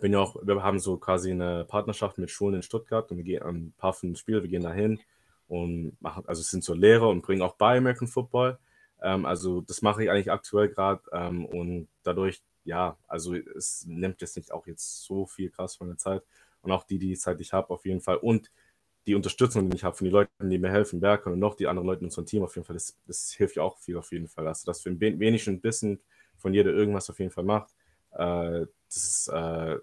bin 0.00 0.12
ja 0.12 0.20
auch, 0.20 0.36
wir 0.42 0.62
haben 0.62 0.78
so 0.78 0.96
quasi 0.96 1.30
eine 1.30 1.64
Partnerschaft 1.64 2.18
mit 2.18 2.30
Schulen 2.30 2.56
in 2.56 2.62
Stuttgart 2.62 3.10
und 3.10 3.18
wir 3.18 3.24
gehen 3.24 3.42
ein 3.42 3.74
paar 3.76 3.92
von 3.92 4.10
den 4.10 4.16
Spielen, 4.16 4.42
wir 4.42 4.50
gehen 4.50 4.62
da 4.62 4.72
hin 4.72 5.00
und 5.48 5.96
machen, 6.00 6.24
also 6.26 6.42
sind 6.42 6.64
so 6.64 6.74
Lehrer 6.74 7.08
und 7.08 7.22
bringen 7.22 7.42
auch 7.42 7.54
bei 7.54 7.78
American 7.78 8.08
Football. 8.08 8.58
Ähm, 9.02 9.24
also 9.24 9.60
das 9.60 9.82
mache 9.82 10.04
ich 10.04 10.10
eigentlich 10.10 10.32
aktuell 10.32 10.68
gerade 10.68 11.02
ähm, 11.12 11.46
und 11.46 11.88
dadurch, 12.02 12.42
ja, 12.64 12.96
also 13.06 13.34
es 13.34 13.84
nimmt 13.86 14.20
jetzt 14.20 14.36
nicht 14.36 14.52
auch 14.52 14.66
jetzt 14.66 15.04
so 15.04 15.26
viel 15.26 15.50
krass 15.50 15.76
von 15.76 15.88
der 15.88 15.98
Zeit 15.98 16.22
und 16.64 16.72
auch 16.72 16.84
die, 16.84 16.98
die 16.98 17.16
Zeit 17.16 17.40
ich 17.40 17.52
habe, 17.52 17.70
auf 17.70 17.84
jeden 17.86 18.00
Fall. 18.00 18.16
Und 18.16 18.50
die 19.06 19.14
Unterstützung, 19.14 19.68
die 19.68 19.76
ich 19.76 19.84
habe 19.84 19.96
von 19.96 20.06
den 20.06 20.12
Leuten, 20.12 20.50
die 20.50 20.58
mir 20.58 20.70
helfen, 20.70 21.00
Berkan 21.00 21.34
und 21.34 21.38
noch 21.38 21.54
die 21.54 21.66
anderen 21.66 21.86
Leute 21.86 22.00
in 22.00 22.06
unserem 22.06 22.26
Team, 22.26 22.42
auf 22.42 22.54
jeden 22.56 22.66
Fall, 22.66 22.74
das, 22.74 22.98
das 23.06 23.32
hilft 23.32 23.56
ja 23.56 23.62
auch 23.62 23.78
viel, 23.78 23.96
auf 23.96 24.10
jeden 24.12 24.28
Fall. 24.28 24.48
Also, 24.48 24.64
dass 24.66 24.84
wir 24.84 24.92
ein 24.92 25.00
wenig 25.00 25.46
ein 25.46 25.60
bisschen 25.60 26.00
von 26.36 26.54
jeder 26.54 26.72
irgendwas 26.72 27.10
auf 27.10 27.18
jeden 27.18 27.30
Fall 27.30 27.44
macht, 27.44 27.74
äh, 28.12 28.66
das, 28.86 28.96
ist, 28.96 29.28
äh, 29.28 29.76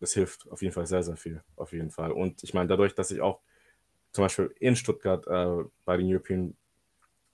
das 0.00 0.12
hilft 0.12 0.50
auf 0.50 0.60
jeden 0.62 0.74
Fall 0.74 0.86
sehr, 0.86 1.02
sehr 1.02 1.16
viel, 1.16 1.42
auf 1.56 1.72
jeden 1.72 1.90
Fall. 1.90 2.12
Und 2.12 2.42
ich 2.42 2.52
meine, 2.52 2.68
dadurch, 2.68 2.94
dass 2.94 3.10
ich 3.10 3.20
auch 3.20 3.40
zum 4.12 4.24
Beispiel 4.24 4.54
in 4.60 4.76
Stuttgart 4.76 5.26
äh, 5.26 5.64
bei 5.84 5.96
den 5.96 6.12
European 6.12 6.54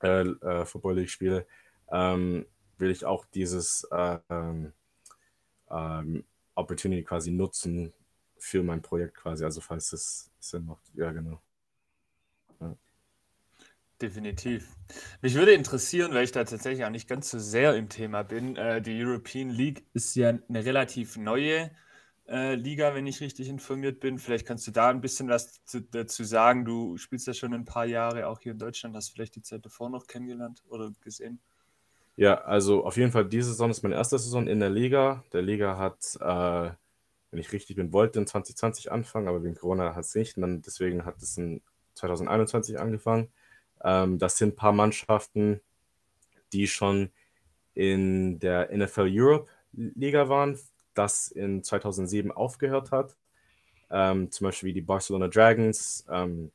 äh, 0.03 0.21
äh, 0.21 0.65
Football 0.65 0.97
League 0.97 1.11
spiele, 1.11 1.47
ähm, 1.91 2.47
will 2.79 2.91
ich 2.91 3.05
auch 3.05 3.25
dieses 3.25 3.85
äh, 3.91 4.19
ähm, 4.31 4.73
ähm, 5.71 6.25
Opportunity 6.55 7.03
quasi 7.03 7.33
nutzen, 7.33 7.93
für 8.43 8.63
mein 8.63 8.83
Projekt 8.83 9.15
quasi. 9.15 9.45
Also 9.45 9.61
falls 9.61 9.93
es 9.93 10.31
Sinn 10.39 10.67
macht. 10.67 10.83
Ja, 10.95 11.13
genau. 11.13 11.41
Ja. 12.61 12.77
Definitiv. 14.01 14.69
Mich 15.23 15.35
würde 15.35 15.53
interessieren, 15.53 16.15
weil 16.15 16.25
ich 16.25 16.33
da 16.33 16.45
tatsächlich 16.45 16.85
auch 16.85 16.91
nicht 16.91 17.09
ganz 17.09 17.31
so 17.31 17.39
sehr 17.39 17.75
im 17.75 17.89
Thema 17.89 18.23
bin. 18.23 18.57
Äh, 18.57 18.81
die 18.81 19.03
European 19.03 19.51
League 19.51 19.85
ist 19.93 20.15
ja 20.15 20.29
eine 20.49 20.65
relativ 20.65 21.17
neue 21.17 21.71
äh, 22.29 22.55
Liga, 22.55 22.95
wenn 22.95 23.07
ich 23.07 23.21
richtig 23.21 23.49
informiert 23.49 24.01
bin. 24.01 24.19
Vielleicht 24.19 24.47
kannst 24.47 24.67
du 24.67 24.71
da 24.71 24.91
ein 24.91 25.01
bisschen 25.01 25.29
was 25.29 25.65
zu, 25.65 25.81
dazu 25.81 26.25
sagen. 26.25 26.65
Du 26.65 26.97
spielst 26.97 27.27
ja 27.27 27.35
schon 27.35 27.55
ein 27.55 27.65
paar 27.65 27.87
Jahre 27.87 28.29
auch 28.29 28.41
hier 28.41 28.53
in 28.53 28.59
Deutschland, 28.59 28.95
hast 28.95 29.11
vielleicht 29.11 29.37
die 29.37 29.43
Zeit 29.43 29.65
davor 29.65 29.91
noch 29.91 30.07
kennengelernt 30.07 30.63
oder 30.69 30.93
gesehen. 31.01 31.41
Ja, 32.17 32.43
also 32.43 32.85
auf 32.85 32.97
jeden 32.97 33.13
Fall, 33.13 33.29
diese 33.29 33.51
Saison 33.51 33.71
ist 33.71 33.83
meine 33.83 33.95
erste 33.95 34.19
Saison 34.19 34.47
in 34.47 34.59
der 34.59 34.71
Liga. 34.71 35.25
Der 35.33 35.41
Liga 35.41 35.79
hat 35.79 36.19
äh, 36.21 36.75
wenn 37.31 37.41
ich 37.41 37.53
richtig 37.53 37.77
bin, 37.77 37.93
wollte 37.93 38.19
in 38.19 38.27
2020 38.27 38.91
anfangen, 38.91 39.29
aber 39.29 39.43
wegen 39.43 39.55
Corona 39.55 39.95
hat 39.95 40.05
es 40.05 40.15
nicht. 40.15 40.37
Und 40.37 40.43
dann 40.43 40.63
deswegen 40.63 41.05
hat 41.05 41.21
es 41.23 41.37
in 41.37 41.61
2021 41.95 42.79
angefangen. 42.79 43.29
Ähm, 43.83 44.19
das 44.19 44.39
sind 44.39 44.55
ein 44.55 44.57
paar 44.57 44.73
Mannschaften, 44.73 45.61
die 46.53 46.67
schon 46.67 47.11
in 47.75 48.39
der 48.39 48.77
NFL 48.77 49.09
Europe 49.11 49.51
Liga 49.73 50.29
waren, 50.29 50.59
das 50.95 51.29
in 51.29 51.63
2007 51.63 52.33
aufgehört 52.33 52.91
hat. 52.91 53.17
Ähm, 53.91 54.31
zum 54.31 54.47
Beispiel 54.47 54.73
die 54.73 54.81
Barcelona 54.81 55.29
Dragons, 55.29 56.05
ähm, 56.11 56.51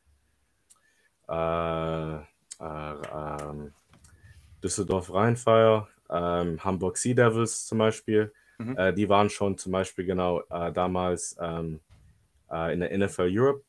äh, 1.30 2.16
äh, 2.16 2.24
ähm, 2.60 3.74
Düsseldorf 4.64 5.14
Rheinfire, 5.14 5.88
ähm, 6.10 6.64
Hamburg 6.64 6.98
Sea 6.98 7.14
Devils 7.14 7.66
zum 7.66 7.80
Beispiel. 7.80 8.34
Mhm. 8.58 8.78
Äh, 8.78 8.94
die 8.94 9.10
waren 9.10 9.30
schon 9.30 9.58
zum 9.58 9.72
Beispiel 9.72 10.06
genau 10.06 10.42
äh, 10.50 10.72
damals 10.72 11.36
ähm, 11.40 11.80
äh, 12.52 12.74
in 12.74 12.80
der 12.80 12.98
NFL 12.98 13.30
Europe. 13.32 13.64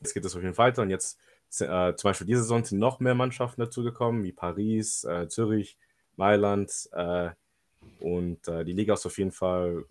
Jetzt 0.00 0.14
geht 0.14 0.24
es 0.24 0.34
auf 0.34 0.42
jeden 0.42 0.54
Fall 0.54 0.68
weiter 0.68 0.82
und 0.82 0.90
jetzt 0.90 1.18
äh, 1.60 1.94
zum 1.94 2.08
Beispiel 2.08 2.26
diese 2.26 2.42
Saison 2.42 2.64
sind 2.64 2.78
noch 2.78 2.98
mehr 3.00 3.14
Mannschaften 3.14 3.60
dazugekommen, 3.60 4.24
wie 4.24 4.32
Paris, 4.32 5.04
äh, 5.04 5.28
Zürich, 5.28 5.78
Mailand 6.16 6.88
äh, 6.92 7.30
und 7.98 8.46
die 8.46 8.72
Liga 8.72 8.94
ist 8.94 9.06
auf 9.06 9.18
jeden 9.18 9.32
Fall 9.32 9.84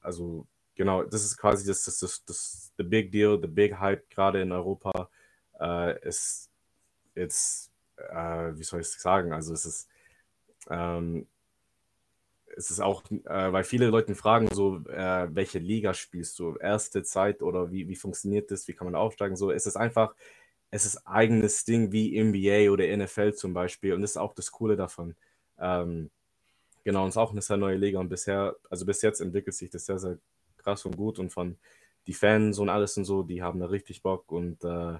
also 0.00 0.46
genau, 0.74 1.04
das 1.04 1.24
ist 1.24 1.36
quasi 1.36 1.66
das, 1.66 1.84
das, 1.84 2.00
das, 2.00 2.24
das 2.24 2.72
the 2.76 2.82
big 2.82 3.12
deal, 3.12 3.38
the 3.40 3.46
big 3.46 3.78
hype 3.78 4.08
gerade 4.10 4.40
in 4.42 4.50
Europa. 4.50 5.08
Ist 6.02 6.50
jetzt, 7.14 7.70
wie 7.96 8.62
soll 8.64 8.80
ich 8.80 8.86
es 8.86 9.00
sagen? 9.00 9.32
Also 9.32 9.54
es 9.54 9.64
ist, 9.64 9.88
ähm, 10.68 11.26
es 12.56 12.70
ist 12.70 12.80
auch, 12.80 13.02
äh, 13.10 13.52
weil 13.52 13.64
viele 13.64 13.88
Leute 13.88 14.14
fragen 14.14 14.48
so, 14.52 14.78
äh, 14.88 15.28
welche 15.34 15.58
Liga 15.58 15.94
spielst 15.94 16.38
du? 16.38 16.56
Erste 16.56 17.02
Zeit 17.02 17.42
oder 17.42 17.70
wie, 17.70 17.88
wie 17.88 17.96
funktioniert 17.96 18.50
das? 18.50 18.68
Wie 18.68 18.72
kann 18.72 18.86
man 18.86 18.94
aufsteigen? 18.94 19.36
So, 19.36 19.50
es 19.50 19.66
ist 19.66 19.76
einfach, 19.76 20.14
es 20.70 20.86
ist 20.86 21.06
eigenes 21.06 21.64
Ding 21.64 21.92
wie 21.92 22.18
NBA 22.18 22.70
oder 22.70 22.86
NFL 22.96 23.34
zum 23.34 23.54
Beispiel 23.54 23.94
und 23.94 24.02
das 24.02 24.12
ist 24.12 24.16
auch 24.16 24.34
das 24.34 24.50
Coole 24.52 24.76
davon. 24.76 25.14
Ähm, 25.58 26.10
genau, 26.84 27.02
und 27.02 27.08
es 27.10 27.14
ist 27.14 27.18
auch 27.18 27.32
eine 27.32 27.42
sehr 27.42 27.56
neue 27.56 27.76
Liga 27.76 27.98
und 27.98 28.08
bisher, 28.08 28.56
also 28.70 28.86
bis 28.86 29.02
jetzt 29.02 29.20
entwickelt 29.20 29.54
sich 29.54 29.70
das 29.70 29.86
sehr, 29.86 29.98
sehr 29.98 30.18
krass 30.58 30.84
und 30.84 30.96
gut 30.96 31.18
und 31.18 31.30
von 31.30 31.56
die 32.06 32.14
Fans 32.14 32.58
und 32.58 32.68
alles 32.68 32.96
und 32.96 33.04
so, 33.04 33.22
die 33.22 33.42
haben 33.42 33.60
da 33.60 33.66
richtig 33.66 34.02
Bock 34.02 34.30
und 34.30 34.62
äh, 34.64 34.98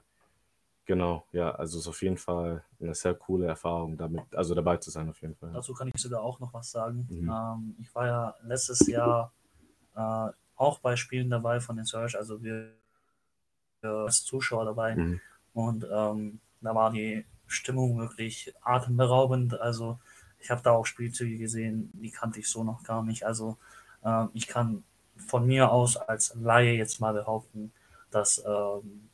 genau, 0.86 1.26
ja, 1.32 1.50
also 1.50 1.78
es 1.78 1.84
ist 1.84 1.88
auf 1.88 2.02
jeden 2.02 2.16
Fall 2.16 2.64
eine 2.80 2.94
sehr 2.94 3.14
coole 3.14 3.46
Erfahrung, 3.46 3.96
damit, 3.96 4.34
also 4.34 4.54
dabei 4.54 4.78
zu 4.78 4.90
sein 4.90 5.08
auf 5.08 5.20
jeden 5.20 5.34
Fall. 5.34 5.52
Dazu 5.52 5.74
kann 5.74 5.88
ich 5.88 6.00
sogar 6.00 6.22
auch 6.22 6.40
noch 6.40 6.54
was 6.54 6.70
sagen. 6.70 7.06
Mhm. 7.10 7.30
Ähm, 7.30 7.76
ich 7.80 7.94
war 7.94 8.06
ja 8.06 8.34
letztes 8.42 8.86
Jahr 8.86 9.32
äh, 9.94 10.28
auch 10.56 10.78
bei 10.78 10.96
Spielen 10.96 11.28
dabei 11.28 11.60
von 11.60 11.76
den 11.76 11.84
Search, 11.84 12.16
also 12.16 12.42
wir, 12.42 12.72
wir 13.82 13.90
als 13.90 14.24
Zuschauer 14.24 14.64
dabei. 14.64 14.94
Mhm. 14.94 15.20
Und 15.52 15.86
ähm, 15.90 16.40
da 16.60 16.74
war 16.74 16.90
die 16.90 17.24
Stimmung 17.46 17.98
wirklich 17.98 18.54
atemberaubend. 18.62 19.58
Also 19.60 19.98
ich 20.38 20.50
habe 20.50 20.62
da 20.62 20.72
auch 20.72 20.86
Spielzüge 20.86 21.38
gesehen, 21.38 21.90
die 21.94 22.10
kannte 22.10 22.40
ich 22.40 22.48
so 22.48 22.64
noch 22.64 22.82
gar 22.82 23.02
nicht. 23.02 23.24
Also 23.24 23.56
äh, 24.02 24.26
ich 24.32 24.46
kann 24.46 24.84
von 25.16 25.46
mir 25.46 25.70
aus 25.70 25.96
als 25.96 26.34
Laie 26.34 26.74
jetzt 26.74 27.00
mal 27.00 27.14
behaupten, 27.14 27.72
dass 28.10 28.42
ähm, 28.46 29.08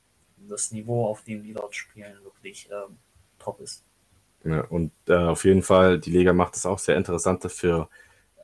das 0.49 0.73
Niveau, 0.73 1.07
auf 1.07 1.23
dem 1.23 1.43
die 1.43 1.53
dort 1.53 1.75
spielen, 1.75 2.15
wirklich 2.25 2.69
ähm, 2.71 2.97
top 3.39 3.61
ist. 3.61 3.85
Ja, 4.45 4.63
und 4.63 4.93
äh, 5.09 5.15
auf 5.15 5.45
jeden 5.45 5.63
Fall, 5.63 6.01
die 6.01 6.11
Liga 6.11 6.33
macht 6.33 6.57
es 6.57 6.67
auch 6.67 6.79
sehr 6.79 6.97
interessant 6.97 7.45
für 7.51 7.89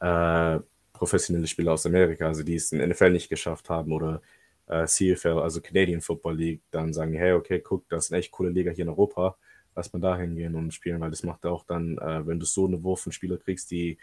äh, 0.00 0.60
professionelle 0.92 1.46
Spieler 1.46 1.72
aus 1.72 1.86
Amerika, 1.86 2.26
also 2.26 2.42
die 2.42 2.54
es 2.54 2.72
in 2.72 2.86
NFL 2.86 3.10
nicht 3.10 3.28
geschafft 3.28 3.68
haben 3.68 3.92
oder 3.92 4.22
äh, 4.66 4.86
CFL, 4.86 5.38
also 5.38 5.60
Canadian 5.60 6.00
Football 6.00 6.36
League, 6.36 6.62
dann 6.70 6.92
sagen, 6.92 7.14
hey, 7.14 7.32
okay, 7.32 7.60
guck, 7.60 7.88
das 7.88 8.06
ist 8.06 8.12
eine 8.12 8.20
echt 8.20 8.30
coole 8.30 8.50
Liga 8.50 8.70
hier 8.70 8.84
in 8.84 8.90
Europa, 8.90 9.36
lass 9.74 9.92
mal 9.92 10.00
da 10.00 10.16
hingehen 10.16 10.54
und 10.54 10.72
spielen, 10.72 11.00
weil 11.00 11.10
das 11.10 11.22
macht 11.22 11.46
auch 11.46 11.64
dann, 11.64 11.98
äh, 11.98 12.26
wenn 12.26 12.38
du 12.38 12.46
so 12.46 12.66
eine 12.66 12.82
Wurf 12.82 13.00
von 13.00 13.12
Spieler 13.12 13.38
kriegst, 13.38 13.70
die 13.70 13.98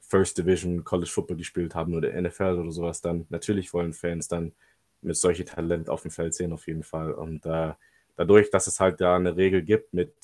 First 0.00 0.36
Division 0.38 0.84
College 0.84 1.10
Football 1.10 1.38
gespielt 1.38 1.74
haben 1.74 1.94
oder 1.94 2.12
NFL 2.20 2.58
oder 2.60 2.70
sowas, 2.70 3.00
dann 3.00 3.26
natürlich 3.30 3.72
wollen 3.72 3.94
Fans 3.94 4.28
dann 4.28 4.52
mit 5.02 5.16
solchen 5.16 5.46
Talent 5.46 5.88
auf 5.90 6.02
dem 6.02 6.10
Feld 6.10 6.34
sehen, 6.34 6.52
auf 6.52 6.66
jeden 6.66 6.82
Fall. 6.82 7.12
Und 7.12 7.44
äh, 7.46 7.72
dadurch, 8.16 8.50
dass 8.50 8.66
es 8.66 8.80
halt 8.80 9.00
da 9.00 9.16
eine 9.16 9.36
Regel 9.36 9.62
gibt 9.62 9.92
mit 9.94 10.14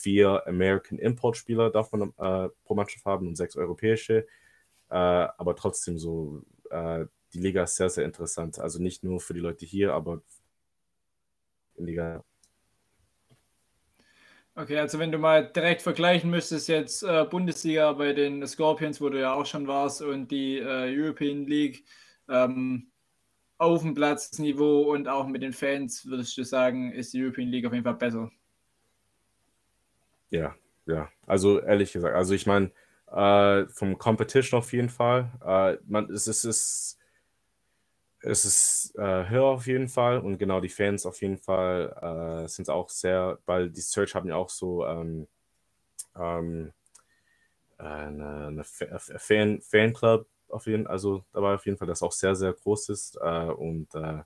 vier 0.00 0.46
American 0.46 0.98
Import 0.98 1.36
Spieler 1.36 1.70
darf 1.70 1.92
man 1.92 2.12
äh, 2.16 2.48
pro 2.64 2.74
Mannschaft 2.74 3.04
haben 3.04 3.28
und 3.28 3.36
sechs 3.36 3.56
europäische, 3.56 4.26
äh, 4.88 4.94
aber 4.94 5.54
trotzdem 5.56 5.98
so 5.98 6.42
äh, 6.70 7.04
die 7.32 7.40
Liga 7.40 7.64
ist 7.64 7.76
sehr, 7.76 7.90
sehr 7.90 8.04
interessant. 8.04 8.58
Also 8.58 8.82
nicht 8.82 9.04
nur 9.04 9.20
für 9.20 9.34
die 9.34 9.40
Leute 9.40 9.66
hier, 9.66 9.92
aber 9.92 10.22
in 11.76 11.86
Liga. 11.86 12.24
Okay, 14.56 14.78
also 14.78 14.98
wenn 14.98 15.12
du 15.12 15.18
mal 15.18 15.46
direkt 15.46 15.80
vergleichen 15.80 16.28
müsstest, 16.30 16.68
jetzt 16.68 17.02
äh, 17.02 17.24
Bundesliga 17.24 17.92
bei 17.92 18.12
den 18.12 18.46
Scorpions, 18.46 19.00
wo 19.00 19.08
du 19.08 19.20
ja 19.20 19.32
auch 19.32 19.46
schon 19.46 19.66
warst, 19.66 20.02
und 20.02 20.30
die 20.30 20.58
äh, 20.58 20.92
European 20.94 21.46
League 21.46 21.84
ähm, 22.28 22.89
auf 23.60 23.82
dem 23.82 23.94
Platzniveau 23.94 24.90
und 24.90 25.06
auch 25.06 25.26
mit 25.26 25.42
den 25.42 25.52
Fans, 25.52 26.06
würdest 26.06 26.36
du 26.38 26.44
sagen, 26.44 26.92
ist 26.92 27.12
die 27.12 27.22
European 27.22 27.48
League 27.48 27.66
auf 27.66 27.74
jeden 27.74 27.84
Fall 27.84 27.94
besser? 27.94 28.30
Ja, 30.30 30.54
ja. 30.86 31.10
Also 31.26 31.60
ehrlich 31.60 31.92
gesagt, 31.92 32.16
also 32.16 32.32
ich 32.32 32.46
meine, 32.46 32.72
äh, 33.12 33.66
vom 33.68 33.98
Competition 33.98 34.58
auf 34.58 34.72
jeden 34.72 34.88
Fall. 34.88 35.30
Äh, 35.44 35.76
man, 35.86 36.10
es, 36.10 36.26
ist 36.26 36.44
es 36.44 36.98
ist 38.22 38.94
äh, 38.96 39.28
höher 39.28 39.44
auf 39.44 39.66
jeden 39.66 39.88
Fall 39.88 40.20
und 40.20 40.38
genau 40.38 40.60
die 40.60 40.68
Fans 40.70 41.04
auf 41.04 41.20
jeden 41.20 41.38
Fall 41.38 42.44
äh, 42.44 42.48
sind 42.48 42.70
auch 42.70 42.88
sehr, 42.88 43.40
weil 43.44 43.70
die 43.70 43.80
Search 43.82 44.14
haben 44.14 44.28
ja 44.28 44.36
auch 44.36 44.48
so 44.48 44.86
ähm, 44.86 45.28
ähm, 46.16 46.72
eine, 47.76 48.46
eine 48.46 48.64
Fan, 48.64 49.60
Fanclub 49.60 50.26
auf 50.52 50.66
jeden 50.66 50.86
also 50.86 51.24
dabei 51.32 51.54
auf 51.54 51.66
jeden 51.66 51.78
Fall, 51.78 51.88
das 51.88 52.02
auch 52.02 52.12
sehr, 52.12 52.34
sehr 52.34 52.52
groß 52.52 52.88
ist 52.90 53.16
äh, 53.20 53.46
und 53.46 53.94
äh, 53.94 54.22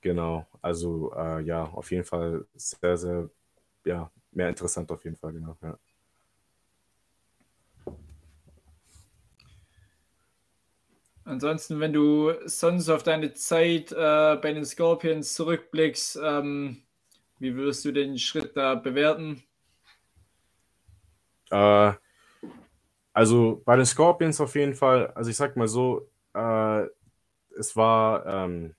genau, 0.00 0.46
also 0.62 1.12
äh, 1.14 1.42
ja, 1.42 1.64
auf 1.64 1.90
jeden 1.90 2.04
Fall 2.04 2.46
sehr, 2.54 2.96
sehr, 2.96 3.30
ja, 3.84 4.10
mehr 4.32 4.48
interessant 4.48 4.90
auf 4.92 5.04
jeden 5.04 5.16
Fall, 5.16 5.32
genau, 5.32 5.56
ja. 5.62 5.78
Ansonsten, 11.24 11.78
wenn 11.78 11.92
du 11.92 12.32
sonst 12.46 12.88
auf 12.88 13.02
deine 13.04 13.32
Zeit 13.34 13.92
äh, 13.92 14.36
bei 14.36 14.52
den 14.52 14.64
Scorpions 14.64 15.34
zurückblickst, 15.34 16.18
ähm, 16.22 16.82
wie 17.38 17.54
würdest 17.54 17.84
du 17.84 17.92
den 17.92 18.18
Schritt 18.18 18.56
da 18.56 18.74
bewerten? 18.74 19.42
Äh, 21.50 21.92
also 23.20 23.60
bei 23.66 23.76
den 23.76 23.84
Scorpions 23.84 24.40
auf 24.40 24.54
jeden 24.54 24.72
Fall, 24.72 25.08
also 25.08 25.28
ich 25.28 25.36
sag 25.36 25.54
mal 25.54 25.68
so, 25.68 26.08
äh, 26.32 26.86
es 27.58 27.76
war 27.76 28.24
ähm, 28.24 28.74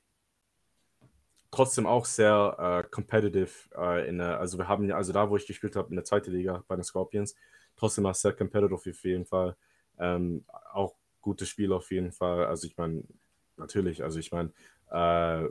trotzdem 1.51 1.85
auch 1.85 2.05
sehr 2.05 2.55
äh, 2.57 2.89
competitive 2.89 3.51
äh, 3.77 4.09
in 4.09 4.19
also 4.19 4.57
wir 4.57 4.67
haben 4.67 4.89
ja, 4.89 4.95
also 4.95 5.13
da, 5.13 5.29
wo 5.29 5.37
ich 5.37 5.45
gespielt 5.45 5.75
habe, 5.75 5.89
in 5.89 5.95
der 5.95 6.05
zweiten 6.05 6.31
Liga 6.31 6.63
bei 6.67 6.75
den 6.75 6.83
Scorpions, 6.83 7.35
trotzdem 7.75 8.03
war 8.03 8.11
es 8.11 8.21
sehr 8.21 8.33
competitive 8.33 8.73
auf 8.73 9.03
jeden 9.03 9.27
Fall. 9.27 9.55
Ähm, 9.99 10.43
auch 10.73 10.95
gutes 11.21 11.47
Spiel 11.47 11.71
auf 11.71 11.91
jeden 11.91 12.11
Fall. 12.11 12.47
Also 12.47 12.65
ich 12.65 12.75
meine, 12.77 13.03
natürlich, 13.57 14.01
also 14.01 14.17
ich 14.17 14.31
meine, 14.31 14.51
äh, 14.91 15.43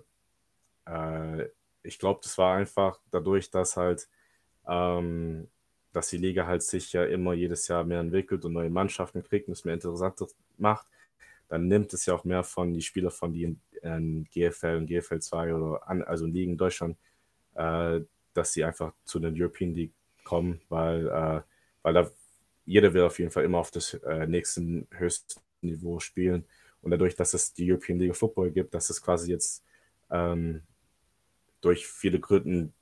äh, 0.87 1.49
ich 1.85 1.97
glaube, 2.01 2.19
das 2.25 2.37
war 2.39 2.57
einfach 2.57 2.99
dadurch, 3.13 3.53
dass 3.53 3.77
halt, 3.77 4.09
ähm, 4.67 5.49
dass 5.93 6.09
die 6.09 6.19
Liga 6.19 6.47
halt 6.47 6.63
sich 6.63 6.93
ja 6.93 7.05
immer 7.05 7.33
jedes 7.35 7.69
Jahr 7.69 7.85
mehr 7.85 8.01
entwickelt 8.01 8.45
und 8.45 8.53
neue 8.53 8.71
Mannschaften 8.71 9.23
kriegt 9.23 9.49
und 9.49 9.53
es 9.53 9.65
mehr 9.65 9.75
interessanter 9.75 10.27
macht, 10.57 10.87
dann 11.49 11.67
nimmt 11.67 11.93
es 11.93 12.07
ja 12.07 12.15
auch 12.15 12.25
mehr 12.25 12.45
von 12.45 12.73
die 12.73 12.83
Spieler 12.83 13.11
von 13.11 13.33
die 13.33 13.43
in, 13.43 13.61
in 13.83 14.25
GFL 14.33 14.77
und 14.77 14.87
GFL 14.87 15.21
2 15.21 15.55
oder 15.55 15.89
an, 15.89 16.03
also 16.03 16.27
Ligen 16.27 16.53
in 16.53 16.59
Deutschland, 16.59 16.97
äh, 17.55 18.01
dass 18.35 18.53
sie 18.53 18.65
einfach 18.65 18.93
zu 19.05 19.19
den 19.19 19.35
European 19.41 19.75
League 19.75 19.93
kommen, 20.23 20.61
weil, 20.69 21.09
äh, 21.09 21.43
weil 21.83 21.95
da 21.95 22.11
jeder 22.65 22.95
will 22.95 23.03
auf 23.03 23.19
jeden 23.19 23.33
Fall 23.33 23.45
immer 23.45 23.59
auf 23.59 23.73
das 23.73 23.95
äh, 23.95 24.27
nächsten 24.29 24.87
höchsten 24.93 25.41
Niveau 25.61 25.99
spielen. 25.99 26.45
Und 26.83 26.93
dadurch, 26.93 27.17
dass 27.17 27.35
es 27.35 27.53
die 27.53 27.71
European 27.71 27.99
League 27.99 28.17
Football 28.17 28.53
gibt, 28.53 28.73
dass 28.75 28.91
es 28.91 29.03
quasi 29.03 29.33
jetzt 29.33 29.65
ähm, 30.11 30.63
durch 31.61 31.87
viele 31.87 32.21
Gründen 32.21 32.73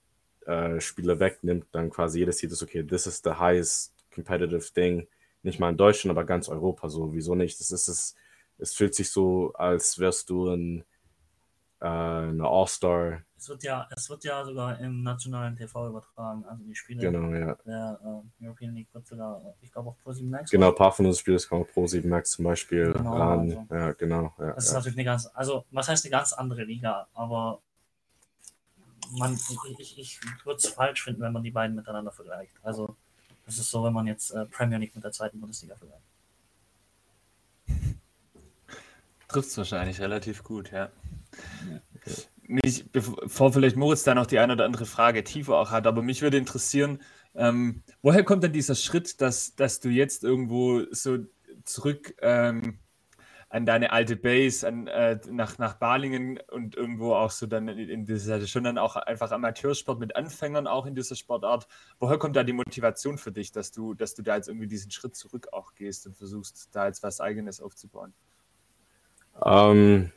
äh, 0.49 0.80
Spieler 0.80 1.20
wegnimmt, 1.20 1.66
dann 1.72 1.90
quasi 1.90 2.20
jeder 2.20 2.32
sieht 2.32 2.53
es, 2.53 2.62
okay, 2.62 2.82
this 2.82 3.07
is 3.07 3.20
the 3.22 3.32
highest 3.32 3.94
competitive 4.14 4.72
thing. 4.72 5.07
Nicht 5.42 5.61
mal 5.61 5.70
in 5.70 5.76
Deutschland, 5.76 6.16
aber 6.16 6.26
ganz 6.26 6.49
Europa 6.49 6.88
so. 6.88 7.14
Wieso 7.14 7.34
nicht? 7.34 7.61
Das 7.61 7.70
ist 7.70 7.88
es, 7.88 8.16
es 8.59 8.74
fühlt 8.74 8.94
sich 8.94 9.11
so, 9.11 9.53
als 9.55 9.99
wärst 9.99 10.30
du 10.30 10.49
ein 10.49 10.84
äh, 11.80 11.86
eine 11.86 12.44
All-Star. 12.44 13.22
Es 13.36 13.49
wird, 13.49 13.62
ja, 13.62 13.86
es 13.94 14.11
wird 14.11 14.24
ja 14.24 14.44
sogar 14.44 14.80
im 14.80 15.03
nationalen 15.05 15.55
TV 15.55 15.88
übertragen. 15.88 16.44
Also 16.44 16.64
die 16.64 16.74
Spiele 16.74 17.01
genau, 17.03 17.30
ja. 17.32 17.57
der 17.64 18.01
äh, 18.40 18.44
European 18.44 18.74
League 18.74 18.92
wird 18.92 19.07
sogar, 19.07 19.55
ich 19.61 19.70
glaube, 19.70 19.90
auf 19.90 19.96
Pro7 20.05 20.28
Max. 20.28 20.51
Genau, 20.51 20.70
ein 20.70 20.74
paar 20.74 20.90
von 20.90 21.07
uns 21.07 21.20
Spielen 21.20 21.38
kommen 21.49 21.62
auf 21.62 21.70
Pro7 21.70 22.07
Max 22.09 22.32
zum 22.32 22.46
Beispiel 22.46 22.92
genau, 22.92 23.16
ran. 23.16 23.40
Also, 23.40 23.66
ja, 23.70 23.92
genau. 23.92 24.34
Ja, 24.38 24.53
das 24.55 24.64
ist 24.64 24.70
ja. 24.72 24.78
natürlich 24.78 24.99
eine 24.99 25.05
ganz, 25.05 25.30
also 25.34 25.64
was 25.70 25.88
heißt 25.88 26.05
eine 26.05 26.11
ganz 26.11 26.32
andere 26.32 26.64
Liga, 26.64 27.07
aber 27.14 27.61
man, 29.12 29.38
ich, 29.78 29.98
ich 29.98 30.20
würde 30.44 30.59
es 30.59 30.68
falsch 30.68 31.04
finden, 31.04 31.22
wenn 31.22 31.32
man 31.32 31.42
die 31.42 31.50
beiden 31.50 31.76
miteinander 31.76 32.12
vergleicht. 32.12 32.54
Also 32.62 32.96
das 33.46 33.59
ist 33.59 33.70
so, 33.70 33.82
wenn 33.84 33.92
man 33.92 34.06
jetzt 34.06 34.30
äh, 34.30 34.44
Premier 34.46 34.78
League 34.78 34.94
mit 34.94 35.04
der 35.04 35.12
zweiten 35.12 35.40
Bundesliga 35.40 35.74
vergleicht. 35.76 36.04
Trifft 39.28 39.48
es 39.48 39.56
wahrscheinlich 39.56 40.00
relativ 40.00 40.42
gut, 40.42 40.70
ja. 40.70 40.90
Mich, 42.42 42.90
bevor 42.90 43.52
vielleicht 43.52 43.76
Moritz 43.76 44.04
da 44.04 44.14
noch 44.14 44.26
die 44.26 44.38
eine 44.38 44.54
oder 44.54 44.64
andere 44.64 44.86
Frage 44.86 45.24
tiefer 45.24 45.56
auch 45.56 45.70
hat, 45.70 45.86
aber 45.86 46.02
mich 46.02 46.22
würde 46.22 46.38
interessieren, 46.38 47.02
ähm, 47.34 47.82
woher 48.02 48.24
kommt 48.24 48.42
denn 48.42 48.52
dieser 48.52 48.74
Schritt, 48.74 49.20
dass, 49.20 49.54
dass 49.54 49.80
du 49.80 49.90
jetzt 49.90 50.24
irgendwo 50.24 50.84
so 50.90 51.18
zurück 51.64 52.14
ähm, 52.20 52.78
an 53.51 53.64
deine 53.64 53.92
alte 53.92 54.16
Base, 54.16 54.66
an, 54.66 54.86
äh, 54.88 55.18
nach, 55.30 55.57
nach 55.59 55.74
Balingen 55.74 56.38
und 56.51 56.76
irgendwo 56.76 57.14
auch 57.14 57.30
so 57.30 57.46
dann 57.46 57.68
in, 57.68 58.05
dieser, 58.05 58.46
schon 58.46 58.64
dann 58.64 58.76
auch 58.76 58.96
einfach 58.96 59.30
Amateursport 59.30 59.99
mit 59.99 60.16
Anfängern 60.16 60.66
auch 60.66 60.84
in 60.84 60.94
dieser 60.94 61.16
Sportart. 61.16 61.66
Woher 61.99 62.18
kommt 62.18 62.36
da 62.36 62.44
die 62.44 62.53
Motivation 62.53 63.16
für 63.16 63.32
dich, 63.32 63.51
dass 63.51 63.72
du, 63.72 63.94
dass 63.94 64.14
du 64.14 64.22
da 64.22 64.36
jetzt 64.36 64.49
irgendwie 64.49 64.66
diesen 64.66 64.90
Schritt 64.90 65.16
zurück 65.16 65.49
auch 65.53 65.74
gehst 65.74 66.07
und 66.07 66.16
versuchst, 66.16 66.68
da 66.72 66.86
jetzt 66.86 67.03
was 67.03 67.20
Eigenes 67.20 67.61
aufzubauen? 67.61 68.12
Ähm, 69.42 70.12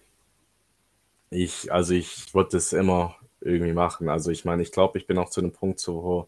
ich, 1.29 1.71
also 1.71 1.93
ich 1.93 2.34
wollte 2.34 2.57
es 2.57 2.73
immer 2.73 3.15
irgendwie 3.39 3.73
machen. 3.73 4.09
Also 4.09 4.29
ich 4.32 4.43
meine, 4.43 4.61
ich 4.61 4.73
glaube, 4.73 4.97
ich 4.97 5.07
bin 5.07 5.17
auch 5.17 5.29
zu 5.29 5.39
einem 5.39 5.53
Punkt, 5.53 5.79
so, 5.79 6.03
wo 6.03 6.27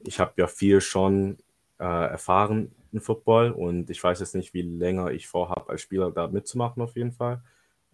ich 0.00 0.18
habe 0.18 0.32
ja 0.36 0.48
viel 0.48 0.80
schon 0.80 1.38
äh, 1.78 1.84
erfahren 1.84 2.72
im 2.92 3.00
Football 3.00 3.52
und 3.52 3.90
ich 3.90 4.02
weiß 4.02 4.20
jetzt 4.20 4.34
nicht, 4.34 4.54
wie 4.54 4.62
länger 4.62 5.10
ich 5.10 5.28
vorhabe, 5.28 5.70
als 5.70 5.82
Spieler 5.82 6.10
da 6.10 6.26
mitzumachen 6.28 6.82
auf 6.82 6.96
jeden 6.96 7.12
Fall. 7.12 7.42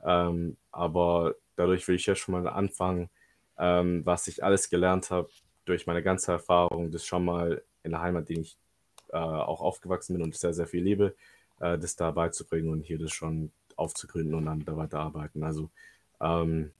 Ähm, 0.04 0.56
aber 0.72 1.34
dadurch 1.56 1.86
will 1.88 1.96
ich 1.96 2.06
ja 2.06 2.14
schon 2.14 2.32
mal 2.32 2.48
anfangen, 2.48 3.10
ähm, 3.58 4.04
was 4.04 4.28
ich 4.28 4.44
alles 4.44 4.70
gelernt 4.70 5.10
habe 5.10 5.28
durch 5.64 5.86
meine 5.86 6.02
ganze 6.02 6.32
Erfahrung, 6.32 6.90
das 6.90 7.04
schon 7.04 7.24
mal 7.24 7.62
in 7.82 7.90
der 7.92 8.00
Heimat, 8.02 8.28
die 8.28 8.40
ich 8.40 8.56
äh, 9.12 9.16
auch 9.16 9.60
aufgewachsen 9.60 10.14
bin 10.14 10.22
und 10.22 10.34
sehr, 10.34 10.54
sehr 10.54 10.66
viel 10.66 10.82
liebe, 10.82 11.14
äh, 11.60 11.78
das 11.78 11.96
da 11.96 12.10
beizubringen 12.10 12.70
und 12.70 12.82
hier 12.82 12.98
das 12.98 13.12
schon 13.12 13.52
aufzugründen 13.76 14.34
und 14.34 14.46
dann 14.46 14.64
da 14.64 14.76
weiterarbeiten. 14.76 15.42
Also 15.42 15.70
ähm, 16.20 16.72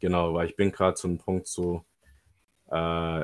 genau, 0.00 0.34
weil 0.34 0.48
ich 0.48 0.56
bin 0.56 0.72
gerade 0.72 0.94
zu 0.94 1.08
einem 1.08 1.18
Punkt 1.18 1.46
so, 1.46 1.84
äh, 2.70 3.19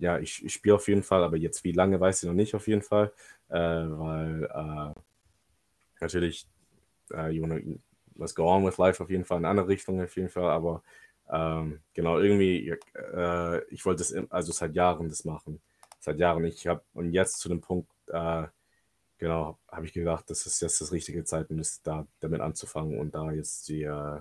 ja, 0.00 0.18
ich, 0.18 0.44
ich 0.44 0.54
spiele 0.54 0.74
auf 0.74 0.88
jeden 0.88 1.02
Fall, 1.02 1.22
aber 1.22 1.36
jetzt 1.36 1.62
wie 1.64 1.72
lange 1.72 2.00
weiß 2.00 2.22
ich 2.22 2.28
noch 2.28 2.34
nicht 2.34 2.54
auf 2.54 2.66
jeden 2.66 2.82
Fall, 2.82 3.12
äh, 3.48 3.54
weil 3.58 4.44
äh, 4.44 5.00
natürlich, 6.00 6.46
äh, 7.12 7.30
you 7.30 7.42
wanna, 7.42 7.60
let's 8.16 8.34
go 8.34 8.48
on 8.48 8.64
with 8.66 8.78
life 8.78 9.02
auf 9.02 9.10
jeden 9.10 9.24
Fall 9.24 9.38
in 9.38 9.44
eine 9.44 9.50
andere 9.50 9.68
Richtung 9.68 10.02
auf 10.02 10.16
jeden 10.16 10.30
Fall, 10.30 10.50
aber 10.50 10.82
ähm, 11.30 11.80
genau, 11.94 12.18
irgendwie, 12.18 12.70
äh, 12.94 13.64
ich 13.68 13.84
wollte 13.84 14.02
es 14.02 14.14
also 14.30 14.52
seit 14.52 14.74
Jahren 14.74 15.08
das 15.08 15.24
machen. 15.24 15.60
Seit 16.00 16.18
Jahren. 16.18 16.44
Ich 16.44 16.66
habe, 16.66 16.82
und 16.94 17.12
jetzt 17.12 17.38
zu 17.38 17.48
dem 17.48 17.60
Punkt, 17.60 17.90
äh, 18.08 18.46
genau, 19.18 19.58
habe 19.70 19.86
ich 19.86 19.92
gedacht, 19.92 20.28
das 20.28 20.46
ist 20.46 20.60
jetzt 20.60 20.80
das 20.80 20.92
richtige 20.92 21.24
Zeitpunkt, 21.24 21.60
ist, 21.60 21.86
da 21.86 22.06
damit 22.20 22.40
anzufangen 22.40 22.98
und 22.98 23.14
da 23.14 23.30
jetzt 23.30 23.68
die 23.68 23.82
äh, 23.84 24.20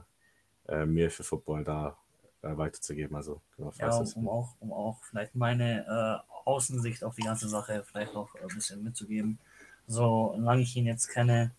äh 0.68 0.86
mir 0.86 1.10
für 1.10 1.24
Football 1.24 1.64
da 1.64 1.98
äh, 2.42 2.58
weiterzugeben. 2.58 3.16
Also, 3.16 3.42
genau, 3.58 3.72
ja, 3.78 3.96
um, 3.96 4.08
um, 4.16 4.30
auch, 4.30 4.56
um 4.60 4.74
auch 4.74 5.04
vielleicht 5.04 5.36
meine 5.36 5.86
äh, 5.86 6.48
Außensicht 6.48 7.04
auf 7.04 7.16
die 7.16 7.24
ganze 7.24 7.50
Sache 7.50 7.84
vielleicht 7.86 8.16
auch 8.16 8.30
ein 8.36 8.48
bisschen 8.56 8.84
mitzugeben. 8.84 9.40
So 9.88 10.36
lange 10.38 10.62
ich 10.62 10.76
ihn 10.76 10.86
jetzt 10.86 11.10
kenne, 11.10 11.52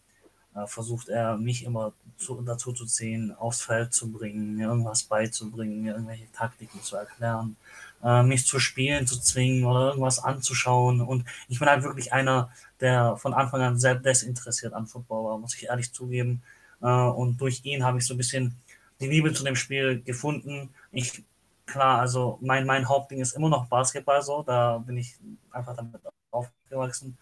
äh, 0.54 0.66
versucht 0.66 1.08
er 1.08 1.36
mich 1.36 1.64
immer 1.64 1.92
zu, 2.16 2.40
dazu 2.42 2.72
zu 2.72 2.86
ziehen, 2.86 3.34
aufs 3.34 3.62
Feld 3.62 3.92
zu 3.92 4.10
bringen, 4.10 4.56
mir 4.56 4.68
irgendwas 4.68 5.04
beizubringen, 5.04 5.82
mir 5.82 5.92
irgendwelche 5.92 6.30
Taktiken 6.32 6.82
zu 6.82 6.96
erklären, 6.96 7.56
äh, 8.02 8.22
mich 8.22 8.46
zu 8.46 8.58
spielen 8.58 9.06
zu 9.06 9.20
zwingen 9.20 9.64
oder 9.64 9.88
irgendwas 9.88 10.18
anzuschauen. 10.18 11.00
Und 11.00 11.24
ich 11.48 11.58
bin 11.58 11.68
halt 11.68 11.82
wirklich 11.82 12.12
einer, 12.12 12.50
der 12.80 13.16
von 13.16 13.34
Anfang 13.34 13.62
an 13.62 13.78
sehr 13.78 13.94
desinteressiert 13.94 14.72
an 14.72 14.86
Football 14.86 15.24
war, 15.24 15.38
muss 15.38 15.54
ich 15.54 15.66
ehrlich 15.66 15.92
zugeben. 15.92 16.42
Äh, 16.82 16.86
und 16.86 17.40
durch 17.40 17.64
ihn 17.64 17.84
habe 17.84 17.98
ich 17.98 18.06
so 18.06 18.14
ein 18.14 18.18
bisschen 18.18 18.56
die 19.00 19.08
Liebe 19.08 19.32
zu 19.32 19.44
dem 19.44 19.56
Spiel 19.56 20.02
gefunden. 20.02 20.74
Ich, 20.92 21.24
klar, 21.66 22.00
also 22.00 22.38
mein, 22.42 22.66
mein 22.66 22.88
Hauptding 22.88 23.20
ist 23.20 23.32
immer 23.32 23.48
noch 23.48 23.68
Basketball 23.68 24.22
so, 24.22 24.42
da 24.42 24.78
bin 24.78 24.96
ich 24.96 25.18
einfach 25.50 25.76
damit 25.76 26.00
aufgewachsen. 26.30 27.16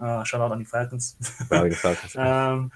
Äh, 0.00 0.24
Shoutout 0.24 0.52
an 0.52 0.58
die 0.58 0.64
Falcons. 0.64 1.16
Ja, 1.50 1.64
die 1.64 1.70
Falcons. 1.72 2.14
ähm, 2.18 2.72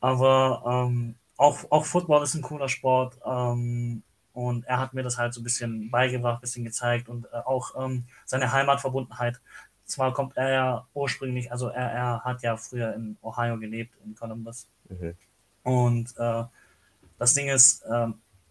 aber 0.00 0.62
ähm, 0.66 1.16
auch, 1.36 1.70
auch 1.70 1.84
Football 1.84 2.22
ist 2.22 2.34
ein 2.34 2.42
cooler 2.42 2.68
Sport. 2.68 3.18
Ähm, 3.24 4.02
und 4.32 4.64
er 4.66 4.78
hat 4.78 4.94
mir 4.94 5.02
das 5.02 5.18
halt 5.18 5.34
so 5.34 5.40
ein 5.40 5.44
bisschen 5.44 5.90
beigebracht, 5.90 6.38
ein 6.38 6.40
bisschen 6.42 6.64
gezeigt 6.64 7.08
und 7.08 7.26
äh, 7.32 7.38
auch 7.38 7.74
ähm, 7.76 8.04
seine 8.24 8.52
Heimatverbundenheit. 8.52 9.40
Zwar 9.84 10.12
kommt 10.12 10.36
er 10.36 10.50
ja 10.50 10.86
ursprünglich, 10.94 11.50
also 11.50 11.68
er, 11.68 11.90
er 11.90 12.24
hat 12.24 12.42
ja 12.42 12.56
früher 12.56 12.94
in 12.94 13.16
Ohio 13.20 13.58
gelebt, 13.58 13.94
in 14.04 14.14
Columbus. 14.14 14.68
Mhm. 14.88 15.14
Und 15.64 16.14
äh, 16.18 16.44
das 17.18 17.34
Ding 17.34 17.48
ist, 17.48 17.82
äh, 17.82 18.06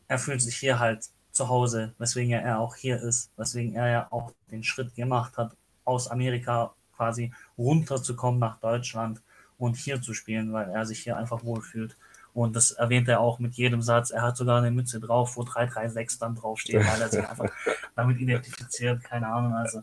er 0.07 0.20
fühlt 0.20 0.41
sich 0.41 0.55
hier 0.55 0.80
halt 0.80 1.09
zu 1.32 1.49
Hause, 1.49 1.93
weswegen 1.97 2.34
er 2.34 2.59
auch 2.59 2.76
hier 2.76 3.01
ist, 3.01 3.32
weswegen 3.38 3.76
er 3.76 3.89
ja 3.89 4.07
auch 4.11 4.32
den 4.51 4.63
Schritt 4.63 4.95
gemacht 4.95 5.38
hat, 5.38 5.55
aus 5.86 6.09
Amerika 6.09 6.74
quasi 6.95 7.32
runterzukommen 7.57 8.39
nach 8.39 8.59
Deutschland 8.59 9.22
und 9.57 9.76
hier 9.76 10.01
zu 10.01 10.13
spielen, 10.13 10.51
weil 10.51 10.70
er 10.70 10.86
sich 10.86 10.99
hier 10.99 11.18
einfach 11.18 11.43
wohlfühlt. 11.43 11.95
Und 12.34 12.55
das 12.55 12.70
erwähnt 12.70 13.07
er 13.07 13.20
auch 13.20 13.39
mit 13.39 13.55
jedem 13.55 13.82
Satz. 13.82 14.11
Er 14.11 14.22
hat 14.22 14.38
sogar 14.38 14.59
eine 14.59 14.70
Mütze 14.70 14.99
drauf, 14.99 15.38
wo 15.38 15.43
336 15.43 16.20
dann 16.20 16.36
draufsteht, 16.36 16.86
weil 16.86 17.01
er 17.01 17.09
sich 17.09 17.28
einfach 17.28 17.49
damit 17.95 18.20
identifiziert. 18.20 19.03
Keine 19.03 19.28
Ahnung, 19.28 19.53
also 19.53 19.82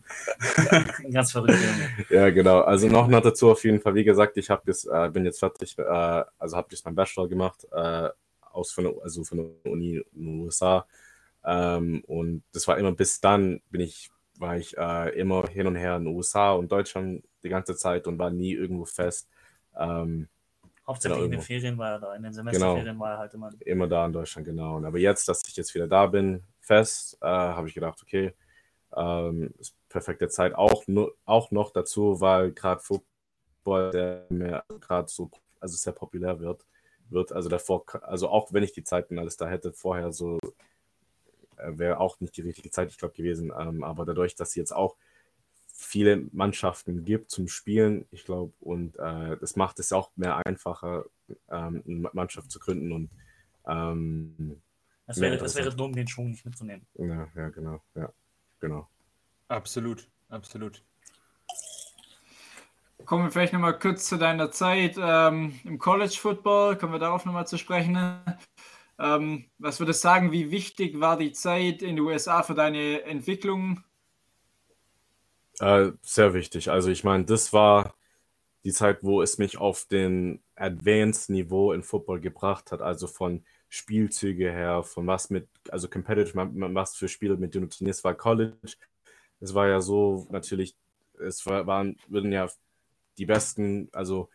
ganz 1.11 1.33
verrückt. 1.33 1.59
Ja, 2.09 2.29
genau. 2.29 2.61
Also 2.61 2.87
noch 2.87 3.07
noch 3.07 3.21
dazu 3.21 3.51
auf 3.51 3.61
jeden 3.65 3.81
Fall, 3.81 3.93
wie 3.95 4.05
gesagt, 4.05 4.37
ich 4.37 4.49
habe 4.49 4.61
das, 4.65 4.85
äh, 4.85 5.09
bin 5.11 5.25
jetzt 5.25 5.39
fertig, 5.39 5.77
äh, 5.77 5.83
also 5.83 6.55
habe 6.55 6.67
jetzt 6.71 6.85
mein 6.85 6.95
Bachelor 6.95 7.27
gemacht, 7.27 7.67
äh, 7.73 8.09
aus 8.55 8.71
von 8.71 8.85
der, 8.85 8.93
also 9.03 9.23
von 9.23 9.37
der 9.37 9.71
Uni 9.71 10.01
in 10.13 10.25
den 10.25 10.39
USA. 10.41 10.87
Ähm, 11.43 12.03
und 12.07 12.43
das 12.53 12.67
war 12.67 12.77
immer 12.77 12.91
bis 12.91 13.21
dann 13.21 13.61
bin 13.69 13.81
ich 13.81 14.09
war 14.37 14.57
ich 14.57 14.77
äh, 14.77 15.17
immer 15.17 15.47
hin 15.47 15.67
und 15.67 15.75
her 15.75 15.95
in 15.95 16.05
den 16.05 16.15
USA 16.15 16.51
und 16.51 16.71
Deutschland 16.71 17.23
die 17.43 17.49
ganze 17.49 17.75
Zeit 17.75 18.07
und 18.07 18.19
war 18.19 18.31
nie 18.31 18.53
irgendwo 18.53 18.85
fest. 18.85 19.29
Ähm, 19.77 20.27
Hauptsächlich 20.87 21.17
genau, 21.17 21.25
in 21.25 21.31
den 21.31 21.41
Ferien 21.41 21.77
war 21.77 21.91
er 21.93 21.99
da, 21.99 22.15
in 22.15 22.23
den 22.23 22.33
Semesterferien 22.33 22.85
genau, 22.85 22.99
war 22.99 23.11
er 23.13 23.17
halt 23.17 23.33
immer. 23.33 23.49
Immer 23.61 23.87
da 23.87 24.05
in 24.05 24.13
Deutschland, 24.13 24.45
genau. 24.45 24.75
Und 24.75 24.85
aber 24.85 24.99
jetzt, 24.99 25.27
dass 25.27 25.41
ich 25.47 25.55
jetzt 25.55 25.73
wieder 25.73 25.87
da 25.87 26.05
bin, 26.05 26.43
fest, 26.59 27.17
äh, 27.21 27.25
habe 27.25 27.67
ich 27.67 27.73
gedacht, 27.73 27.99
okay, 28.03 28.33
ähm, 28.95 29.51
ist 29.57 29.75
perfekte 29.89 30.27
Zeit. 30.27 30.53
Auch, 30.53 30.83
auch 31.25 31.51
noch 31.51 31.71
dazu, 31.71 32.21
weil 32.21 32.51
gerade 32.51 32.81
Football, 32.81 33.91
der 33.91 34.25
mir 34.29 34.63
gerade 34.79 35.07
so, 35.07 35.31
also 35.59 35.75
sehr 35.75 35.93
populär 35.93 36.39
wird, 36.39 36.63
wird. 37.09 37.31
Also 37.31 37.49
davor, 37.49 37.85
also 38.03 38.29
auch 38.29 38.53
wenn 38.53 38.63
ich 38.63 38.71
die 38.71 38.83
Zeiten 38.83 39.19
alles 39.19 39.37
da 39.37 39.47
hätte, 39.47 39.73
vorher 39.73 40.11
so 40.11 40.39
äh, 41.57 41.77
wäre 41.77 41.99
auch 41.99 42.19
nicht 42.19 42.35
die 42.37 42.41
richtige 42.41 42.71
Zeit, 42.71 42.89
ich 42.89 42.97
glaube, 42.97 43.13
gewesen. 43.13 43.51
Ähm, 43.57 43.83
aber 43.83 44.05
dadurch, 44.05 44.35
dass 44.35 44.49
es 44.49 44.55
jetzt 44.55 44.73
auch 44.73 44.95
viele 45.67 46.27
Mannschaften 46.31 47.03
gibt 47.03 47.31
zum 47.31 47.47
Spielen, 47.47 48.05
ich 48.11 48.25
glaube, 48.25 48.53
und 48.61 48.97
äh, 48.97 49.37
das 49.37 49.55
macht 49.55 49.79
es 49.79 49.91
auch 49.91 50.11
mehr 50.15 50.45
einfacher, 50.45 51.05
ähm, 51.49 51.83
eine 51.85 52.09
Mannschaft 52.13 52.51
zu 52.51 52.59
gründen 52.59 52.91
und 52.91 53.09
ähm, 53.67 54.61
es 55.07 55.19
wäre, 55.19 55.35
es 55.43 55.55
wäre 55.55 55.75
dumm, 55.75 55.93
den 55.93 56.07
Schwung 56.07 56.31
nicht 56.31 56.45
mitzunehmen. 56.45 56.87
Ja, 56.95 57.27
ja, 57.35 57.49
genau, 57.49 57.81
ja, 57.93 58.11
genau. 58.59 58.87
Absolut, 59.47 60.09
absolut. 60.29 60.83
Kommen 63.05 63.25
wir 63.25 63.31
vielleicht 63.31 63.53
nochmal 63.53 63.77
kurz 63.77 64.07
zu 64.07 64.17
deiner 64.17 64.51
Zeit 64.51 64.95
ähm, 64.97 65.59
im 65.63 65.77
College 65.77 66.15
Football. 66.19 66.77
Kommen 66.77 66.93
wir 66.93 66.99
darauf 66.99 67.25
nochmal 67.25 67.45
zu 67.45 67.57
sprechen. 67.57 67.97
Ähm, 68.97 69.45
was 69.59 69.79
würdest 69.79 70.03
du 70.03 70.07
sagen, 70.07 70.31
wie 70.31 70.49
wichtig 70.49 70.99
war 70.99 71.17
die 71.17 71.31
Zeit 71.31 71.81
in 71.81 71.97
den 71.97 71.99
USA 71.99 72.41
für 72.41 72.55
deine 72.55 73.03
Entwicklung? 73.03 73.83
Äh, 75.59 75.91
sehr 76.01 76.33
wichtig. 76.33 76.71
Also 76.71 76.89
ich 76.89 77.03
meine, 77.03 77.25
das 77.25 77.53
war 77.53 77.93
die 78.63 78.71
Zeit, 78.71 78.99
wo 79.03 79.21
es 79.21 79.37
mich 79.37 79.57
auf 79.59 79.85
den 79.85 80.41
Advanced-Niveau 80.55 81.73
in 81.73 81.83
Football 81.83 82.21
gebracht 82.21 82.71
hat, 82.71 82.81
also 82.81 83.05
von 83.05 83.45
Spielzüge 83.69 84.51
her, 84.51 84.81
von 84.83 85.05
was 85.05 85.29
mit, 85.29 85.47
also 85.69 85.87
competitive, 85.87 86.49
was 86.73 86.95
für 86.95 87.07
Spiele 87.07 87.37
mit 87.37 87.53
denen 87.53 87.69
du 87.69 87.75
trainierst, 87.75 88.03
war 88.03 88.15
College. 88.15 88.55
Es 89.41 89.53
war 89.53 89.67
ja 89.67 89.81
so 89.81 90.27
natürlich, 90.31 90.75
es 91.19 91.45
war, 91.45 91.67
waren, 91.67 91.97
würden 92.07 92.31
ja 92.31 92.49
die 93.17 93.25
besten, 93.25 93.89
also 93.91 94.29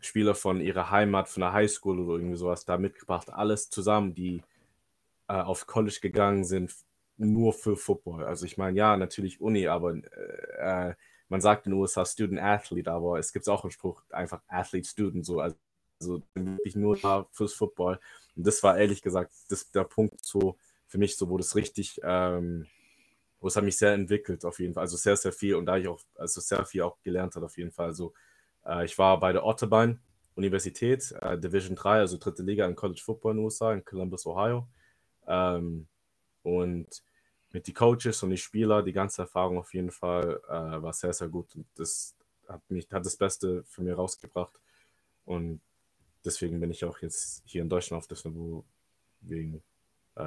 Spieler 0.00 0.34
von 0.34 0.60
ihrer 0.60 0.90
Heimat, 0.90 1.28
von 1.28 1.42
der 1.42 1.52
Highschool 1.52 2.00
oder 2.00 2.14
irgendwie 2.14 2.36
sowas 2.36 2.64
da 2.64 2.78
mitgebracht. 2.78 3.30
Alles 3.30 3.70
zusammen, 3.70 4.14
die 4.14 4.42
äh, 5.28 5.34
auf 5.34 5.66
College 5.66 5.98
gegangen 6.00 6.44
sind, 6.44 6.74
nur 7.16 7.52
für 7.52 7.76
Football. 7.76 8.24
Also 8.24 8.46
ich 8.46 8.56
meine, 8.56 8.76
ja, 8.76 8.96
natürlich 8.96 9.40
Uni, 9.40 9.68
aber 9.68 9.94
äh, 9.94 10.90
äh 10.90 10.94
man 11.32 11.40
sagt 11.40 11.64
in 11.64 11.72
den 11.72 11.80
USA 11.80 12.04
Student 12.04 12.42
Athlete, 12.42 12.92
aber 12.92 13.18
es 13.18 13.32
gibt 13.32 13.48
auch 13.48 13.64
einen 13.64 13.70
Spruch, 13.70 14.02
einfach 14.10 14.42
Athlete 14.48 14.86
Student, 14.86 15.24
so, 15.24 15.40
also, 15.40 15.56
also 15.98 16.22
wirklich 16.34 16.76
nur 16.76 16.98
da 16.98 17.26
fürs 17.32 17.54
Football. 17.54 17.98
Und 18.36 18.46
das 18.46 18.62
war 18.62 18.76
ehrlich 18.76 19.00
gesagt 19.00 19.32
das, 19.48 19.70
der 19.70 19.84
Punkt 19.84 20.22
so 20.22 20.58
für 20.86 20.98
mich, 20.98 21.16
so 21.16 21.30
wo 21.30 21.38
das 21.38 21.56
richtig, 21.56 21.98
ähm, 22.04 22.66
wo 23.42 23.48
es 23.48 23.56
hat 23.56 23.64
mich 23.64 23.76
sehr 23.76 23.92
entwickelt 23.92 24.44
auf 24.44 24.60
jeden 24.60 24.72
Fall. 24.72 24.82
Also 24.82 24.96
sehr, 24.96 25.16
sehr 25.16 25.32
viel 25.32 25.56
und 25.56 25.66
da 25.66 25.76
ich 25.76 25.88
auch, 25.88 26.00
also 26.16 26.40
sehr 26.40 26.64
viel 26.64 26.82
auch 26.82 27.02
gelernt 27.02 27.34
hat 27.34 27.42
auf 27.42 27.58
jeden 27.58 27.72
Fall. 27.72 27.86
Also 27.86 28.14
äh, 28.64 28.84
ich 28.84 28.96
war 28.96 29.18
bei 29.18 29.32
der 29.32 29.44
Otterbein 29.44 30.00
Universität, 30.36 31.12
äh, 31.20 31.36
Division 31.36 31.74
3, 31.74 31.98
also 31.98 32.18
dritte 32.18 32.44
Liga 32.44 32.66
in 32.66 32.76
College 32.76 33.02
Football 33.04 33.32
in 33.32 33.38
den 33.38 33.44
USA, 33.44 33.72
in 33.72 33.84
Columbus, 33.84 34.26
Ohio. 34.26 34.68
Ähm, 35.26 35.88
und 36.44 37.02
mit 37.50 37.66
den 37.66 37.74
Coaches 37.74 38.22
und 38.22 38.30
den 38.30 38.38
Spielern, 38.38 38.84
die 38.84 38.92
ganze 38.92 39.22
Erfahrung 39.22 39.58
auf 39.58 39.74
jeden 39.74 39.90
Fall 39.90 40.40
äh, 40.48 40.82
war 40.82 40.92
sehr, 40.92 41.12
sehr 41.12 41.28
gut. 41.28 41.54
Und 41.56 41.66
das 41.74 42.14
hat 42.48 42.62
mich, 42.70 42.86
hat 42.92 43.04
das 43.04 43.16
Beste 43.16 43.64
für 43.64 43.82
mich 43.82 43.96
rausgebracht. 43.96 44.60
Und 45.24 45.60
deswegen 46.24 46.60
bin 46.60 46.70
ich 46.70 46.84
auch 46.84 46.98
jetzt 47.00 47.42
hier 47.44 47.62
in 47.62 47.68
Deutschland 47.68 47.98
auf 47.98 48.06
das 48.06 48.24
Niveau 48.24 48.64
wegen 49.20 49.62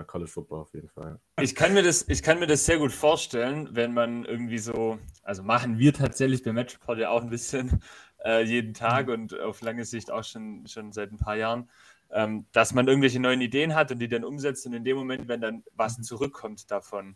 College 0.08 0.30
Football 0.30 0.62
auf 0.62 0.74
jeden 0.74 0.90
Fall. 0.90 1.20
Ich 1.40 1.56
kann, 1.56 1.74
mir 1.74 1.84
das, 1.84 2.08
ich 2.08 2.24
kann 2.24 2.40
mir 2.40 2.48
das 2.48 2.66
sehr 2.66 2.80
gut 2.80 2.92
vorstellen, 2.92 3.70
wenn 3.72 3.94
man 3.94 4.26
irgendwie 4.26 4.58
so, 4.58 4.98
also 5.24 5.44
machen 5.44 5.78
wir 5.78 5.94
tatsächlich 5.94 6.44
bei 6.44 6.54
Metropod 6.54 6.98
ja 6.98 7.10
auch 7.10 7.22
ein 7.22 7.30
bisschen, 7.30 7.82
äh, 8.24 8.44
jeden 8.44 8.74
Tag 8.74 9.08
und 9.08 9.40
auf 9.40 9.62
lange 9.62 9.86
Sicht 9.86 10.12
auch 10.12 10.24
schon, 10.24 10.66
schon 10.68 10.92
seit 10.92 11.12
ein 11.12 11.18
paar 11.18 11.36
Jahren. 11.36 11.70
ähm, 12.12 12.46
dass 12.52 12.74
man 12.74 12.88
irgendwelche 12.88 13.20
neuen 13.20 13.42
Ideen 13.42 13.76
hat 13.76 13.92
und 13.92 14.00
die 14.00 14.08
dann 14.08 14.24
umsetzt 14.24 14.66
und 14.66 14.74
in 14.74 14.84
dem 14.84 14.96
Moment, 14.96 15.28
wenn 15.28 15.42
dann 15.42 15.64
was 15.74 15.98
mhm. 15.98 16.04
zurückkommt 16.04 16.70
davon, 16.70 17.16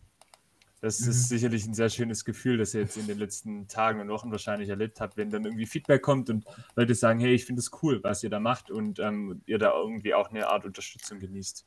das 0.81 0.99
mhm. 1.01 1.09
ist 1.09 1.29
sicherlich 1.29 1.65
ein 1.65 1.73
sehr 1.73 1.89
schönes 1.89 2.25
Gefühl, 2.25 2.57
das 2.57 2.73
ihr 2.73 2.81
jetzt 2.81 2.97
in 2.97 3.07
den 3.07 3.19
letzten 3.19 3.67
Tagen 3.67 3.99
und 3.99 4.09
Wochen 4.09 4.31
wahrscheinlich 4.31 4.69
erlebt 4.69 4.99
habt, 4.99 5.17
wenn 5.17 5.29
dann 5.29 5.45
irgendwie 5.45 5.65
Feedback 5.65 6.01
kommt 6.01 6.29
und 6.29 6.45
Leute 6.75 6.95
sagen, 6.95 7.19
hey, 7.19 7.33
ich 7.33 7.45
finde 7.45 7.59
es 7.59 7.71
cool, 7.83 8.01
was 8.03 8.23
ihr 8.23 8.29
da 8.29 8.39
macht 8.39 8.71
und 8.71 8.99
ähm, 8.99 9.41
ihr 9.45 9.59
da 9.59 9.73
irgendwie 9.73 10.13
auch 10.13 10.29
eine 10.29 10.47
Art 10.47 10.65
Unterstützung 10.65 11.19
genießt. 11.19 11.65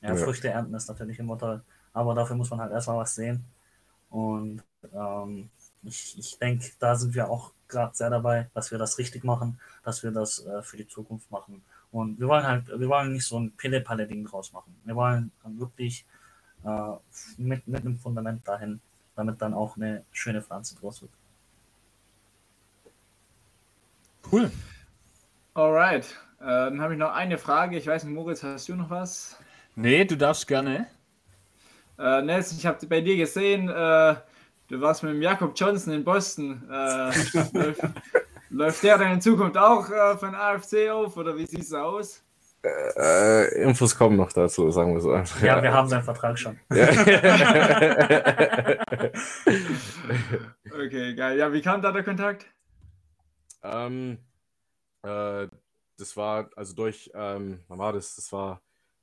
Ja, 0.00 0.14
Früchte 0.14 0.48
ernten 0.48 0.74
ist 0.74 0.88
natürlich 0.88 1.18
immer 1.18 1.38
toll, 1.38 1.62
aber 1.92 2.14
dafür 2.14 2.36
muss 2.36 2.50
man 2.50 2.60
halt 2.60 2.72
erstmal 2.72 2.98
was 2.98 3.14
sehen. 3.14 3.44
Und 4.10 4.62
ähm, 4.92 5.50
ich, 5.82 6.18
ich 6.18 6.38
denke, 6.38 6.70
da 6.78 6.94
sind 6.94 7.14
wir 7.14 7.28
auch 7.28 7.52
gerade 7.66 7.94
sehr 7.94 8.10
dabei, 8.10 8.48
dass 8.54 8.70
wir 8.70 8.78
das 8.78 8.98
richtig 8.98 9.24
machen, 9.24 9.60
dass 9.84 10.02
wir 10.02 10.10
das 10.10 10.44
äh, 10.46 10.62
für 10.62 10.76
die 10.76 10.86
Zukunft 10.86 11.30
machen. 11.30 11.62
Und 11.90 12.18
wir 12.20 12.28
wollen 12.28 12.46
halt, 12.46 12.68
wir 12.68 12.88
wollen 12.88 13.12
nicht 13.12 13.26
so 13.26 13.38
ein 13.38 13.52
Pille-Palle-Ding 13.52 14.24
draus 14.24 14.52
machen. 14.52 14.76
Wir 14.84 14.94
wollen 14.94 15.32
wirklich 15.44 16.06
äh, 16.64 16.92
mit, 17.36 17.66
mit 17.66 17.80
einem 17.80 17.98
Fundament 17.98 18.46
dahin, 18.46 18.80
damit 19.16 19.40
dann 19.40 19.54
auch 19.54 19.76
eine 19.76 20.04
schöne 20.12 20.42
Pflanze 20.42 20.76
draus 20.76 21.02
wird. 21.02 21.12
Cool. 24.30 24.50
Alright. 25.54 26.06
Äh, 26.40 26.44
dann 26.44 26.80
habe 26.80 26.92
ich 26.94 26.98
noch 26.98 27.12
eine 27.12 27.38
Frage. 27.38 27.78
Ich 27.78 27.86
weiß 27.86 28.04
nicht, 28.04 28.14
Moritz, 28.14 28.42
hast 28.42 28.68
du 28.68 28.74
noch 28.74 28.90
was? 28.90 29.36
Nee, 29.80 30.04
du 30.04 30.16
darfst 30.16 30.48
gerne. 30.48 30.88
Äh, 32.00 32.22
Nelson, 32.22 32.58
ich 32.58 32.66
habe 32.66 32.84
bei 32.88 33.00
dir 33.00 33.16
gesehen, 33.16 33.68
äh, 33.68 34.16
du 34.66 34.80
warst 34.80 35.04
mit 35.04 35.12
dem 35.12 35.22
Jakob 35.22 35.52
Johnson 35.54 35.92
in 35.92 36.02
Boston. 36.02 36.68
Äh, 36.68 37.12
läuft, 37.52 37.82
läuft, 38.50 38.82
der 38.82 38.98
dann 38.98 39.12
in 39.12 39.20
Zukunft 39.20 39.56
auch 39.56 39.88
äh, 39.88 40.18
von 40.18 40.34
AFC 40.34 40.90
auf 40.90 41.16
oder 41.16 41.36
wie 41.36 41.46
sieht 41.46 41.60
es 41.60 41.72
aus? 41.72 42.24
Äh, 42.64 43.62
Infos 43.62 43.96
kommen 43.96 44.16
noch 44.16 44.32
dazu, 44.32 44.68
sagen 44.72 44.94
wir 44.94 45.00
so 45.00 45.12
einfach. 45.12 45.40
Ja, 45.42 45.58
ja. 45.58 45.62
wir 45.62 45.72
haben 45.72 45.88
seinen 45.88 46.02
Vertrag 46.02 46.36
schon. 46.36 46.58
okay, 50.74 51.14
geil. 51.14 51.38
Ja, 51.38 51.52
wie 51.52 51.62
kam 51.62 51.80
da 51.82 51.92
der 51.92 52.02
Kontakt? 52.02 52.46
Ähm, 53.62 54.18
äh, 55.04 55.46
das 55.96 56.16
war 56.16 56.50
also 56.56 56.74
durch, 56.74 57.12
ähm, 57.14 57.60
wann 57.68 57.78
war 57.78 57.92
das? 57.92 58.16
Das 58.16 58.32
war 58.32 58.60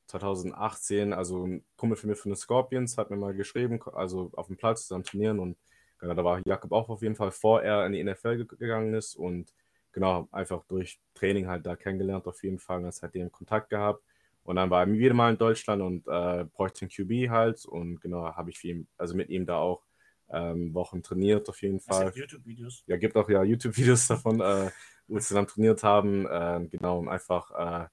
2018, 0.07 1.13
also 1.13 1.45
ein 1.45 1.65
Kumpel 1.77 1.97
für 1.97 2.07
mich 2.07 2.19
von 2.19 2.31
den 2.31 2.37
Scorpions 2.37 2.97
hat 2.97 3.09
mir 3.09 3.17
mal 3.17 3.33
geschrieben, 3.33 3.79
also 3.93 4.31
auf 4.35 4.47
dem 4.47 4.57
Platz 4.57 4.83
zusammen 4.83 5.03
trainieren 5.03 5.39
und 5.39 5.57
genau, 5.99 6.13
da 6.13 6.23
war 6.23 6.41
Jakob 6.45 6.71
auch 6.71 6.89
auf 6.89 7.01
jeden 7.01 7.15
Fall, 7.15 7.31
vor 7.31 7.61
er 7.61 7.85
in 7.85 7.93
die 7.93 8.03
NFL 8.03 8.45
gegangen 8.45 8.93
ist 8.93 9.15
und 9.15 9.51
genau, 9.91 10.27
einfach 10.31 10.63
durch 10.67 10.99
Training 11.13 11.47
halt 11.47 11.65
da 11.65 11.75
kennengelernt 11.75 12.27
auf 12.27 12.43
jeden 12.43 12.59
Fall 12.59 12.83
und 12.83 12.93
seitdem 12.93 13.31
Kontakt 13.31 13.69
gehabt. 13.69 14.03
Und 14.43 14.57
dann 14.57 14.69
war 14.69 14.81
er 14.85 14.91
wieder 14.91 15.15
mal 15.15 15.31
in 15.31 15.39
Deutschland 15.39 15.81
und 15.81 16.07
äh, 16.07 16.45
bräuchte 16.45 16.81
einen 16.81 16.91
QB 16.91 17.31
halt 17.31 17.65
und 17.65 17.99
genau, 17.99 18.25
habe 18.35 18.51
ich 18.51 18.59
viel, 18.59 18.85
also 18.97 19.15
mit 19.15 19.29
ihm 19.29 19.47
da 19.47 19.57
auch 19.57 19.83
ähm, 20.29 20.73
Wochen 20.73 21.01
trainiert 21.01 21.49
auf 21.49 21.61
jeden 21.61 21.79
Fall. 21.79 22.11
YouTube-Videos. 22.13 22.83
Ja, 22.85 22.97
gibt 22.97 23.15
auch 23.15 23.29
ja 23.29 23.41
YouTube-Videos 23.41 24.07
davon, 24.07 24.41
äh, 24.41 24.69
wo 25.07 25.15
wir 25.15 25.21
zusammen 25.21 25.47
trainiert 25.47 25.83
haben, 25.83 26.27
äh, 26.27 26.67
genau, 26.69 26.99
und 26.99 27.07
einfach, 27.07 27.85
äh, 27.85 27.87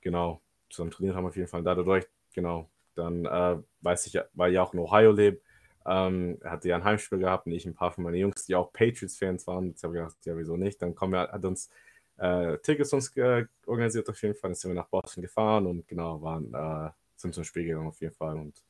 genau, 0.00 0.42
zusammen 0.70 0.90
trainiert 0.90 1.16
haben 1.16 1.26
auf 1.26 1.36
jeden 1.36 1.48
Fall. 1.48 1.62
Dadurch, 1.62 2.06
genau, 2.34 2.70
dann 2.94 3.24
äh, 3.26 3.58
weiß 3.82 4.06
ich, 4.06 4.18
weil 4.34 4.52
ich 4.52 4.58
auch 4.58 4.72
in 4.72 4.80
Ohio 4.80 5.12
lebe, 5.12 5.40
ähm, 5.86 6.38
hatte 6.44 6.68
ja 6.68 6.76
ein 6.76 6.84
Heimspiel 6.84 7.18
gehabt 7.18 7.46
und 7.46 7.52
ich 7.52 7.66
ein 7.66 7.74
paar 7.74 7.90
von 7.90 8.04
meinen 8.04 8.16
Jungs, 8.16 8.44
die 8.46 8.54
auch 8.54 8.72
Patriots-Fans 8.72 9.46
waren. 9.46 9.68
Jetzt 9.68 9.82
habe 9.82 9.96
ich 9.96 10.02
gedacht, 10.02 10.16
ja, 10.24 10.36
wieso 10.36 10.56
nicht? 10.56 10.80
Dann 10.82 10.94
kommen 10.94 11.12
wir, 11.14 11.28
hat 11.30 11.44
uns 11.44 11.70
äh, 12.18 12.58
Tickets 12.58 12.92
uns 12.92 13.16
äh, 13.16 13.46
organisiert 13.66 14.08
auf 14.08 14.20
jeden 14.22 14.34
Fall. 14.34 14.50
Dann 14.50 14.54
sind 14.54 14.70
wir 14.70 14.74
nach 14.74 14.88
Boston 14.88 15.22
gefahren 15.22 15.66
und 15.66 15.88
genau, 15.88 16.20
waren, 16.22 16.52
äh, 16.52 16.90
sind 17.16 17.34
zum 17.34 17.44
Spiel 17.44 17.64
gegangen 17.64 17.88
auf 17.88 18.00
jeden 18.00 18.14
Fall. 18.14 18.36
Und 18.36 18.62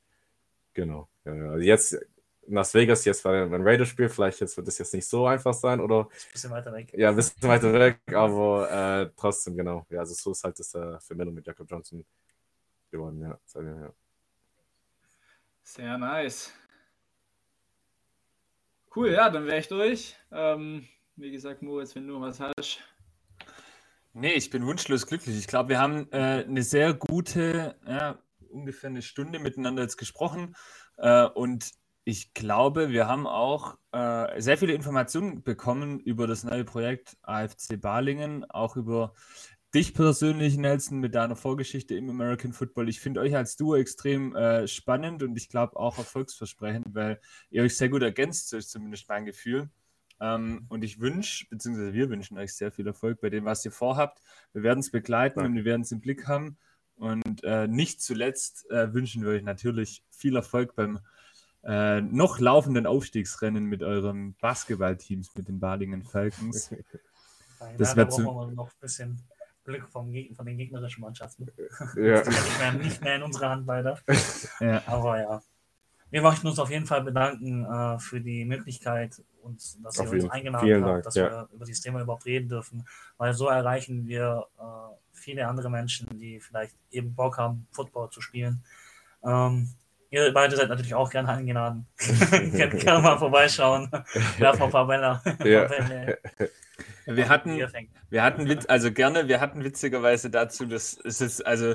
genau, 0.73 1.09
ja, 1.25 1.33
also 1.33 1.65
jetzt 1.65 1.99
Las 2.47 2.75
Vegas, 2.75 3.05
jetzt 3.05 3.25
weil 3.25 3.53
ein 3.53 3.63
Raiders 3.63 3.89
spiel 3.89 4.09
vielleicht 4.09 4.41
jetzt 4.41 4.57
wird 4.57 4.67
das 4.67 4.79
jetzt 4.79 4.95
nicht 4.95 5.07
so 5.07 5.27
einfach 5.27 5.55
sein 5.55 5.81
oder. 5.81 6.01
Ein 6.01 6.33
bisschen 6.33 6.51
weiter 6.51 6.73
weg. 6.73 6.93
Ja, 6.97 7.11
ein 7.11 7.17
bisschen 7.17 7.43
weiter 7.43 7.73
weg, 7.73 8.01
aber 8.13 8.71
äh, 8.71 9.11
trotzdem, 9.17 9.57
genau. 9.57 9.87
Ja, 9.91 10.01
also 10.01 10.15
so 10.15 10.33
ist 10.33 10.43
halt 10.43 10.59
das 10.59 10.75
äh, 10.75 10.99
Verbindung 11.01 11.35
mit 11.35 11.47
Jacob 11.47 11.71
Johnson 11.71 12.05
geworden, 12.91 13.21
ja. 13.21 13.39
Sehr 15.63 15.99
nice. 15.99 16.53
Cool, 18.95 19.13
ja, 19.13 19.31
dann 19.31 19.47
wäre 19.47 19.59
ich 19.59 19.69
durch. 19.69 20.17
Ähm, 20.33 20.89
wie 21.15 21.31
gesagt, 21.31 21.63
Moritz, 21.63 21.95
wenn 21.95 22.09
du 22.09 22.21
was 22.21 22.41
hast. 22.41 22.81
Nee, 24.13 24.33
ich 24.33 24.51
bin 24.51 24.67
wunschlos 24.67 25.07
glücklich. 25.07 25.39
Ich 25.39 25.47
glaube, 25.47 25.69
wir 25.69 25.79
haben 25.79 26.11
äh, 26.11 26.45
eine 26.45 26.65
sehr 26.65 26.95
gute, 26.95 27.79
ja, 27.87 28.19
ungefähr 28.49 28.91
eine 28.91 29.03
Stunde 29.03 29.39
miteinander 29.39 29.83
jetzt 29.83 29.97
gesprochen. 29.97 30.57
Äh, 30.97 31.27
und 31.27 31.71
ich 32.05 32.35
glaube, 32.35 32.91
wir 32.91 33.07
haben 33.07 33.27
auch 33.27 33.77
äh, 33.93 34.41
sehr 34.41 34.59
viele 34.59 34.73
Informationen 34.73 35.43
bekommen 35.43 36.01
über 36.01 36.27
das 36.27 36.45
neue 36.45 36.65
Projekt 36.65 37.17
AFC 37.23 37.81
Balingen, 37.81 38.45
auch 38.51 38.77
über 38.77 39.13
dich 39.75 39.95
persönlich, 39.95 40.57
Nelson, 40.57 40.99
mit 40.99 41.15
deiner 41.15 41.37
Vorgeschichte 41.37 41.95
im 41.95 42.11
American 42.11 42.53
Football. 42.53 42.89
Ich 42.89 43.01
finde 43.01 43.21
euch 43.21 43.37
als 43.37 43.57
Duo 43.57 43.77
extrem 43.77 44.35
äh, 44.35 44.67
spannend 44.67 45.23
und 45.23 45.37
ich 45.37 45.49
glaube 45.49 45.77
auch 45.77 45.99
erfolgsversprechend, 45.99 46.95
weil 46.95 47.21
ihr 47.51 47.63
euch 47.63 47.77
sehr 47.77 47.89
gut 47.89 48.03
ergänzt, 48.03 48.49
so 48.49 48.57
ist 48.57 48.71
zumindest 48.71 49.09
mein 49.09 49.27
Gefühl. 49.27 49.71
Ähm, 50.21 50.67
und 50.69 50.83
ich 50.83 51.01
wünsche, 51.01 51.47
beziehungsweise 51.49 51.93
wir 51.93 52.11
wünschen 52.11 52.39
euch 52.39 52.55
sehr 52.55 52.73
viel 52.73 52.87
Erfolg 52.87 53.21
bei 53.21 53.31
dem, 53.31 53.45
was 53.45 53.65
ihr 53.65 53.73
vorhabt. 53.73 54.21
Wir 54.53 54.63
werden 54.63 54.81
es 54.81 54.91
begleiten 54.91 55.41
ja. 55.41 55.47
und 55.47 55.55
wir 55.55 55.65
werden 55.65 55.83
es 55.83 55.93
im 55.93 56.01
Blick 56.01 56.27
haben. 56.27 56.59
Und 56.97 57.43
äh, 57.45 57.67
nicht 57.67 58.03
zuletzt 58.03 58.71
äh, 58.71 58.93
wünschen 58.93 59.23
wir 59.23 59.31
euch 59.31 59.43
natürlich 59.43 60.05
viel 60.11 60.37
Erfolg 60.37 60.75
beim 60.75 60.99
äh, 61.63 62.01
noch 62.01 62.39
laufenden 62.39 62.87
Aufstiegsrennen 62.87 63.65
mit 63.65 63.83
eurem 63.83 64.35
Basketballteams, 64.41 65.35
mit 65.37 65.49
den 65.49 65.61
Balingen 65.61 66.05
Falcons. 66.05 66.75
Das 67.77 67.95
wird 67.95 68.11
so. 68.11 68.23
noch 68.23 68.71
ein 68.71 68.81
bisschen 68.81 69.21
Glück 69.65 69.89
vom 69.91 70.13
von 70.35 70.47
den 70.47 70.57
gegnerischen 70.57 71.03
Mannschaften. 71.03 71.47
Ja. 71.95 72.23
nicht, 72.27 72.59
mehr, 72.59 72.73
nicht 72.73 73.03
mehr 73.03 73.17
in 73.17 73.23
unserer 73.23 73.51
Hand 73.51 73.67
leider. 73.67 73.99
Ja. 74.61 74.83
Aber 74.87 75.21
ja. 75.21 75.43
Wir 76.11 76.23
möchten 76.23 76.49
uns 76.49 76.59
auf 76.59 76.71
jeden 76.71 76.87
Fall 76.87 77.03
bedanken 77.03 77.65
äh, 77.65 77.99
für 77.99 78.21
die 78.21 78.45
Möglichkeit, 78.45 79.23
uns, 79.43 79.79
dass 79.83 80.01
auf 80.01 80.13
ihr 80.13 80.25
uns 80.25 80.31
eingeladen 80.31 80.85
habt, 80.85 81.07
dass 81.07 81.15
ja. 81.15 81.31
wir 81.31 81.49
über 81.53 81.65
dieses 81.65 81.83
Thema 81.83 82.01
überhaupt 82.01 82.27
reden 82.27 82.49
dürfen, 82.49 82.85
weil 83.17 83.33
so 83.33 83.47
erreichen 83.47 84.09
wir 84.09 84.47
äh, 84.59 84.63
viele 85.13 85.47
andere 85.47 85.71
Menschen, 85.71 86.09
die 86.19 86.41
vielleicht 86.41 86.75
eben 86.91 87.15
Bock 87.15 87.39
haben, 87.39 87.67
Football 87.71 88.11
zu 88.11 88.21
spielen. 88.21 88.65
Ähm, 89.23 89.71
ihr 90.11 90.33
beide 90.33 90.57
seid 90.57 90.69
natürlich 90.69 90.95
auch 90.95 91.11
gerne 91.11 91.29
eingeladen. 91.29 91.87
Könnt 92.31 92.81
gerne 92.81 93.03
mal 93.03 93.19
vorbeischauen. 93.19 93.91
Werfen 94.39 94.63
ein 94.63 94.71
paar 94.71 94.87
Bälle. 94.87 95.21
Ja. 95.45 95.69
Wir 97.07 97.29
hatten, 97.29 97.59
wir 98.11 98.23
hatten, 98.23 98.59
also 98.69 98.93
gerne, 98.93 99.27
wir 99.27 99.41
hatten 99.41 99.65
witzigerweise 99.65 100.31
dazu, 100.31 100.67
das 100.67 100.95
ist 100.95 101.21
jetzt 101.21 101.45
also 101.45 101.75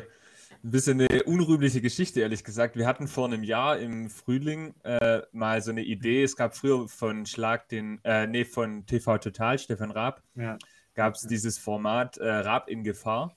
ein 0.65 0.71
bisschen 0.71 0.99
eine 1.01 1.23
unrühmliche 1.23 1.81
Geschichte, 1.81 2.21
ehrlich 2.21 2.43
gesagt. 2.43 2.75
Wir 2.75 2.87
hatten 2.87 3.07
vor 3.07 3.27
einem 3.27 3.43
Jahr 3.43 3.77
im 3.77 4.09
Frühling 4.09 4.73
äh, 4.83 5.21
mal 5.31 5.61
so 5.61 5.71
eine 5.71 5.83
Idee. 5.83 6.23
Es 6.23 6.35
gab 6.35 6.55
früher 6.55 6.87
von 6.87 7.25
Schlag 7.25 7.69
den, 7.69 7.99
äh, 8.03 8.27
nee, 8.27 8.45
von 8.45 8.85
TV 8.85 9.17
Total, 9.19 9.59
Stefan 9.59 9.91
Raab, 9.91 10.23
ja. 10.35 10.57
gab 10.95 11.15
es 11.15 11.23
ja. 11.23 11.29
dieses 11.29 11.57
Format 11.59 12.17
äh, 12.17 12.27
Raab 12.27 12.67
in 12.67 12.83
Gefahr, 12.83 13.35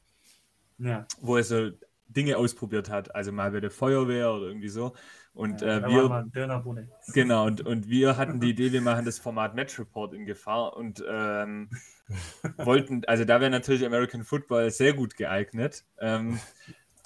ja. 0.78 1.06
wo 1.20 1.36
er 1.36 1.44
so 1.44 1.70
Dinge 2.08 2.36
ausprobiert 2.36 2.90
hat. 2.90 3.14
Also 3.14 3.32
mal 3.32 3.50
bei 3.50 3.60
der 3.60 3.70
Feuerwehr 3.70 4.32
oder 4.32 4.46
irgendwie 4.46 4.68
so. 4.68 4.94
Und 5.32 5.60
ja, 5.60 5.78
äh, 5.78 5.88
wir. 5.88 6.88
Genau, 7.14 7.46
und, 7.46 7.60
und 7.60 7.88
wir 7.88 8.16
hatten 8.16 8.40
die 8.40 8.50
Idee, 8.50 8.72
wir 8.72 8.80
machen 8.80 9.04
das 9.04 9.18
Format 9.18 9.54
Match 9.54 9.78
Report 9.78 10.12
in 10.14 10.26
Gefahr 10.26 10.76
und 10.76 11.02
ähm, 11.08 11.70
wollten, 12.58 13.04
also 13.06 13.24
da 13.24 13.40
wäre 13.40 13.50
natürlich 13.50 13.84
American 13.84 14.24
Football 14.24 14.70
sehr 14.70 14.94
gut 14.94 15.16
geeignet. 15.16 15.84
Ähm, 16.00 16.38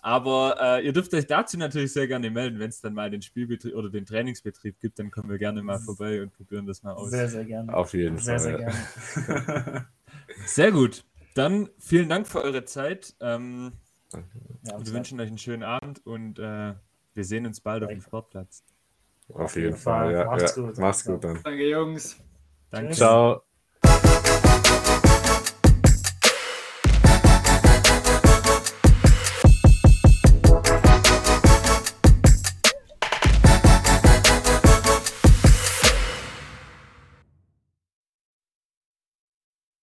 aber 0.05 0.57
äh, 0.61 0.85
ihr 0.85 0.93
dürft 0.93 1.15
euch 1.15 1.29
dazu 1.29 1.57
natürlich 1.57 1.93
sehr 1.93 2.09
gerne 2.09 2.29
melden, 2.31 2.59
wenn 2.59 2.71
es 2.71 2.81
dann 2.81 2.93
mal 2.93 3.09
den 3.09 3.23
Spielbetrieb 3.23 3.75
oder 3.77 3.89
den 3.89 4.05
Trainingsbetrieb 4.05 4.81
gibt, 4.81 4.99
dann 4.99 5.13
kommen 5.13 5.31
wir 5.31 5.39
gerne 5.39 5.63
mal 5.63 5.79
vorbei 5.79 6.21
und 6.23 6.33
probieren 6.33 6.67
das 6.67 6.83
mal 6.83 6.95
aus. 6.95 7.11
Sehr, 7.11 7.29
sehr 7.29 7.45
gerne. 7.45 7.73
Auf 7.73 7.95
jeden 7.95 8.19
sehr, 8.19 8.41
Fall. 8.41 8.59
Sehr, 8.59 8.75
sehr 9.25 9.63
gerne. 9.63 9.87
sehr 10.47 10.73
gut. 10.73 11.05
Dann 11.35 11.69
vielen 11.79 12.09
Dank 12.09 12.27
für 12.27 12.43
eure 12.43 12.65
Zeit. 12.65 13.15
Ähm, 13.21 13.73
ja, 14.13 14.85
wir 14.85 14.93
wünschen 14.93 15.21
euch 15.21 15.29
einen 15.29 15.39
schönen 15.39 15.63
Abend 15.63 16.05
und 16.07 16.39
äh, 16.39 16.75
wir 17.15 17.25
sehen 17.25 17.47
uns 17.47 17.61
bald 17.61 17.83
auf 17.83 17.91
dem 17.91 18.01
Sportplatz. 18.01 18.65
Auf 19.33 19.57
jeden 19.57 19.77
Fall, 19.77 20.13
ja. 20.13 20.25
Macht's 20.27 20.57
ja. 20.57 20.63
gut. 20.63 20.79
Macht's 20.79 21.05
gut 21.05 21.25
dann. 21.25 21.41
Danke, 21.43 21.69
Jungs. 21.69 22.19
Danke. 22.71 22.95
Ciao. 22.95 23.43